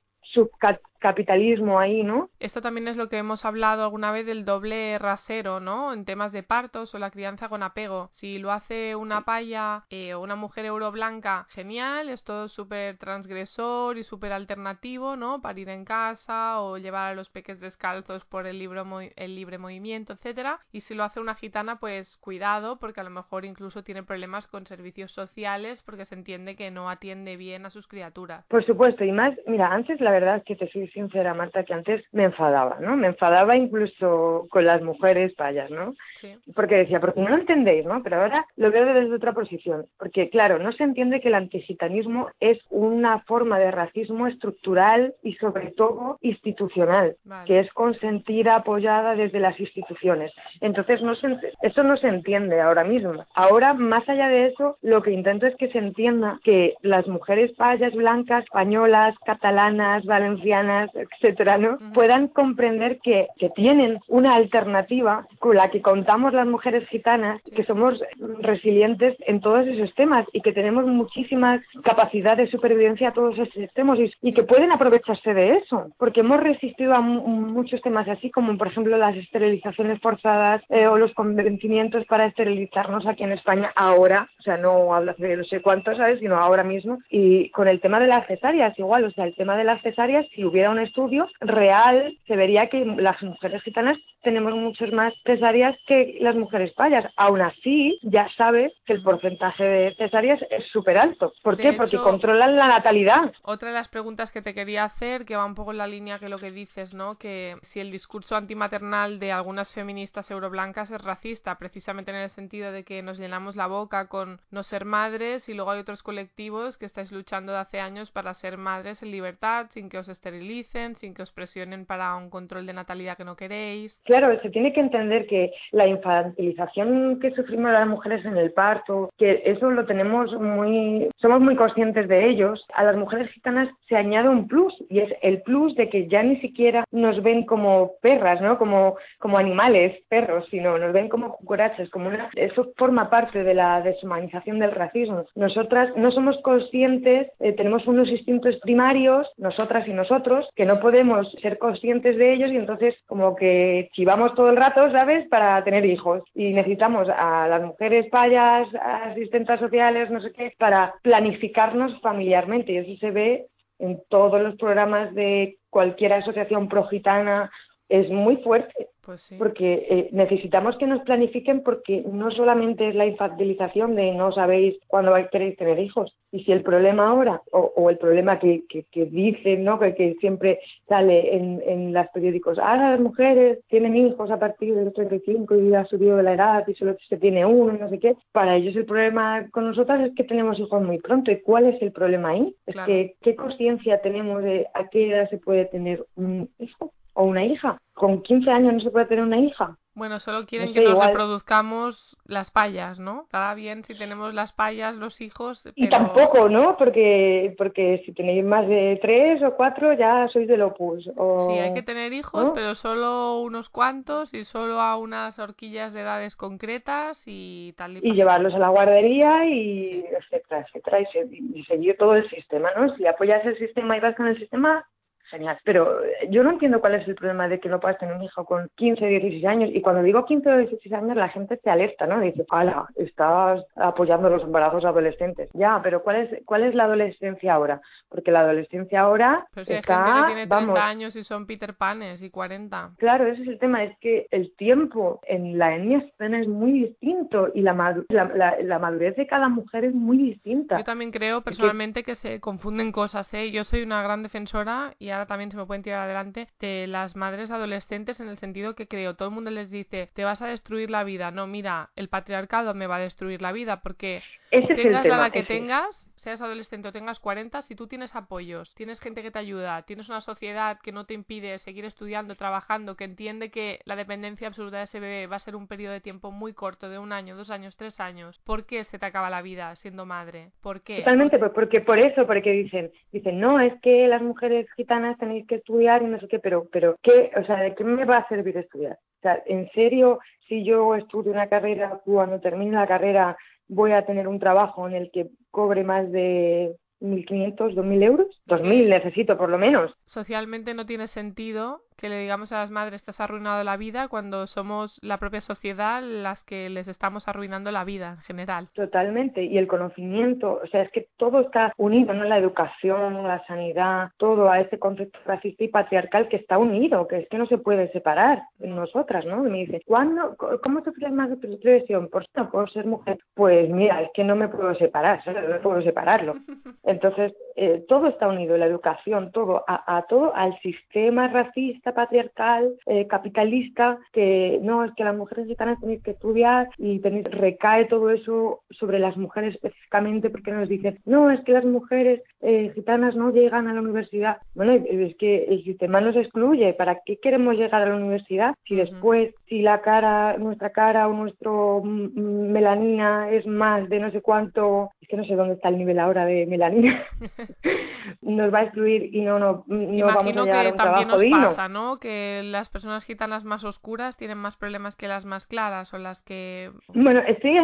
subcapitalismo 1.05 1.79
ahí, 1.79 2.03
¿no? 2.03 2.31
Esto 2.41 2.63
también 2.63 2.89
es 2.89 2.97
lo 2.97 3.09
que 3.09 3.19
hemos 3.19 3.45
hablado 3.45 3.85
alguna 3.85 4.11
vez 4.11 4.27
del 4.27 4.45
doble 4.45 4.99
rasero, 4.99 5.61
¿no? 5.61 5.93
En 5.93 6.05
temas 6.05 6.33
de 6.33 6.43
partos 6.43 6.95
o 6.95 6.99
la 6.99 7.11
crianza 7.11 7.49
con 7.49 7.63
apego. 7.63 8.09
Si 8.13 8.39
lo 8.39 8.53
hace 8.53 8.97
una 8.97 9.23
paya 9.23 9.83
eh, 9.91 10.15
o 10.15 10.21
una 10.21 10.35
mujer 10.35 10.65
euroblanca, 10.65 11.47
genial, 11.51 12.09
es 12.09 12.25
todo 12.25 12.49
súper 12.49 12.97
transgresor 12.97 13.99
y 13.99 14.05
súper 14.05 14.33
alternativo, 14.33 15.17
¿no? 15.17 15.43
Parir 15.43 15.69
en 15.69 15.85
casa 15.85 16.61
o 16.61 16.79
llevar 16.79 17.13
a 17.13 17.15
los 17.15 17.29
peques 17.29 17.61
descalzos 17.61 18.25
por 18.25 18.47
el, 18.47 18.59
libre, 18.59 18.83
el 19.17 19.35
libre 19.35 19.59
movimiento, 19.59 20.15
etcétera. 20.15 20.61
Y 20.73 20.81
si 20.83 20.95
lo 20.95 21.05
hace 21.05 21.21
una 21.21 21.35
gitana, 21.35 21.77
pues 21.77 22.17
cuidado, 22.19 22.79
porque 22.79 23.01
a 23.01 23.05
lo 23.05 23.11
mejor 23.11 23.45
incluso 23.45 23.83
tiene 23.83 24.03
problemas 24.03 24.47
con 24.47 24.67
servicios 24.67 25.13
sociales 25.13 25.83
porque 25.85 26.07
se 26.07 26.15
entiende 26.15 26.57
que 26.57 26.71
no 26.71 26.89
atiende 26.89 27.37
bien 27.37 27.67
a 27.67 27.71
sus 27.71 27.87
criaturas. 27.87 28.47
Por 28.49 28.65
supuesto, 28.65 29.05
y 29.05 29.13
más, 29.13 29.35
mira, 29.47 29.69
antes 29.69 30.01
la 30.01 30.11
verdad 30.11 30.37
es 30.39 30.45
que 30.45 30.57
te 30.57 30.71
soy 30.71 30.89
sincera, 30.95 31.35
Marta, 31.35 31.65
que 31.65 31.75
antes 31.75 32.03
me 32.13 32.25
enfadaba, 32.25 32.79
¿no? 32.81 32.97
Me 32.97 33.09
enfadaba 33.09 33.57
incluso 33.57 34.47
con 34.51 34.65
las 34.65 34.81
mujeres 34.81 35.35
payas, 35.35 35.71
¿no? 35.71 35.95
Sí. 36.21 36.35
Porque 36.55 36.77
decía, 36.77 37.01
porque 37.01 37.21
no 37.21 37.29
lo 37.29 37.37
entendéis, 37.37 37.85
¿no? 37.85 38.03
Pero 38.03 38.23
ahora 38.23 38.47
lo 38.57 38.71
veo 38.71 38.87
desde 38.87 39.15
otra 39.15 39.33
posición. 39.33 39.87
Porque, 39.99 40.31
claro, 40.31 40.59
no 40.59 40.73
se 40.73 40.85
entiende 40.85 41.21
que 41.21 41.29
el 41.29 41.35
antigitanismo 41.35 42.29
es 42.41 42.59
una 42.71 43.21
forma 43.21 43.59
de 43.59 43.71
racismo 43.71 44.27
estructural 44.27 45.15
y, 45.23 45.35
sobre 45.35 45.73
todo, 45.73 46.19
institucional, 46.23 47.17
que 47.47 47.61
es 47.61 47.71
consentida, 47.73 48.55
apoyada 48.55 49.15
desde 49.17 49.41
las 49.41 49.59
instituciones. 49.59 50.33
Entonces, 50.61 51.03
no 51.03 51.15
se, 51.17 51.27
eso 51.63 51.83
no 51.83 51.97
se 51.97 52.09
entiende 52.09 52.61
ahora 52.61 52.85
mismo. 52.85 53.25
Ahora, 53.35 53.75
más 53.75 54.09
allá 54.09 54.29
de 54.29 54.47
eso, 54.47 54.79
lo 54.83 55.03
que 55.03 55.11
intento 55.11 55.47
es 55.47 55.57
que 55.57 55.69
se 55.69 55.79
entienda 55.79 56.39
que 56.45 56.75
las 56.83 57.07
mujeres 57.09 57.53
payas 57.57 57.93
blancas, 57.95 58.45
españolas, 58.45 59.15
catalanas, 59.27 60.05
valencianas, 60.05 60.74
etcétera, 60.95 61.59
¿no? 61.59 61.79
Puedan 61.93 62.29
comprender 62.29 62.99
que, 63.01 63.29
que 63.39 63.51
tienen 63.51 64.01
una 64.09 64.35
alternativa 64.35 65.27
con 65.39 65.57
la 65.57 65.71
que 65.71 65.83
contamos 65.83 66.33
las 66.33 66.47
mujeres 66.47 66.87
gitanas, 66.89 67.41
que 67.55 67.65
somos 67.65 68.01
resilientes 68.41 69.17
en 69.27 69.41
todos 69.41 69.67
esos 69.67 69.95
temas 69.95 70.27
y 70.33 70.41
que 70.41 70.53
tenemos 70.53 70.87
muchísimas 70.87 71.61
capacidades 71.83 72.35
de 72.37 72.51
supervivencia 72.51 73.09
a 73.09 73.13
todos 73.13 73.39
esos 73.39 73.73
temas 73.75 73.99
y, 74.21 74.33
que 74.33 74.43
pueden 74.43 74.73
aprovecharse 74.73 75.33
de 75.33 75.59
eso, 75.59 75.93
porque 75.99 76.21
hemos 76.21 76.41
resistido 76.41 76.95
a 76.95 77.01
muchos 77.01 77.81
temas 77.83 78.09
así 78.09 78.31
como 78.31 78.57
por 78.59 78.69
ejemplo 78.69 78.97
las 78.97 79.17
esterilizaciones 79.17 80.01
forzadas 80.01 80.63
eh, 80.69 80.87
o 80.87 80.99
los 80.99 81.13
convencimientos 81.15 82.05
para 82.07 82.27
esterilizarnos 82.27 83.07
aquí 83.07 83.23
en 83.23 83.33
España 83.33 83.73
ahora, 83.77 84.29
o 84.39 84.43
sea, 84.43 84.57
no 84.57 84.95
hablo 84.95 85.15
de 85.19 85.37
no 85.37 85.45
sé 85.45 85.63
cuántos, 85.63 85.97
¿sabes? 85.97 86.21
Sino 86.21 86.37
ahora 86.37 86.65
mismo. 86.65 86.99
Y 87.09 87.51
con 87.51 87.69
el 87.69 87.81
tema 87.81 88.01
de 88.01 88.07
las 88.07 88.27
cesáreas 88.27 88.79
igual, 88.79 89.05
o 89.05 89.11
sea, 89.13 89.25
el 89.25 89.35
tema 89.35 89.57
de 89.57 89.65
las 89.65 89.81
cesáreas, 89.83 90.27
si 90.35 90.45
hubiera 90.45 90.64
un 90.71 90.79
estudio 90.79 91.29
real, 91.41 92.17
se 92.27 92.37
vería 92.37 92.69
que 92.69 92.85
las 92.85 93.23
mujeres 93.23 93.63
gitanas 93.63 93.99
tenemos 94.23 94.55
muchas 94.55 94.91
más 94.91 95.13
cesáreas 95.25 95.77
que 95.87 96.17
las 96.21 96.35
mujeres 96.35 96.73
payas. 96.73 97.05
Aún 97.17 97.43
así, 97.43 97.99
ya 98.03 98.29
sabes 98.37 98.73
que 98.87 98.95
el 98.95 99.03
porcentaje 99.03 99.63
de 99.63 99.95
cesáreas 99.97 100.41
es 100.51 100.67
súper 100.73 100.99
alto. 100.99 101.33
¿Por 101.43 101.57
qué? 101.57 101.75
Porque 101.75 101.99
controlan 101.99 102.57
la 102.57 102.67
natalidad. 102.67 103.33
Otra 103.43 103.69
de 103.69 103.75
las 103.75 103.89
preguntas 103.89 104.33
que 104.33 104.43
te 104.43 104.55
quería 104.55 104.85
hacer, 104.85 105.25
que 105.25 105.37
va 105.37 105.45
un 105.45 105.55
poco 105.55 105.73
en 105.73 105.79
la 105.79 105.87
línea 105.87 106.19
que 106.19 106.29
lo 106.29 106.39
que 106.39 106.51
dices, 106.51 106.95
¿no? 106.95 107.17
Que 107.19 107.57
si 107.63 107.81
el 107.81 107.91
discurso 107.93 108.35
antimaternal 108.35 109.19
de 109.19 109.31
algunas 109.31 109.73
feministas 109.73 110.31
euroblancas 110.31 110.91
es 110.91 111.01
racista, 111.03 111.59
precisamente 111.59 112.11
en 112.11 112.17
el 112.17 112.31
sentido 112.31 112.73
de 112.73 112.85
que 112.85 113.03
nos 113.03 113.19
llenamos 113.19 113.57
la 113.57 113.67
boca 113.67 114.09
con 114.09 114.41
no 114.51 114.63
ser 114.63 114.87
madres 114.87 115.49
y 115.49 115.55
luego 115.55 115.71
hay 115.71 115.81
otros 115.81 116.03
colectivos 116.03 116.79
que 116.79 116.87
estáis 116.87 117.13
luchando 117.13 117.53
de 117.53 117.59
hace 117.59 117.81
años 117.81 118.11
para 118.11 118.33
ser 118.33 118.57
madres 118.57 119.03
en 119.03 119.11
libertad, 119.11 119.67
sin 119.73 119.91
que 119.91 119.99
os 119.99 120.09
esterilicen 120.09 120.54
infantilicen, 120.55 120.97
sin 120.97 121.15
que 121.15 121.23
os 121.23 121.33
presionen 121.33 121.87
para 121.87 122.15
un 122.17 122.31
control 122.31 122.67
de 122.67 122.73
natalidad 122.73 123.17
que 123.17 123.25
no 123.25 123.37
queréis. 123.37 123.97
Claro, 124.05 124.41
se 124.41 124.51
tiene 124.51 124.73
que 124.73 124.81
entender 124.81 125.27
que 125.27 125.53
la 125.73 125.87
infantilización 125.87 127.19
que 127.21 127.33
sufrimos 127.33 127.73
las 127.73 127.87
mujeres 127.87 128.25
en 128.25 128.37
el 128.37 128.53
parto, 128.53 129.11
que 129.19 129.43
eso 129.45 129.71
lo 129.71 129.87
tenemos 129.87 130.33
muy, 130.35 131.09
somos 131.17 131.41
muy 131.41 131.57
conscientes 131.57 132.09
de 132.09 132.29
ellos. 132.29 132.65
A 132.75 132.85
las 132.85 132.97
mujeres 132.97 133.31
gitanas 133.33 133.69
se 133.89 133.97
añade 133.97 134.29
un 134.29 134.47
plus 134.47 134.75
y 134.89 135.01
es 135.01 135.13
el 135.23 135.43
plus 135.43 135.75
de 135.77 135.89
que 135.89 136.09
ya 136.09 136.23
ni 136.23 136.37
siquiera 136.41 136.85
nos 136.91 137.23
ven 137.23 137.45
como 137.45 137.93
perras, 138.01 138.41
¿no? 138.41 138.59
Como, 138.59 138.97
como 139.19 139.39
animales, 139.39 139.99
perros, 140.09 140.47
sino 140.51 140.79
nos 140.79 140.93
ven 140.93 141.09
como 141.09 141.33
cucarachas, 141.37 141.91
como 141.91 142.09
una, 142.09 142.31
eso 142.37 142.73
forma 142.77 143.11
parte 143.11 143.43
de 143.43 143.55
la 143.55 143.81
deshumanización 143.83 144.59
del 144.59 144.73
racismo. 144.73 145.25
Nosotras 145.35 145.91
no 145.97 146.11
somos 146.13 146.37
conscientes, 146.43 147.31
eh, 147.41 147.53
tenemos 147.53 147.87
unos 147.87 148.09
instintos 148.09 148.57
primarios, 148.61 149.27
nosotras 149.37 149.87
y 149.89 149.93
nosotros, 149.93 150.44
que 150.55 150.65
no 150.65 150.81
podemos 150.81 151.31
ser 151.43 151.59
conscientes 151.59 152.17
de 152.17 152.35
ellos 152.35 152.51
y 152.51 152.57
entonces 152.57 152.95
como 153.07 153.37
que 153.37 153.89
chivamos 153.93 154.35
todo 154.35 154.51
el 154.51 154.57
rato, 154.57 154.91
¿sabes?, 154.91 155.27
para 155.29 155.63
tener 155.65 155.85
hijos. 155.85 156.23
Y 156.35 156.53
necesitamos 156.53 157.09
a 157.09 157.49
las 157.49 157.63
mujeres 157.63 158.07
payas, 158.11 158.69
asistentes 158.75 159.61
sociales, 159.61 160.11
no 160.11 160.21
sé 160.21 160.33
qué, 160.33 160.53
para 160.59 160.95
planificarnos 161.03 162.01
familiarmente. 162.01 162.73
Y 162.73 162.77
eso 162.79 162.97
se 163.01 163.11
ve 163.11 163.47
en 163.79 164.03
todos 164.09 164.41
los 164.41 164.57
programas 164.57 165.15
de 165.15 165.59
cualquier 165.71 166.13
asociación 166.13 166.69
progitana. 166.69 167.51
Es 167.89 168.09
muy 168.11 168.37
fuerte. 168.39 168.89
Pues 169.05 169.35
porque 169.39 169.87
eh, 169.91 170.09
necesitamos 170.13 170.79
que 170.79 170.87
nos 170.87 171.03
planifiquen 171.03 171.63
porque 171.63 172.03
no 172.11 172.31
solamente 172.31 172.89
es 172.89 172.95
la 172.95 173.07
infantilización 173.07 173.95
de 173.97 174.13
no 174.13 174.33
sabéis 174.33 174.77
cuándo 174.87 175.13
queréis 175.31 175.57
tener 175.57 175.79
hijos. 175.79 176.17
Y 176.33 176.43
si 176.45 176.53
el 176.53 176.63
problema 176.63 177.09
ahora, 177.09 177.43
o, 177.53 177.91
el 177.91 177.99
problema 177.99 178.39
que, 178.39 178.65
que, 178.69 179.05
dicen, 179.07 179.63
¿no? 179.63 179.79
Que, 179.79 180.17
siempre 180.21 180.59
sale 180.89 181.37
en, 181.37 181.63
en 181.67 181.93
los 181.93 182.07
periódicos, 182.09 182.59
ahora 182.59 182.93
las 182.93 183.01
mujeres 183.01 183.61
tienen 183.69 183.97
hijos 183.97 184.31
a 184.31 184.39
partir 184.39 184.75
de 184.75 184.85
los 184.85 184.95
35 184.95 185.55
y 185.57 185.75
ha 185.75 185.85
subido 185.85 186.21
la 186.23 186.33
edad 186.33 186.67
y 186.67 186.75
solo 186.75 186.97
se 187.09 187.19
tiene 187.19 187.45
uno, 187.47 187.75
no 187.75 187.89
sé 187.91 187.99
qué. 187.99 188.17
Para 188.33 188.57
ellos 188.57 188.75
el 188.75 188.87
problema 188.87 189.49
con 189.51 189.67
nosotras 189.67 190.01
es 190.09 190.15
que 190.15 190.25
tenemos 190.25 190.59
hijos 190.59 190.83
muy 190.83 190.99
pronto. 190.99 191.31
¿Y 191.31 191.41
cuál 191.41 191.67
es 191.67 191.81
el 191.83 191.93
problema 191.93 192.31
ahí? 192.31 192.55
Es 192.67 192.77
que 192.87 193.17
qué 193.21 193.37
conciencia 193.37 194.01
tenemos 194.01 194.43
de 194.43 194.67
a 194.75 194.89
qué 194.89 195.11
edad 195.11 195.29
se 195.31 195.39
puede 195.39 195.67
tener 195.67 196.05
un 196.17 196.49
hijo 196.59 196.93
o 197.15 197.25
una 197.25 197.45
hija. 197.45 197.79
Con 197.95 198.23
15 198.23 198.51
años 198.51 198.75
no 198.75 198.81
se 198.81 198.91
puede 198.91 199.07
tener 199.07 199.25
una 199.25 199.39
hija. 199.39 199.77
Bueno, 199.97 200.19
solo 200.19 200.45
quieren 200.45 200.73
que 200.75 200.81
nos 200.81 200.99
reproduzcamos 200.99 202.17
las 202.27 202.51
payas, 202.51 202.99
¿no? 202.99 203.23
Está 203.23 203.55
bien 203.55 203.85
si 203.85 203.95
tenemos 203.95 204.35
las 204.35 204.53
payas, 204.53 204.97
los 204.97 205.21
hijos. 205.21 205.69
Y 205.77 205.89
tampoco, 205.89 206.49
¿no? 206.49 206.77
Porque 206.77 207.55
porque 207.57 208.03
si 208.05 208.13
tenéis 208.13 208.45
más 208.45 208.67
de 208.67 208.99
tres 209.01 209.41
o 209.45 209.55
cuatro 209.55 209.93
ya 209.93 210.27
sois 210.29 210.49
del 210.49 210.63
opus. 210.63 211.09
O... 211.17 211.49
Sí, 211.49 211.59
hay 211.61 211.73
que 211.75 211.85
tener 211.85 212.13
hijos, 212.13 212.51
pero 212.57 212.75
solo 212.75 213.41
unos 213.41 213.71
cuantos 213.71 214.35
y 214.35 214.45
solo 214.45 214.81
a 214.81 214.97
unas 214.97 215.39
horquillas 215.39 215.93
de 215.93 216.01
edades 216.01 216.35
concretas 216.35 217.23
y 217.27 217.73
tal. 217.77 217.99
Y, 217.99 218.15
llevarlos 218.15 218.53
a 218.55 218.59
la 218.59 218.71
guardería 218.71 219.47
y 219.47 220.05
etcétera, 220.11 220.67
etcétera. 220.67 221.01
Y, 221.03 221.61
y 221.61 221.65
seguir 221.67 221.97
todo 221.97 222.17
el 222.17 222.29
sistema, 222.31 222.71
¿no? 222.77 222.97
Si 222.97 223.07
apoyas 223.07 223.47
el 223.47 223.57
sistema 223.59 223.97
y 223.97 224.01
vas 224.01 224.17
con 224.17 224.27
el 224.27 224.39
sistema, 224.41 224.85
genial. 225.31 225.59
Pero 225.65 226.05
eh, 226.05 226.29
yo 226.31 226.43
no 226.43 226.51
entiendo 226.51 226.81
cuál 226.81 226.95
es 226.95 227.07
el 227.09 227.15
problema 227.15 227.49
de 227.49 227.61
que 227.61 227.69
no 227.69 227.81
puedas 227.81 227.99
tener 227.99 228.15
un 228.15 228.23
hijo 228.23 228.45
con 228.45 228.69
15 228.77 229.05
o 229.05 229.09
16 229.09 229.45
años. 229.45 229.71
Y 229.73 229.81
cuando 229.81 230.03
digo 230.03 230.25
15 230.25 230.51
o 230.51 230.59
16 230.59 230.93
años, 230.95 231.17
la 231.17 231.29
gente 231.29 231.57
te 231.57 231.71
alerta, 231.71 232.07
¿no? 232.07 232.21
Dice, 232.21 232.45
¡hala! 232.51 232.87
Estás 232.97 233.65
apoyando 233.77 234.29
los 234.31 234.43
embarazos 234.43 234.85
adolescentes. 234.85 235.51
Ya, 235.53 235.81
pero 235.83 236.03
¿cuál 236.03 236.17
es, 236.17 236.45
cuál 236.45 236.65
es 236.65 236.75
la 236.75 236.85
adolescencia 236.85 237.55
ahora? 237.55 237.81
Porque 238.09 238.31
la 238.31 238.41
adolescencia 238.41 239.01
ahora 239.01 239.47
pues 239.53 239.69
está, 239.69 240.05
hay 240.05 240.13
gente 240.13 240.21
que 240.21 240.35
tiene 240.35 240.47
30 240.47 240.87
años 240.87 241.17
y 241.17 241.25
son 241.25 241.47
Peter 241.47 241.75
Panes 241.75 242.23
y 242.23 242.31
40. 242.31 242.93
Claro, 242.99 243.27
ese 243.27 243.43
es 243.43 243.49
el 243.49 243.59
tema. 243.59 243.83
Es 243.85 243.97
que 243.99 244.27
el 244.31 244.55
tiempo 244.57 245.21
en 245.27 245.59
la 245.59 245.75
etnia 245.75 246.05
es 246.19 246.49
muy 246.49 246.73
distinto 246.73 247.49
y 247.55 247.61
la, 247.61 247.73
la, 248.09 248.57
la, 248.61 248.79
madurez 248.79 249.17
de 249.17 249.27
cada 249.27 249.49
mujer 249.49 249.85
es 249.85 249.95
muy 249.95 250.19
distinta. 250.19 250.79
Yo 250.79 250.85
también 250.85 251.11
creo 251.11 251.43
personalmente 251.43 252.03
que... 252.03 252.13
que 252.13 252.15
se 252.15 252.41
confunden 252.41 252.93
cosas, 252.93 253.33
¿eh? 253.35 253.51
Yo 253.51 253.65
soy 253.65 253.83
una 253.83 254.03
gran 254.03 254.23
defensora 254.23 254.95
y 254.99 255.11
ahora 255.15 255.27
también 255.27 255.51
se 255.51 255.57
me 255.57 255.67
pueden 255.67 255.83
tirar 255.83 256.01
adelante, 256.01 256.49
de 256.61 256.87
las 256.87 257.17
madres 257.17 257.51
adolescentes 257.51 258.21
en 258.21 258.29
el 258.29 258.39
sentido 258.39 258.75
que 258.75 258.89
creo, 258.89 259.15
todo 259.15 259.29
el 259.29 259.35
mundo 259.35 259.51
les 259.51 259.71
dice, 259.71 260.11
te 260.13 260.25
vas 260.25 260.43
a 260.43 260.47
destruir 260.47 260.91
la 260.91 261.05
vida. 261.05 261.31
No, 261.31 261.47
mira, 261.47 261.91
el 261.97 262.09
patriarcado 262.09 262.75
me 262.75 262.87
va 262.87 262.97
a 262.97 263.01
destruir 263.01 263.41
la 263.43 263.53
vida 263.53 263.81
porque 263.81 264.23
tengas 264.51 265.07
la 265.07 265.17
edad 265.17 265.33
que 265.33 265.43
tengas, 265.43 266.11
seas 266.17 266.41
adolescente 266.41 266.89
o 266.89 266.93
tengas 266.93 267.21
40, 267.21 267.63
si 267.63 267.75
tú 267.75 267.87
tienes 267.87 268.15
apoyos, 268.15 268.75
tienes 268.75 269.01
gente 269.01 269.23
que 269.23 269.31
te 269.31 269.39
ayuda, 269.39 269.83
tienes 269.83 270.09
una 270.09 270.21
sociedad 270.21 270.79
que 270.83 270.93
no 270.93 271.05
te 271.05 271.15
impide 271.15 271.59
seguir 271.59 271.85
estudiando, 271.85 272.37
trabajando, 272.37 272.97
que 272.97 273.05
entiende 273.05 273.51
que 273.51 273.81
la 273.85 273.97
dependencia 273.97 274.49
absoluta 274.49 274.79
de 274.79 274.85
ese 274.85 275.01
bebé 275.01 275.27
va 275.27 275.37
a 275.37 275.41
ser 275.41 275.57
un 275.57 275.67
periodo 275.67 275.93
de 275.93 276.01
tiempo 276.01 276.31
muy 276.31 276.53
corto, 276.53 276.89
de 276.89 276.99
un 276.99 277.13
año, 277.13 277.37
dos 277.37 277.51
años, 277.51 277.77
tres 277.77 278.01
años, 278.01 278.41
¿por 278.45 278.65
qué 278.67 278.85
se 278.85 278.99
te 278.99 279.07
acaba 279.07 279.31
la 279.31 279.43
vida 279.43 279.75
siendo 279.77 280.07
madre? 280.07 280.51
¿Por 280.63 280.83
qué? 280.83 280.99
Totalmente, 280.99 281.39
pues 281.39 281.53
porque 281.53 281.81
por 281.81 281.99
eso, 281.99 282.27
porque 282.27 282.53
dicen, 282.53 282.91
dicen, 283.13 283.41
no, 283.41 283.61
es 283.61 283.73
que 283.81 284.07
las 284.09 284.23
mujeres 284.23 284.67
gitanas 284.77 285.04
tenéis 285.19 285.47
que 285.47 285.57
estudiar 285.57 286.03
y 286.03 286.07
no 286.07 286.19
sé 286.19 286.29
qué, 286.29 286.39
pero, 286.39 286.67
pero 286.73 286.97
¿qué? 287.03 287.31
O 287.37 287.45
sea, 287.45 287.57
¿de 287.57 287.75
qué 287.75 287.85
me 287.85 288.05
va 288.05 288.19
a 288.19 288.29
servir 288.29 288.57
estudiar? 288.57 288.99
O 289.19 289.23
sea, 289.23 289.43
¿en 289.47 289.71
serio, 289.71 290.21
si 290.49 290.65
yo 290.65 290.95
estudio 290.95 291.33
una 291.33 291.49
carrera, 291.49 292.01
cuando 292.05 292.41
termine 292.41 292.73
la 292.73 292.87
carrera 292.87 293.37
voy 293.69 293.93
a 293.93 294.05
tener 294.05 294.29
un 294.29 294.39
trabajo 294.39 294.87
en 294.89 294.95
el 294.95 295.11
que 295.11 295.29
cobre 295.51 295.85
más 295.85 296.11
de 296.11 296.77
1.500, 297.01 297.75
2.000 297.75 298.03
euros. 298.03 298.43
2.000 298.47 298.89
necesito 298.89 299.37
por 299.37 299.51
lo 299.51 299.59
menos. 299.59 299.95
Socialmente 300.07 300.75
no 300.75 300.87
tiene 300.87 301.07
sentido 301.09 301.83
que 301.97 302.09
le 302.09 302.19
digamos 302.19 302.53
a 302.53 302.59
las 302.59 302.71
madres 302.71 303.05
te 303.05 303.11
has 303.11 303.21
arruinado 303.21 303.63
la 303.65 303.77
vida 303.77 304.09
cuando 304.09 304.47
somos 304.47 304.99
la 305.03 305.19
propia 305.19 305.41
sociedad 305.41 306.03
las 306.03 306.45
que 306.45 306.69
les 306.71 306.89
estamos 306.89 307.29
arruinando 307.29 307.71
la 307.71 307.85
vida 307.85 308.17
en 308.17 308.23
general. 308.23 308.69
Totalmente. 308.75 309.43
Y 309.45 309.59
el 309.59 309.67
conocimiento, 309.67 310.61
o 310.63 310.67
sea, 310.69 310.83
es 310.83 310.91
que 310.91 311.09
todo 311.17 311.41
está 311.41 311.73
unido, 311.77 312.13
¿no? 312.15 312.25
La 312.25 312.39
educación, 312.39 313.23
la 313.23 313.45
sanidad, 313.47 314.11
todo 314.17 314.51
a 314.51 314.61
ese 314.61 314.79
concepto 314.79 315.19
racista 315.25 315.65
y 315.65 315.69
patriarcal 315.69 316.29
que 316.29 316.37
está 316.37 316.59
unido, 316.59 317.07
que 317.07 317.19
es 317.19 317.29
que 317.29 317.39
no 317.39 317.47
se 317.47 317.59
puede 317.59 317.91
separar 317.93 318.43
en 318.61 318.75
nosotras, 318.75 319.25
¿no? 319.25 319.43
me 319.43 319.59
dice, 319.59 319.83
¿cuándo, 319.87 320.37
¿cómo 320.63 320.83
sufres 320.83 321.13
más 321.13 321.31
de 321.31 321.37
presión? 321.37 322.09
Por 322.09 322.25
no 322.35 322.51
puedo 322.51 322.67
ser 322.69 322.87
mujer. 322.87 323.19
Pues 323.35 323.69
mira, 323.71 324.03
es 324.03 324.11
que 324.15 324.25
no 324.25 324.35
me 324.37 324.49
puedo 324.49 324.75
separar, 324.75 325.23
no 325.27 325.61
puedo 325.61 325.83
separarlo. 325.83 326.35
Entonces, 326.83 327.33
eh, 327.57 327.85
todo 327.89 328.09
está 328.09 328.29
unido, 328.29 328.57
la 328.57 328.67
educación, 328.67 329.31
todo, 329.33 329.65
a, 329.67 329.97
a 329.97 330.03
todo, 330.03 330.35
al 330.35 330.59
sistema 330.61 331.29
racista 331.29 331.84
patriarcal, 331.93 332.75
eh, 332.87 333.07
capitalista, 333.07 333.99
que 334.13 334.59
no, 334.63 334.85
es 334.85 334.93
que 334.95 335.05
las 335.05 335.17
mujeres 335.17 335.47
gitanas 335.47 335.81
tenéis 335.81 336.03
que 336.03 336.13
estudiar 336.13 336.69
y 336.79 337.01
tenéis, 337.01 337.25
recae 337.31 337.87
todo 337.87 338.11
eso 338.11 338.63
sobre 338.71 338.99
las 338.99 339.17
mujeres 339.17 339.55
específicamente 339.55 340.31
porque 340.31 340.53
nos 340.53 340.69
dicen, 340.69 340.99
no, 341.05 341.31
es 341.31 341.41
que 341.45 341.53
las 341.53 341.65
mujeres 341.65 342.23
eh, 342.41 342.73
gitanas 342.75 343.17
no 343.17 343.31
llegan 343.31 343.69
a 343.69 343.75
la 343.75 343.81
universidad. 343.81 344.39
Bueno, 344.55 344.73
es 344.73 345.17
que 345.17 345.45
el 345.45 345.65
sistema 345.65 346.01
nos 346.01 346.17
excluye. 346.17 346.73
¿Para 346.75 347.01
qué 347.05 347.19
queremos 347.19 347.57
llegar 347.57 347.83
a 347.83 347.89
la 347.89 347.97
universidad 347.97 348.55
si 348.67 348.77
después, 348.77 349.35
si 349.49 349.63
la 349.63 349.81
cara, 349.81 350.37
nuestra 350.39 350.71
cara 350.71 351.09
o 351.09 351.13
nuestro 351.13 351.83
melanina 351.85 353.31
es 353.31 353.47
más 353.47 353.89
de 353.89 354.01
no 354.01 354.11
sé 354.11 354.21
cuánto, 354.21 354.91
es 355.05 355.09
que 355.09 355.17
no 355.19 355.25
sé 355.25 355.37
dónde 355.37 355.55
está 355.55 355.69
el 355.69 355.77
nivel 355.77 355.99
ahora 355.99 356.25
de 356.25 356.47
melanina, 356.47 357.05
nos 358.23 358.53
va 358.53 358.61
a 358.61 358.63
excluir 358.63 359.15
y 359.15 359.21
no, 359.21 359.39
no, 359.39 359.65
no 359.69 360.07
vamos 360.07 360.35
a 360.35 360.43
llegar 360.45 360.67
a 360.67 360.71
un 360.71 360.77
trabajo 360.77 361.19
digno. 361.19 361.69
¿no? 361.69 361.99
Que 361.99 362.41
las 362.43 362.71
personas 362.71 363.05
gitanas 363.05 363.45
más 363.45 363.65
oscuras 363.65 364.17
tienen 364.17 364.39
más 364.39 364.57
problemas 364.57 364.97
que 364.97 365.07
las 365.07 365.27
más 365.27 365.47
claras 365.47 365.93
o 365.93 365.99
las 365.99 366.23
que... 366.23 366.71
Bueno, 366.95 367.21
estoy 367.27 367.59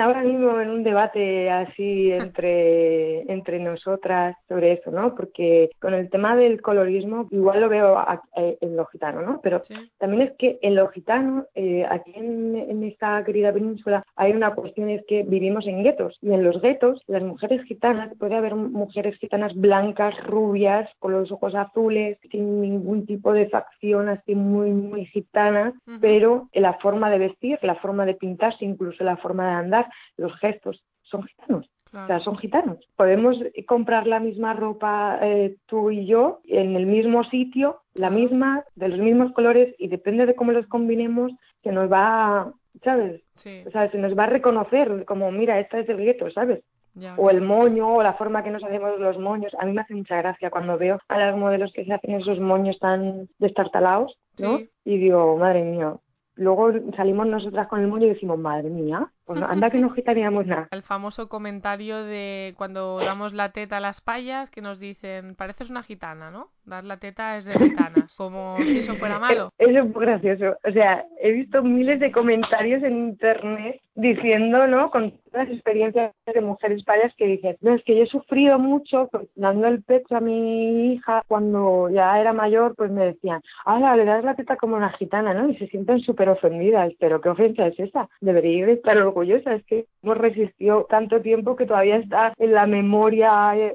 ahora 0.00 0.22
mismo 0.22 0.58
en 0.58 0.70
un 0.70 0.84
debate 0.84 1.50
así 1.50 2.12
entre, 2.12 3.20
entre 3.30 3.58
nosotras 3.58 4.34
sobre 4.48 4.72
eso, 4.72 4.90
¿no? 4.90 5.14
Porque 5.14 5.68
con 5.80 5.92
el 5.92 6.08
tema 6.08 6.34
del 6.34 6.62
colorismo 6.62 7.28
igual 7.30 7.60
lo 7.60 7.68
veo 7.68 8.02
en 8.34 8.76
lo 8.76 8.86
gitano, 8.86 9.20
¿no? 9.20 9.40
Pero 9.42 9.60
también 9.98 10.22
es 10.22 10.32
que 10.38 10.58
en 10.62 10.76
lo 10.76 10.88
gitano, 10.88 11.44
eh, 11.54 11.84
aquí 11.90 12.12
en, 12.14 12.56
en 12.56 12.84
esta 12.84 13.22
querida 13.22 13.52
península, 13.52 14.02
hay 14.16 14.32
una 14.32 14.54
cuestión 14.54 14.88
es 14.88 15.04
que 15.06 15.24
vivimos 15.24 15.66
en 15.66 15.84
guetos 15.84 16.16
y 16.22 16.32
en 16.32 16.42
los 16.42 16.62
guetos 16.62 16.85
las 17.06 17.22
mujeres 17.22 17.62
gitanas, 17.64 18.12
puede 18.18 18.34
haber 18.36 18.54
mujeres 18.54 19.18
gitanas 19.18 19.54
blancas, 19.54 20.14
rubias, 20.24 20.88
con 20.98 21.12
los 21.12 21.30
ojos 21.32 21.54
azules, 21.54 22.18
sin 22.30 22.60
ningún 22.60 23.06
tipo 23.06 23.32
de 23.32 23.48
facción 23.48 24.08
así 24.08 24.34
muy, 24.34 24.70
muy 24.70 25.06
gitana, 25.06 25.74
pero 26.00 26.48
la 26.52 26.74
forma 26.74 27.10
de 27.10 27.18
vestir, 27.18 27.58
la 27.62 27.76
forma 27.76 28.06
de 28.06 28.14
pintarse, 28.14 28.64
incluso 28.64 29.04
la 29.04 29.16
forma 29.16 29.46
de 29.46 29.54
andar, 29.54 29.86
los 30.16 30.34
gestos, 30.38 30.82
son 31.02 31.22
gitanos. 31.24 31.70
O 31.92 32.06
sea, 32.06 32.20
son 32.20 32.36
gitanos. 32.36 32.78
Podemos 32.96 33.38
comprar 33.66 34.06
la 34.06 34.20
misma 34.20 34.52
ropa 34.52 35.18
eh, 35.22 35.56
tú 35.66 35.90
y 35.90 36.06
yo 36.06 36.40
en 36.44 36.76
el 36.76 36.84
mismo 36.84 37.24
sitio, 37.24 37.80
la 37.94 38.10
misma, 38.10 38.64
de 38.74 38.88
los 38.88 38.98
mismos 38.98 39.32
colores 39.32 39.74
y 39.78 39.88
depende 39.88 40.26
de 40.26 40.34
cómo 40.34 40.52
los 40.52 40.66
combinemos, 40.66 41.32
que 41.62 41.72
nos 41.72 41.90
va, 41.90 42.52
¿sabes? 42.84 43.22
O 43.66 43.70
sea, 43.70 43.90
se 43.90 43.98
nos 43.98 44.16
va 44.18 44.24
a 44.24 44.30
reconocer 44.30 45.04
como, 45.06 45.30
mira, 45.32 45.58
esta 45.58 45.78
es 45.78 45.88
el 45.88 45.98
gueto, 45.98 46.30
¿sabes? 46.30 46.62
Ya. 46.98 47.14
o 47.18 47.28
el 47.28 47.42
moño 47.42 47.94
o 47.94 48.02
la 48.02 48.14
forma 48.14 48.42
que 48.42 48.50
nos 48.50 48.64
hacemos 48.64 48.98
los 48.98 49.18
moños. 49.18 49.52
A 49.58 49.66
mí 49.66 49.72
me 49.72 49.82
hace 49.82 49.94
mucha 49.94 50.16
gracia 50.16 50.50
cuando 50.50 50.78
veo 50.78 50.98
a 51.08 51.18
las 51.18 51.36
modelos 51.36 51.70
que 51.74 51.84
se 51.84 51.92
hacen 51.92 52.14
esos 52.14 52.40
moños 52.40 52.78
tan 52.78 53.28
destartalados, 53.38 54.18
¿no? 54.38 54.58
Sí. 54.58 54.70
Y 54.84 54.96
digo, 54.98 55.36
madre 55.36 55.62
mía. 55.62 55.94
Luego 56.36 56.72
salimos 56.96 57.26
nosotras 57.26 57.68
con 57.68 57.80
el 57.80 57.88
moño 57.88 58.06
y 58.06 58.10
decimos, 58.10 58.38
madre 58.38 58.70
mía, 58.70 59.10
pues 59.26 59.42
anda 59.42 59.70
que 59.70 59.78
no 59.78 59.90
gitaríamos 59.90 60.46
nada. 60.46 60.68
El 60.70 60.82
famoso 60.82 61.28
comentario 61.28 62.04
de 62.04 62.54
cuando 62.56 63.00
damos 63.00 63.34
la 63.34 63.50
teta 63.50 63.78
a 63.78 63.80
las 63.80 64.00
payas 64.00 64.50
que 64.50 64.60
nos 64.60 64.78
dicen, 64.78 65.34
pareces 65.34 65.68
una 65.68 65.82
gitana, 65.82 66.30
¿no? 66.30 66.48
Dar 66.64 66.84
la 66.84 66.98
teta 66.98 67.36
es 67.36 67.44
de 67.44 67.54
gitanas, 67.54 68.14
como 68.16 68.56
si 68.58 68.78
eso 68.78 68.94
fuera 68.96 69.18
malo. 69.18 69.52
Eso 69.58 69.78
es 69.78 69.84
muy 69.84 70.04
gracioso. 70.04 70.56
O 70.66 70.72
sea, 70.72 71.04
he 71.20 71.32
visto 71.32 71.62
miles 71.62 72.00
de 72.00 72.12
comentarios 72.12 72.82
en 72.82 73.08
internet 73.08 73.80
diciendo, 73.96 74.66
¿no? 74.66 74.90
Con 74.90 75.12
todas 75.30 75.48
las 75.48 75.50
experiencias 75.50 76.12
de 76.26 76.40
mujeres 76.40 76.84
payas 76.84 77.14
que 77.16 77.26
dicen, 77.26 77.56
no, 77.60 77.74
es 77.74 77.82
que 77.84 77.96
yo 77.96 78.04
he 78.04 78.06
sufrido 78.06 78.58
mucho 78.58 79.08
pues, 79.10 79.28
dando 79.34 79.66
el 79.68 79.82
pecho 79.82 80.16
a 80.16 80.20
mi 80.20 80.92
hija 80.92 81.24
cuando 81.26 81.88
ya 81.90 82.20
era 82.20 82.32
mayor, 82.32 82.74
pues 82.76 82.90
me 82.90 83.06
decían, 83.06 83.40
ah, 83.64 83.96
le 83.96 84.04
das 84.04 84.24
la 84.24 84.34
teta 84.34 84.56
como 84.56 84.76
una 84.76 84.92
gitana, 84.92 85.34
¿no? 85.34 85.48
Y 85.48 85.56
se 85.56 85.66
sienten 85.68 86.00
súper 86.00 86.28
ofendidas. 86.28 86.92
Pero 87.00 87.20
¿qué 87.20 87.30
ofensa 87.30 87.66
es 87.66 87.78
esa? 87.80 88.08
Debería 88.20 88.66
de 88.66 88.72
estar 88.72 88.96
orgullosa. 89.16 89.54
Es 89.54 89.64
que 89.66 89.86
hemos 90.02 90.18
resistido 90.18 90.86
tanto 90.88 91.20
tiempo 91.20 91.56
que 91.56 91.66
todavía 91.66 91.96
está 91.96 92.32
en 92.38 92.52
la 92.52 92.66
memoria 92.66 93.56
eh, 93.56 93.74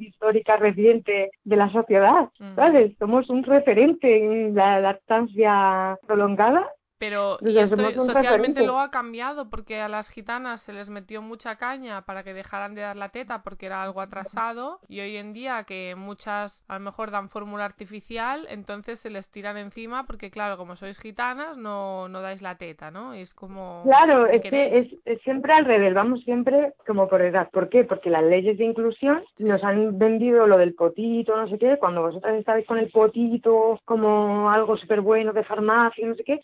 histórica 0.00 0.56
reciente 0.56 1.30
de 1.44 1.56
la 1.56 1.70
sociedad. 1.70 2.28
Mm. 2.38 2.54
¿Sabes? 2.54 2.96
Somos 2.98 3.28
un 3.30 3.42
referente 3.42 4.18
en 4.18 4.54
la 4.54 4.80
lactancia 4.80 5.98
prolongada. 6.06 6.66
Pero 7.00 7.38
y 7.40 7.54
socialmente 7.66 8.62
luego 8.62 8.78
ha 8.78 8.90
cambiado 8.90 9.48
porque 9.48 9.80
a 9.80 9.88
las 9.88 10.06
gitanas 10.10 10.60
se 10.60 10.74
les 10.74 10.90
metió 10.90 11.22
mucha 11.22 11.56
caña 11.56 12.02
para 12.02 12.22
que 12.22 12.34
dejaran 12.34 12.74
de 12.74 12.82
dar 12.82 12.96
la 12.96 13.08
teta 13.08 13.42
porque 13.42 13.66
era 13.66 13.82
algo 13.82 14.02
atrasado 14.02 14.80
y 14.86 15.00
hoy 15.00 15.16
en 15.16 15.32
día 15.32 15.64
que 15.64 15.94
muchas 15.96 16.62
a 16.68 16.74
lo 16.74 16.80
mejor 16.80 17.10
dan 17.10 17.30
fórmula 17.30 17.64
artificial 17.64 18.46
entonces 18.50 19.00
se 19.00 19.08
les 19.08 19.26
tiran 19.30 19.56
encima 19.56 20.04
porque 20.04 20.30
claro 20.30 20.58
como 20.58 20.76
sois 20.76 20.98
gitanas 20.98 21.56
no, 21.56 22.06
no 22.08 22.20
dais 22.20 22.42
la 22.42 22.56
teta, 22.56 22.90
¿no? 22.90 23.16
Y 23.16 23.22
es 23.22 23.32
como 23.32 23.82
Claro, 23.84 24.26
¿qué 24.26 24.36
es 24.36 24.42
que 24.42 24.78
es, 24.78 24.88
es 25.06 25.22
siempre 25.22 25.54
al 25.54 25.64
revés, 25.64 25.94
vamos 25.94 26.20
siempre 26.24 26.74
como 26.86 27.08
por 27.08 27.22
edad. 27.22 27.48
¿Por 27.50 27.70
qué? 27.70 27.84
Porque 27.84 28.10
las 28.10 28.24
leyes 28.24 28.58
de 28.58 28.64
inclusión 28.64 29.22
nos 29.38 29.64
han 29.64 29.98
vendido 29.98 30.46
lo 30.46 30.58
del 30.58 30.74
potito, 30.74 31.34
no 31.34 31.48
sé 31.48 31.58
qué, 31.58 31.78
cuando 31.78 32.02
vosotras 32.02 32.36
estabais 32.36 32.66
con 32.66 32.78
el 32.78 32.90
potito 32.90 33.80
como 33.86 34.50
algo 34.50 34.76
súper 34.76 35.00
bueno 35.00 35.32
de 35.32 35.44
farmacia, 35.44 36.06
no 36.06 36.14
sé 36.14 36.24
qué, 36.24 36.40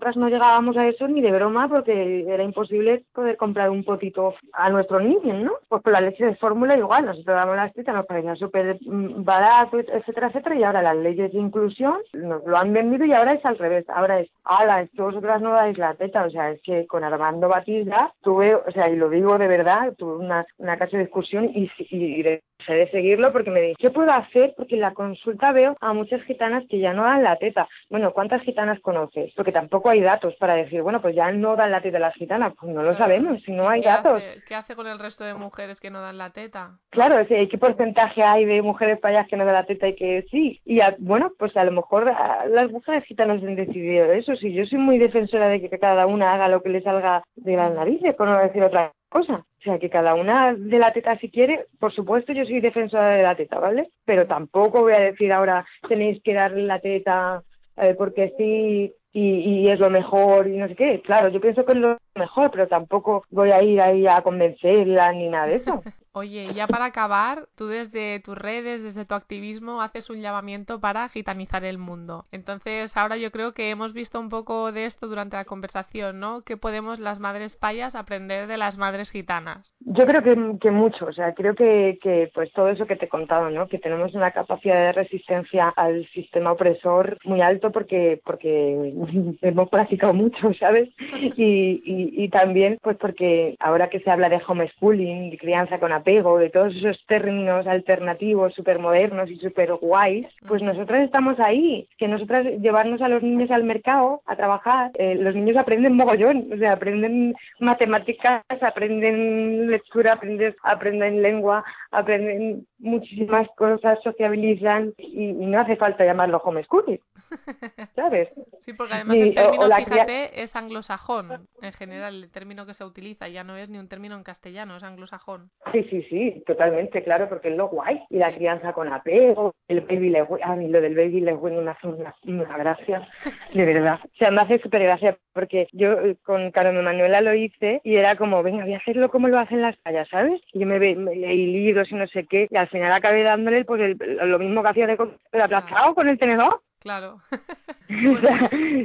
nosotras 0.00 0.16
no 0.16 0.30
llegábamos 0.30 0.78
a 0.78 0.88
eso 0.88 1.06
ni 1.08 1.20
de 1.20 1.30
broma 1.30 1.68
porque 1.68 2.24
era 2.26 2.42
imposible 2.42 3.04
poder 3.12 3.36
comprar 3.36 3.68
un 3.68 3.84
potito 3.84 4.34
a 4.54 4.70
nuestros 4.70 5.02
niños, 5.02 5.42
¿no? 5.42 5.52
Pues 5.68 5.82
con 5.82 5.92
la 5.92 6.00
leche 6.00 6.24
de 6.24 6.36
fórmula 6.36 6.74
igual, 6.74 7.04
nosotros 7.04 7.36
damos 7.36 7.54
las 7.54 7.74
tetas, 7.74 7.94
nos 7.94 8.06
parecía 8.06 8.34
súper 8.34 8.78
mm, 8.80 9.22
barato, 9.24 9.78
etcétera, 9.78 10.28
etcétera, 10.28 10.56
y 10.56 10.62
ahora 10.62 10.80
las 10.80 10.96
leyes 10.96 11.30
de 11.32 11.38
inclusión 11.38 11.98
nos 12.14 12.42
lo 12.46 12.56
han 12.56 12.72
vendido 12.72 13.04
y 13.04 13.12
ahora 13.12 13.32
es 13.32 13.44
al 13.44 13.58
revés, 13.58 13.84
ahora 13.90 14.20
es, 14.20 14.30
ala, 14.44 14.80
es 14.80 14.90
que 14.90 15.02
vosotras 15.02 15.42
no 15.42 15.50
dais 15.50 15.76
la 15.76 15.92
teta, 15.92 16.24
o 16.24 16.30
sea, 16.30 16.50
es 16.50 16.62
que 16.62 16.86
con 16.86 17.04
Armando 17.04 17.48
Batista 17.48 18.14
tuve, 18.22 18.54
o 18.54 18.70
sea, 18.72 18.88
y 18.88 18.96
lo 18.96 19.10
digo 19.10 19.36
de 19.36 19.48
verdad, 19.48 19.92
tuve 19.98 20.16
una, 20.16 20.46
una 20.56 20.78
casi 20.78 20.96
discusión 20.96 21.50
y, 21.54 21.70
y, 21.90 22.20
y 22.20 22.22
dejé 22.22 22.72
de 22.72 22.90
seguirlo 22.90 23.32
porque 23.32 23.50
me 23.50 23.60
dije, 23.60 23.74
¿qué 23.78 23.90
puedo 23.90 24.10
hacer? 24.12 24.54
Porque 24.56 24.76
en 24.76 24.82
la 24.82 24.94
consulta 24.94 25.52
veo 25.52 25.76
a 25.80 25.92
muchas 25.92 26.22
gitanas 26.22 26.64
que 26.68 26.78
ya 26.78 26.94
no 26.94 27.02
dan 27.02 27.22
la 27.22 27.36
teta. 27.36 27.68
Bueno, 27.88 28.12
¿cuántas 28.12 28.42
gitanas 28.42 28.80
conoces? 28.80 29.32
Porque 29.36 29.52
tampoco 29.52 29.89
hay 29.90 30.00
datos 30.00 30.34
para 30.36 30.54
decir, 30.54 30.82
bueno, 30.82 31.00
pues 31.02 31.14
ya 31.14 31.30
no 31.32 31.56
dan 31.56 31.70
la 31.70 31.80
teta 31.80 31.98
las 31.98 32.14
gitanas, 32.14 32.52
pues 32.58 32.72
no 32.72 32.82
lo 32.82 32.96
sabemos, 32.96 33.42
si 33.42 33.52
no 33.52 33.68
hay 33.68 33.80
¿Qué 33.82 33.88
datos. 33.88 34.22
hace, 34.22 34.42
¿Qué 34.46 34.54
hace 34.54 34.76
con 34.76 34.86
el 34.86 34.98
resto 34.98 35.24
de 35.24 35.34
mujeres 35.34 35.80
que 35.80 35.90
no 35.90 36.00
dan 36.00 36.18
la 36.18 36.30
teta? 36.30 36.78
Claro, 36.90 37.20
o 37.20 37.24
sea, 37.26 37.46
¿qué 37.46 37.58
porcentaje 37.58 38.22
hay 38.22 38.44
de 38.44 38.62
mujeres 38.62 38.98
payas 38.98 39.26
que 39.28 39.36
no 39.36 39.44
dan 39.44 39.54
la 39.54 39.64
teta 39.66 39.88
y 39.88 39.94
que 39.96 40.24
sí? 40.30 40.60
Y 40.64 40.80
a- 40.80 40.96
bueno, 40.98 41.32
pues 41.38 41.56
a 41.56 41.64
lo 41.64 41.72
mejor 41.72 42.08
a- 42.08 42.46
las 42.46 42.70
mujeres 42.70 43.04
gitanas 43.04 43.42
han 43.42 43.56
decidido 43.56 44.12
eso. 44.12 44.34
Si 44.36 44.52
yo 44.52 44.64
soy 44.66 44.78
muy 44.78 44.98
defensora 44.98 45.48
de 45.48 45.60
que 45.60 45.78
cada 45.78 46.06
una 46.06 46.32
haga 46.34 46.48
lo 46.48 46.62
que 46.62 46.68
le 46.70 46.82
salga 46.82 47.22
de 47.36 47.56
las 47.56 47.72
narices, 47.74 48.14
por 48.14 48.28
no 48.28 48.38
decir 48.38 48.62
otra 48.62 48.92
cosa. 49.08 49.34
O 49.58 49.62
sea, 49.62 49.78
que 49.78 49.90
cada 49.90 50.14
una 50.14 50.54
de 50.54 50.78
la 50.78 50.92
teta 50.92 51.18
si 51.18 51.30
quiere, 51.30 51.66
por 51.78 51.92
supuesto 51.92 52.32
yo 52.32 52.44
soy 52.44 52.60
defensora 52.60 53.08
de 53.10 53.22
la 53.22 53.34
teta, 53.34 53.58
¿vale? 53.58 53.88
Pero 54.06 54.26
tampoco 54.26 54.80
voy 54.82 54.92
a 54.94 55.00
decir 55.00 55.32
ahora 55.32 55.66
tenéis 55.88 56.22
que 56.22 56.32
darle 56.32 56.62
la 56.62 56.78
teta 56.78 57.42
eh, 57.76 57.94
porque 57.98 58.32
sí 58.38 58.92
y, 59.12 59.62
y 59.62 59.68
es 59.68 59.78
lo 59.78 59.90
mejor 59.90 60.46
y 60.46 60.56
no 60.56 60.68
sé 60.68 60.76
qué. 60.76 61.00
Claro, 61.02 61.28
yo 61.28 61.40
pienso 61.40 61.64
que 61.64 61.72
es 61.72 61.78
lo 61.78 61.98
mejor, 62.14 62.50
pero 62.50 62.68
tampoco 62.68 63.24
voy 63.30 63.50
a 63.50 63.62
ir 63.62 63.80
ahí 63.80 64.06
a 64.06 64.22
convencerla 64.22 65.12
ni 65.12 65.28
nada 65.28 65.46
de 65.46 65.56
eso. 65.56 65.80
Oye, 66.12 66.52
ya 66.54 66.66
para 66.66 66.86
acabar, 66.86 67.46
tú 67.56 67.68
desde 67.68 68.18
tus 68.18 68.36
redes, 68.36 68.82
desde 68.82 69.04
tu 69.04 69.14
activismo, 69.14 69.80
haces 69.80 70.10
un 70.10 70.20
llamamiento 70.20 70.80
para 70.80 71.08
gitanizar 71.08 71.64
el 71.64 71.78
mundo. 71.78 72.24
Entonces, 72.32 72.96
ahora 72.96 73.16
yo 73.16 73.30
creo 73.30 73.52
que 73.52 73.70
hemos 73.70 73.92
visto 73.92 74.18
un 74.18 74.28
poco 74.28 74.72
de 74.72 74.86
esto 74.86 75.06
durante 75.06 75.36
la 75.36 75.44
conversación, 75.44 76.18
¿no? 76.18 76.42
¿Qué 76.42 76.56
podemos 76.56 76.98
las 76.98 77.20
madres 77.20 77.56
payas 77.56 77.94
aprender 77.94 78.48
de 78.48 78.56
las 78.56 78.76
madres 78.76 79.08
gitanas? 79.10 79.72
Yo 79.80 80.04
creo 80.04 80.22
que, 80.24 80.58
que 80.60 80.72
mucho, 80.72 81.06
o 81.06 81.12
sea, 81.12 81.32
creo 81.32 81.54
que, 81.54 82.00
que 82.02 82.28
pues 82.34 82.52
todo 82.54 82.70
eso 82.70 82.86
que 82.86 82.96
te 82.96 83.04
he 83.04 83.08
contado, 83.08 83.48
¿no? 83.50 83.68
Que 83.68 83.78
tenemos 83.78 84.12
una 84.14 84.32
capacidad 84.32 84.74
de 84.74 84.92
resistencia 84.92 85.68
al 85.68 86.08
sistema 86.08 86.50
opresor 86.50 87.18
muy 87.24 87.40
alto 87.40 87.70
porque 87.70 88.20
porque 88.24 88.94
hemos 89.42 89.68
practicado 89.68 90.12
mucho, 90.12 90.52
¿sabes? 90.58 90.88
Y, 91.36 91.82
y, 91.84 92.24
y 92.24 92.28
también 92.28 92.78
pues 92.82 92.96
porque 92.96 93.56
ahora 93.60 93.88
que 93.88 94.00
se 94.00 94.10
habla 94.10 94.28
de 94.28 94.42
homeschooling, 94.46 95.30
de 95.30 95.38
crianza 95.38 95.78
con 95.78 95.92
apego, 96.00 96.38
de 96.38 96.50
todos 96.50 96.74
esos 96.74 96.98
términos 97.06 97.66
alternativos, 97.66 98.54
súper 98.54 98.78
modernos 98.78 99.30
y 99.30 99.36
súper 99.36 99.72
guays, 99.74 100.26
pues 100.46 100.62
nosotras 100.62 101.04
estamos 101.04 101.38
ahí, 101.38 101.88
que 101.98 102.08
nosotras 102.08 102.44
llevarnos 102.60 103.00
a 103.00 103.08
los 103.08 103.22
niños 103.22 103.50
al 103.50 103.64
mercado 103.64 104.22
a 104.26 104.36
trabajar, 104.36 104.90
eh, 104.94 105.14
los 105.14 105.34
niños 105.34 105.56
aprenden 105.56 105.96
mogollón, 105.96 106.50
o 106.52 106.56
sea, 106.56 106.72
aprenden 106.72 107.34
matemáticas, 107.58 108.42
aprenden 108.60 109.70
lectura, 109.70 110.14
aprenden, 110.14 110.54
aprenden 110.62 111.22
lengua, 111.22 111.64
aprenden 111.90 112.66
muchísimas 112.78 113.48
cosas, 113.56 113.98
sociabilizan 114.02 114.94
y, 114.98 115.30
y 115.30 115.46
no 115.46 115.60
hace 115.60 115.76
falta 115.76 116.04
llamarlo 116.04 116.38
homeschooling, 116.38 117.00
¿sabes? 117.94 118.28
Sí, 118.60 118.72
porque 118.72 118.94
además 118.94 119.16
el 119.16 119.34
término, 119.34 119.76
fíjate, 119.76 120.42
es 120.42 120.56
anglosajón. 120.56 121.48
En 121.62 121.72
general, 121.72 122.24
el 122.24 122.30
término 122.30 122.66
que 122.66 122.74
se 122.74 122.84
utiliza 122.84 123.28
ya 123.28 123.44
no 123.44 123.56
es 123.56 123.68
ni 123.68 123.78
un 123.78 123.88
término 123.88 124.16
en 124.16 124.22
castellano, 124.22 124.76
es 124.76 124.82
anglosajón. 124.82 125.50
Sí, 125.72 125.84
sí, 125.90 126.02
sí, 126.08 126.42
totalmente, 126.46 127.02
claro, 127.02 127.28
porque 127.28 127.48
es 127.48 127.56
lo 127.56 127.68
guay. 127.68 128.00
Y 128.08 128.18
la 128.18 128.32
crianza 128.32 128.72
con 128.72 128.92
apego, 128.92 129.54
el 129.68 129.80
baby 129.82 130.10
weaning, 130.10 130.42
a 130.42 130.56
mí 130.56 130.68
lo 130.68 130.80
del 130.80 130.94
baby 130.94 131.22
weaning 131.24 131.64
me 131.64 131.70
hace 131.72 131.86
una, 131.88 132.14
una 132.26 132.56
gracia, 132.56 133.06
de 133.52 133.64
verdad. 133.64 133.98
O 134.04 134.16
sea, 134.16 134.30
me 134.30 134.40
hace 134.42 134.58
súper 134.60 134.82
gracia, 134.84 135.16
porque 135.32 135.66
yo 135.72 135.92
eh, 136.00 136.16
con 136.22 136.50
Carmen 136.52 136.82
Manuela 136.84 137.20
lo 137.20 137.34
hice 137.34 137.80
y 137.84 137.96
era 137.96 138.16
como, 138.16 138.42
venga, 138.42 138.64
voy 138.64 138.74
a 138.74 138.78
hacerlo 138.78 139.10
como 139.10 139.28
lo 139.28 139.38
hacen 139.38 139.60
las 139.62 139.76
tallas, 139.82 140.08
¿sabes? 140.08 140.40
Y 140.52 140.60
yo 140.60 140.66
me, 140.66 140.78
ve- 140.78 140.96
me 140.96 141.14
leí 141.14 141.46
libros 141.46 141.90
y 141.90 141.94
no 141.96 142.06
sé 142.06 142.24
qué, 142.26 142.46
y 142.50 142.56
al 142.56 142.68
final 142.68 142.92
acabé 142.92 143.22
dándole 143.22 143.64
pues 143.64 143.80
el- 143.82 143.98
lo 144.30 144.38
mismo 144.38 144.62
que 144.62 144.68
hacía 144.70 144.86
de 144.86 144.96
pero 145.30 145.44
aplastado 145.44 145.94
con 145.94 146.08
el 146.08 146.18
tenedor. 146.18 146.60
Claro. 146.80 147.18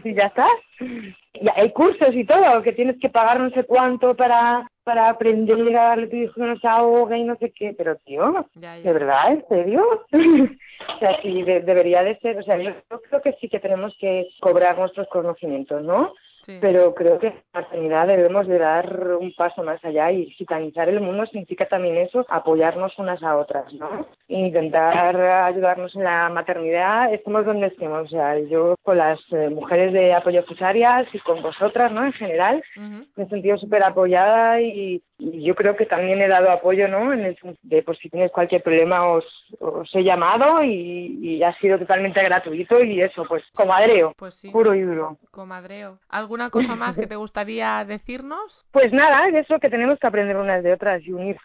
Y 0.04 0.14
ya 0.16 0.28
está. 0.28 0.48
Y 0.80 1.48
hay 1.56 1.72
cursos 1.72 2.10
y 2.14 2.26
todo, 2.26 2.62
que 2.64 2.72
tienes 2.74 2.98
que 3.00 3.10
pagar 3.10 3.40
no 3.40 3.50
sé 3.52 3.64
cuánto 3.66 4.16
para, 4.16 4.68
para 4.84 5.10
aprender 5.10 5.60
a 5.78 5.90
darle 5.90 6.08
tu 6.08 6.16
hijo 6.16 6.34
que 6.34 6.42
no 6.42 6.58
se 6.58 6.68
ahogue 6.68 7.18
y 7.18 7.24
no 7.24 7.36
sé 7.38 7.52
qué. 7.52 7.74
Pero, 7.78 7.96
tío, 7.98 8.48
ya, 8.56 8.78
ya. 8.78 8.84
¿de 8.84 8.94
verdad? 8.94 9.32
¿En 9.32 9.46
serio? 9.48 9.84
o 10.12 11.00
sea, 11.00 11.22
sí, 11.22 11.44
de- 11.44 11.62
debería 11.62 12.04
de 12.04 12.18
ser. 12.20 12.38
O 12.40 12.44
sea, 12.44 12.58
yo 12.58 12.72
creo 13.10 13.22
que 13.22 13.34
sí 13.40 13.48
que 13.48 13.60
tenemos 13.60 13.96
que 14.00 14.28
cobrar 14.42 14.78
nuestros 14.78 15.08
conocimientos, 15.10 15.84
¿no? 15.84 16.14
Sí. 16.46 16.58
Pero 16.62 16.94
creo 16.94 17.18
que 17.20 17.28
en 17.28 17.34
la 17.54 17.62
maternidad 17.62 18.08
debemos 18.08 18.48
de 18.48 18.60
dar 18.60 19.12
un 19.20 19.34
paso 19.36 19.64
más 19.64 19.84
allá 19.84 20.12
y 20.12 20.26
gitanizar 20.32 20.88
el 20.90 21.02
mundo 21.02 21.26
significa 21.26 21.66
también 21.68 21.98
eso, 21.98 22.26
apoyarnos 22.30 22.98
unas 23.00 23.22
a 23.24 23.36
otras, 23.38 23.74
¿no? 23.74 24.06
Intentar 24.28 25.16
ayudarnos 25.20 25.96
en 25.96 26.04
la 26.04 26.30
maternidad, 26.30 27.14
estemos 27.14 27.46
donde 27.46 27.68
estemos. 27.68 28.06
O 28.06 28.10
sea, 28.10 28.38
yo 28.40 28.76
con 28.84 28.98
las 28.98 29.20
eh, 29.32 29.50
mujeres 29.50 29.92
de 29.94 30.14
apoyo 30.14 30.44
fusarias 30.44 31.08
y 31.14 31.20
con 31.20 31.42
vosotras, 31.42 31.92
¿no? 31.92 32.06
En 32.06 32.14
general, 32.14 32.64
me 33.16 33.24
he 33.24 33.28
sentido 33.28 33.58
súper 33.58 33.84
apoyada 33.84 34.62
y, 34.62 35.02
y 35.18 35.44
yo 35.44 35.56
creo 35.56 35.76
que 35.76 35.86
también 35.86 36.22
he 36.22 36.28
dado 36.28 36.52
apoyo, 36.52 36.88
¿no? 36.88 37.12
En 37.14 37.22
el 37.26 37.38
de, 37.64 37.82
pues 37.84 37.98
si 38.00 38.10
tienes 38.10 38.32
cualquier 38.32 38.62
problema 38.62 39.08
os, 39.10 39.26
os 39.60 39.90
he 39.96 40.04
llamado 40.04 40.64
y, 40.64 41.18
y 41.22 41.44
ha 41.44 41.54
sido 41.60 41.80
totalmente 41.80 42.24
gratuito 42.24 42.84
y 42.84 43.02
eso, 43.02 43.26
pues 43.28 43.44
comadreo, 43.54 44.14
Pues 44.18 44.36
sí, 44.36 44.50
puro 44.52 44.74
y 44.76 44.82
duro. 44.82 45.18
comadreo. 45.32 45.98
¿Alguna 46.36 46.50
cosa 46.50 46.76
más 46.76 46.98
que 46.98 47.08
te 47.08 47.16
gustaría 47.16 47.86
decirnos? 47.86 48.66
Pues 48.72 48.92
nada, 48.92 49.30
es 49.30 49.36
eso 49.36 49.58
que 49.60 49.70
tenemos 49.70 49.98
que 50.00 50.08
aprender 50.08 50.36
unas 50.36 50.64
de 50.64 50.74
otras 50.74 51.02
y 51.04 51.14
unir, 51.14 51.38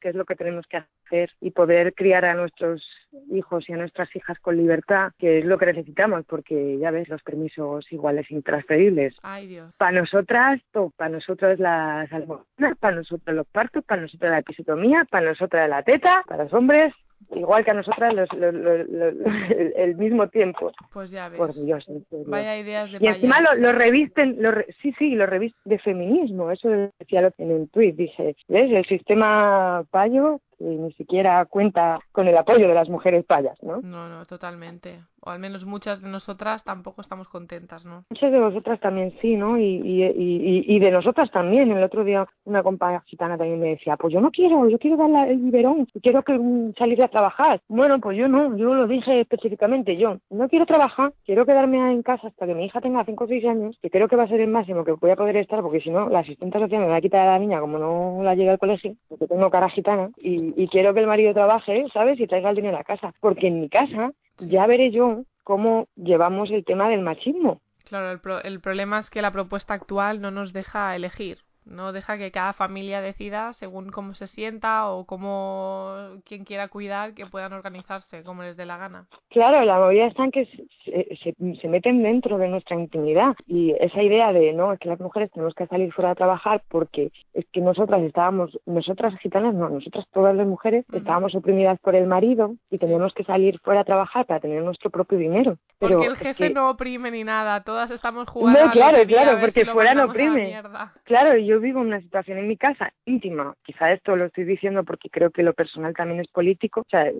que 0.00 0.08
es 0.08 0.16
lo 0.16 0.24
que 0.24 0.34
tenemos 0.34 0.66
que 0.66 0.78
hacer. 0.78 1.30
y 1.40 1.50
poder 1.50 1.94
criar 1.94 2.24
a 2.24 2.34
nuestros 2.34 2.82
hijos 3.30 3.68
y 3.68 3.72
a 3.72 3.76
nuestras 3.76 4.14
hijas 4.16 4.38
con 4.40 4.56
libertad, 4.56 5.12
que 5.18 5.38
es 5.38 5.44
lo 5.44 5.58
que 5.58 5.66
necesitamos, 5.66 6.24
porque 6.26 6.78
ya 6.78 6.90
ves, 6.90 7.08
los 7.08 7.22
permisos 7.22 7.90
iguales 7.92 8.30
intransferibles. 8.30 9.14
Ay, 9.22 9.46
Dios. 9.46 9.72
Para 9.76 10.00
nosotras. 10.00 10.60
Para 10.96 11.10
nosotros 11.10 11.60
las 11.60 12.12
almohadas, 12.12 12.76
para 12.80 12.96
nosotros 12.96 13.36
los 13.36 13.46
partos, 13.46 13.84
para 13.84 14.02
nosotros 14.02 14.30
la 14.30 14.38
episiotomía, 14.38 15.06
para 15.08 15.28
nosotras 15.28 15.68
la 15.68 15.82
teta, 15.82 16.24
para 16.26 16.44
los 16.44 16.52
hombres, 16.52 16.92
igual 17.34 17.64
que 17.64 17.70
a 17.70 17.74
nosotras 17.74 18.14
los, 18.14 18.32
los- 18.34 18.54
los- 18.54 19.16
el, 19.76 19.96
mismo 19.96 20.28
tiempo. 20.28 20.72
Pues 20.92 21.10
ya 21.10 21.28
ves. 21.28 21.38
Por 21.38 21.54
Dios, 21.54 21.84
en 21.88 22.04
serio. 22.06 22.24
Vaya 22.28 22.56
ideas 22.58 22.90
de 22.90 22.98
Y 23.00 23.06
encima 23.06 23.40
lo, 23.40 23.72
revisten, 23.72 24.36
lo 24.40 24.50
re- 24.52 24.66
sí, 24.82 24.92
sí, 24.98 25.14
lo 25.14 25.26
revisten 25.26 25.60
de 25.64 25.78
feminismo. 25.78 26.50
Eso 26.50 26.68
decía 26.98 27.22
lo- 27.22 27.32
en 27.38 27.52
un 27.52 27.68
tuit. 27.68 27.94
Dije, 27.96 28.34
¿ves? 28.48 28.70
El 28.72 28.84
sistema 28.86 29.84
payo 29.90 30.40
que 30.58 30.64
ni 30.64 30.92
siquiera 30.92 31.44
cuenta 31.46 32.00
con 32.12 32.28
el 32.28 32.36
apoyo 32.36 32.68
de 32.68 32.74
las 32.74 32.88
mujeres 32.88 33.24
payas, 33.24 33.60
¿no? 33.62 33.80
No, 33.82 34.08
no, 34.08 34.24
totalmente. 34.26 35.00
O 35.24 35.30
al 35.30 35.38
menos 35.38 35.64
muchas 35.64 36.02
de 36.02 36.08
nosotras 36.08 36.64
tampoco 36.64 37.00
estamos 37.00 37.28
contentas, 37.28 37.84
¿no? 37.84 38.04
Muchas 38.10 38.32
de 38.32 38.40
vosotras 38.40 38.80
también 38.80 39.14
sí, 39.20 39.36
¿no? 39.36 39.56
Y, 39.56 39.62
y, 39.62 40.04
y, 40.04 40.64
y 40.66 40.78
de 40.80 40.90
nosotras 40.90 41.30
también. 41.30 41.70
El 41.70 41.82
otro 41.82 42.02
día 42.02 42.26
una 42.44 42.62
compañera 42.62 43.04
gitana 43.06 43.38
también 43.38 43.60
me 43.60 43.68
decía, 43.68 43.96
pues 43.96 44.12
yo 44.12 44.20
no 44.20 44.30
quiero, 44.30 44.68
yo 44.68 44.78
quiero 44.78 44.96
dar 44.96 45.28
el 45.28 45.38
biberón, 45.38 45.86
quiero 46.02 46.22
que 46.22 46.38
salir 46.76 47.02
a 47.02 47.08
trabajar. 47.08 47.60
Bueno, 47.68 48.00
pues 48.00 48.18
yo 48.18 48.28
no, 48.28 48.56
yo 48.56 48.74
lo 48.74 48.86
dije 48.86 49.20
específicamente, 49.20 49.96
yo 49.96 50.18
no 50.30 50.48
quiero 50.48 50.66
trabajar, 50.66 51.12
quiero 51.24 51.46
quedarme 51.46 51.78
en 51.92 52.02
casa 52.02 52.28
hasta 52.28 52.46
que 52.46 52.54
mi 52.54 52.64
hija 52.64 52.80
tenga 52.80 53.04
5 53.04 53.24
o 53.24 53.26
6 53.28 53.44
años, 53.46 53.78
que 53.80 53.90
creo 53.90 54.08
que 54.08 54.16
va 54.16 54.24
a 54.24 54.28
ser 54.28 54.40
el 54.40 54.48
máximo 54.48 54.84
que 54.84 54.92
voy 54.92 55.10
a 55.10 55.16
poder 55.16 55.36
estar, 55.36 55.62
porque 55.62 55.80
si 55.80 55.90
no, 55.90 56.08
la 56.08 56.20
asistente 56.20 56.58
social 56.58 56.80
me 56.80 56.88
va 56.88 56.96
a 56.96 57.00
quitar 57.00 57.28
a 57.28 57.32
la 57.32 57.38
niña 57.38 57.60
como 57.60 57.78
no 57.78 58.22
la 58.22 58.34
llegue 58.34 58.50
al 58.50 58.58
colegio, 58.58 58.94
porque 59.08 59.26
tengo 59.26 59.50
cara 59.50 59.68
gitana, 59.70 60.10
y, 60.16 60.51
y 60.56 60.68
quiero 60.68 60.94
que 60.94 61.00
el 61.00 61.06
marido 61.06 61.32
trabaje, 61.34 61.84
¿sabes? 61.92 62.18
Y 62.20 62.26
traiga 62.26 62.50
el 62.50 62.56
dinero 62.56 62.78
a 62.78 62.84
casa. 62.84 63.12
Porque 63.20 63.48
en 63.48 63.60
mi 63.60 63.68
casa 63.68 64.12
ya 64.38 64.66
veré 64.66 64.90
yo 64.90 65.24
cómo 65.44 65.88
llevamos 65.96 66.50
el 66.50 66.64
tema 66.64 66.88
del 66.88 67.00
machismo. 67.02 67.60
Claro, 67.88 68.10
el, 68.10 68.20
pro- 68.20 68.42
el 68.42 68.60
problema 68.60 68.98
es 69.00 69.10
que 69.10 69.22
la 69.22 69.32
propuesta 69.32 69.74
actual 69.74 70.20
no 70.20 70.30
nos 70.30 70.52
deja 70.52 70.94
elegir. 70.96 71.38
No 71.64 71.92
deja 71.92 72.18
que 72.18 72.30
cada 72.32 72.52
familia 72.52 73.00
decida 73.00 73.52
según 73.52 73.90
cómo 73.90 74.14
se 74.14 74.26
sienta 74.26 74.88
o 74.88 75.04
cómo 75.04 75.94
quien 76.24 76.44
quiera 76.44 76.68
cuidar 76.68 77.14
que 77.14 77.26
puedan 77.26 77.52
organizarse 77.52 78.22
como 78.24 78.42
les 78.42 78.56
dé 78.56 78.66
la 78.66 78.76
gana. 78.78 79.06
Claro, 79.30 79.64
la 79.64 79.78
movida 79.78 80.06
está 80.06 80.24
en 80.24 80.30
que 80.32 80.46
se, 80.84 81.16
se, 81.22 81.34
se 81.60 81.68
meten 81.68 82.02
dentro 82.02 82.36
de 82.38 82.48
nuestra 82.48 82.76
intimidad 82.76 83.34
y 83.46 83.72
esa 83.80 84.02
idea 84.02 84.32
de 84.32 84.52
no, 84.52 84.72
es 84.72 84.78
que 84.80 84.88
las 84.88 85.00
mujeres 85.00 85.30
tenemos 85.30 85.54
que 85.54 85.66
salir 85.66 85.92
fuera 85.92 86.10
a 86.10 86.14
trabajar 86.14 86.62
porque 86.68 87.12
es 87.32 87.46
que 87.52 87.60
nosotras 87.60 88.02
estábamos, 88.02 88.58
nosotras 88.66 89.14
gitanas 89.20 89.54
no, 89.54 89.68
nosotras 89.68 90.04
todas 90.12 90.34
las 90.34 90.46
mujeres 90.46 90.84
estábamos 90.92 91.34
oprimidas 91.34 91.78
por 91.80 91.94
el 91.94 92.06
marido 92.06 92.56
y 92.70 92.78
teníamos 92.78 93.14
que 93.14 93.24
salir 93.24 93.58
fuera 93.60 93.80
a 93.80 93.84
trabajar 93.84 94.26
para 94.26 94.40
tener 94.40 94.62
nuestro 94.62 94.90
propio 94.90 95.16
dinero. 95.18 95.58
Pero 95.78 95.94
Porque 95.96 96.06
el 96.06 96.12
es 96.14 96.18
jefe 96.18 96.48
que- 96.48 96.54
no 96.54 96.70
oprime 96.70 97.10
ni 97.10 97.24
nada, 97.24 97.62
todas 97.62 97.90
estamos 97.90 98.28
jugando 98.28 98.58
No, 98.58 98.64
a 98.64 98.68
la 98.68 98.72
claro, 98.72 99.06
claro, 99.06 99.38
porque 99.40 99.64
si 99.64 99.70
fuera 99.70 99.94
no 99.94 100.06
oprime. 100.06 100.60
Claro, 101.04 101.36
yo 101.38 101.51
vivo 101.60 101.80
una 101.80 102.00
situación 102.00 102.38
en 102.38 102.48
mi 102.48 102.56
casa 102.56 102.92
íntima. 103.04 103.54
Quizá 103.62 103.92
esto 103.92 104.16
lo 104.16 104.26
estoy 104.26 104.44
diciendo 104.44 104.84
porque 104.84 105.10
creo 105.10 105.30
que 105.30 105.42
lo 105.42 105.54
personal 105.54 105.94
también 105.94 106.20
es 106.20 106.28
político. 106.28 106.80
O 106.80 106.88
sea, 106.90 107.10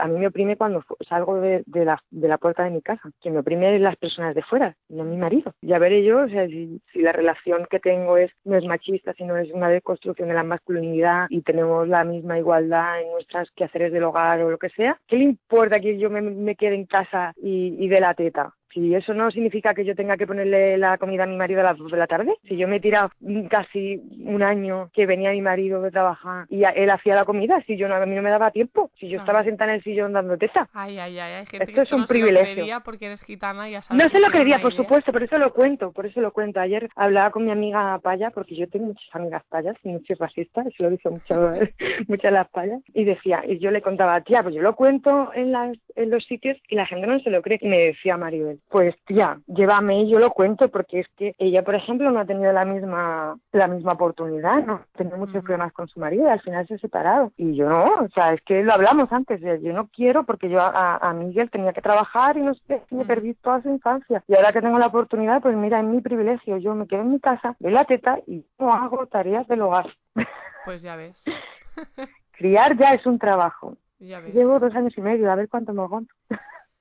a 0.00 0.06
mí 0.06 0.18
me 0.18 0.26
oprime 0.26 0.56
cuando 0.56 0.84
salgo 1.08 1.40
de, 1.40 1.64
la, 1.66 2.38
puerta 2.38 2.64
de 2.64 2.70
mi 2.70 2.82
casa. 2.82 3.10
Quien 3.20 3.34
me 3.34 3.40
oprime 3.40 3.74
es 3.74 3.80
las 3.80 3.96
personas 3.96 4.34
de 4.34 4.42
fuera, 4.42 4.76
no 4.88 5.04
mi 5.04 5.16
marido. 5.16 5.54
Ya 5.62 5.78
veré 5.78 6.04
yo, 6.04 6.22
o 6.22 6.28
sea, 6.28 6.46
si, 6.46 6.80
la 6.94 7.12
relación 7.12 7.66
que 7.70 7.80
tengo 7.80 8.16
es 8.16 8.30
no 8.44 8.56
es 8.56 8.64
machista, 8.64 9.12
sino 9.14 9.36
es 9.36 9.50
una 9.52 9.68
deconstrucción 9.68 10.28
de 10.28 10.34
la 10.34 10.42
masculinidad 10.42 11.26
y 11.30 11.42
tenemos 11.42 11.88
la 11.88 12.04
misma 12.04 12.38
igualdad 12.38 13.00
en 13.00 13.10
nuestros 13.12 13.50
quehaceres 13.52 13.92
del 13.92 14.04
hogar 14.04 14.40
o 14.42 14.50
lo 14.50 14.58
que 14.58 14.70
sea. 14.70 14.98
¿Qué 15.06 15.16
le 15.16 15.24
importa 15.24 15.80
que 15.80 15.98
yo 15.98 16.10
me, 16.10 16.54
quede 16.56 16.74
en 16.74 16.86
casa 16.86 17.32
y, 17.36 17.76
y 17.78 17.88
la 17.88 18.14
teta? 18.14 18.54
Si 18.72 18.94
eso 18.94 19.14
no 19.14 19.30
significa 19.30 19.72
que 19.74 19.84
yo 19.84 19.94
tenga 19.94 20.16
que 20.16 20.26
ponerle 20.26 20.76
la 20.78 20.98
comida 20.98 21.24
a 21.24 21.26
mi 21.26 21.36
marido 21.36 21.60
a 21.60 21.64
las 21.64 21.78
dos 21.78 21.90
de 21.90 21.96
la 21.96 22.06
tarde, 22.06 22.34
si 22.46 22.56
yo 22.56 22.68
me 22.68 22.76
he 22.76 22.80
tirado 22.80 23.10
casi 23.48 24.00
un 24.24 24.42
año 24.42 24.90
que 24.92 25.06
venía 25.06 25.30
mi 25.32 25.40
marido 25.40 25.80
de 25.82 25.90
trabajar 25.90 26.46
y 26.50 26.62
él 26.64 26.90
hacía 26.90 27.14
la 27.14 27.24
comida, 27.24 27.62
si 27.66 27.76
yo 27.76 27.88
no, 27.88 27.94
a 27.94 28.04
mí 28.06 28.14
no 28.14 28.22
me 28.22 28.30
daba 28.30 28.50
tiempo, 28.50 28.90
si 28.98 29.06
yo 29.08 29.18
Claro. 29.18 29.22
estaba 29.24 29.44
sentada 29.44 29.70
en 29.72 29.76
el 29.78 29.82
sillón 29.84 30.12
dando 30.12 30.36
teta. 30.36 30.68
Ay, 30.74 30.98
ay, 30.98 31.18
ay, 31.18 31.32
hay 31.34 31.46
gente 31.46 31.64
Esto 31.64 31.74
que 31.74 31.80
es 31.82 31.92
un 31.92 32.00
no 32.00 32.06
se 32.06 32.14
lo 32.14 32.20
privilegio. 32.20 32.80
porque 32.84 33.06
eres 33.06 33.22
gitana 33.22 33.68
y 33.68 33.72
ya 33.72 33.82
sabes 33.82 34.02
No 34.04 34.08
se 34.10 34.20
lo 34.20 34.28
creería, 34.30 34.60
por 34.60 34.72
idea. 34.72 34.82
supuesto, 34.82 35.12
por 35.12 35.22
eso 35.22 35.38
lo 35.38 35.52
cuento, 35.52 35.92
por 35.92 36.06
eso 36.06 36.20
lo 36.20 36.32
cuento. 36.32 36.60
Ayer 36.60 36.88
hablaba 36.94 37.30
con 37.30 37.44
mi 37.44 37.50
amiga 37.50 37.98
Paya, 38.00 38.30
porque 38.30 38.54
yo 38.54 38.68
tengo 38.68 38.86
muchas 38.86 39.14
amigas 39.14 39.42
payas 39.48 39.76
y 39.82 39.92
no 39.92 40.00
soy 40.06 40.16
racista, 40.16 40.62
eso 40.62 40.82
lo 40.82 40.90
dice 40.90 41.08
mucho, 41.08 41.34
muchas 42.08 42.32
las 42.32 42.48
payas, 42.50 42.80
y 42.94 43.04
decía, 43.04 43.42
y 43.46 43.58
yo 43.58 43.70
le 43.70 43.82
contaba, 43.82 44.20
tía, 44.20 44.42
pues 44.42 44.54
yo 44.54 44.62
lo 44.62 44.74
cuento 44.76 45.30
en, 45.34 45.52
las, 45.52 45.76
en 45.96 46.10
los 46.10 46.24
sitios 46.26 46.56
y 46.68 46.74
la 46.76 46.86
gente 46.86 47.06
no 47.06 47.18
se 47.20 47.30
lo 47.30 47.42
cree. 47.42 47.58
Y 47.60 47.68
me 47.68 47.78
decía 47.78 48.16
Maribel, 48.16 48.57
pues 48.68 48.94
tía, 49.04 49.38
llévame 49.46 50.02
y 50.02 50.10
yo 50.10 50.18
lo 50.18 50.30
cuento, 50.30 50.68
porque 50.68 51.00
es 51.00 51.08
que 51.16 51.34
ella, 51.38 51.62
por 51.62 51.74
ejemplo, 51.74 52.10
no 52.10 52.20
ha 52.20 52.24
tenido 52.24 52.52
la 52.52 52.64
misma, 52.64 53.38
la 53.52 53.66
misma 53.68 53.92
oportunidad, 53.92 54.64
no 54.64 54.82
tenido 54.96 55.16
muchos 55.16 55.36
Ujú. 55.36 55.44
problemas 55.44 55.72
con 55.72 55.88
su 55.88 56.00
marido, 56.00 56.30
al 56.30 56.40
final 56.40 56.66
se 56.66 56.74
ha 56.74 56.78
separado. 56.78 57.32
Y 57.36 57.54
yo 57.56 57.68
no, 57.68 57.84
o 57.84 58.08
sea, 58.14 58.32
es 58.34 58.42
que 58.42 58.62
lo 58.62 58.72
hablamos 58.72 59.12
antes, 59.12 59.40
de, 59.40 59.60
yo 59.62 59.72
no 59.72 59.88
quiero 59.88 60.24
porque 60.24 60.48
yo 60.48 60.60
a, 60.60 60.96
a 60.96 61.12
Miguel 61.14 61.50
tenía 61.50 61.72
que 61.72 61.82
trabajar 61.82 62.36
y 62.36 62.42
no 62.42 62.54
sé, 62.54 62.82
me 62.90 62.98
Ujú. 62.98 63.06
perdí 63.06 63.34
toda 63.34 63.62
su 63.62 63.68
infancia. 63.68 64.22
Y 64.28 64.34
ahora 64.34 64.52
que 64.52 64.60
tengo 64.60 64.78
la 64.78 64.86
oportunidad, 64.86 65.40
pues 65.42 65.56
mira, 65.56 65.80
es 65.80 65.86
mi 65.86 66.00
privilegio, 66.00 66.56
yo 66.58 66.74
me 66.74 66.86
quedo 66.86 67.02
en 67.02 67.12
mi 67.12 67.20
casa, 67.20 67.56
doy 67.58 67.72
la 67.72 67.84
teta 67.84 68.18
y 68.26 68.44
no 68.58 68.72
hago 68.72 69.06
tareas 69.06 69.46
del 69.48 69.62
hogar. 69.62 69.86
Pues 70.64 70.82
ya 70.82 70.96
ves, 70.96 71.22
Criar 72.32 72.76
ya 72.76 72.94
es 72.94 73.04
un 73.06 73.18
trabajo. 73.18 73.76
ya 73.98 74.20
ves. 74.20 74.34
Llevo 74.34 74.58
dos 74.58 74.74
años 74.74 74.96
y 74.96 75.00
medio, 75.00 75.30
a 75.30 75.34
ver 75.34 75.48
cuánto 75.48 75.72
me 75.72 75.82
aguanto. 75.82 76.14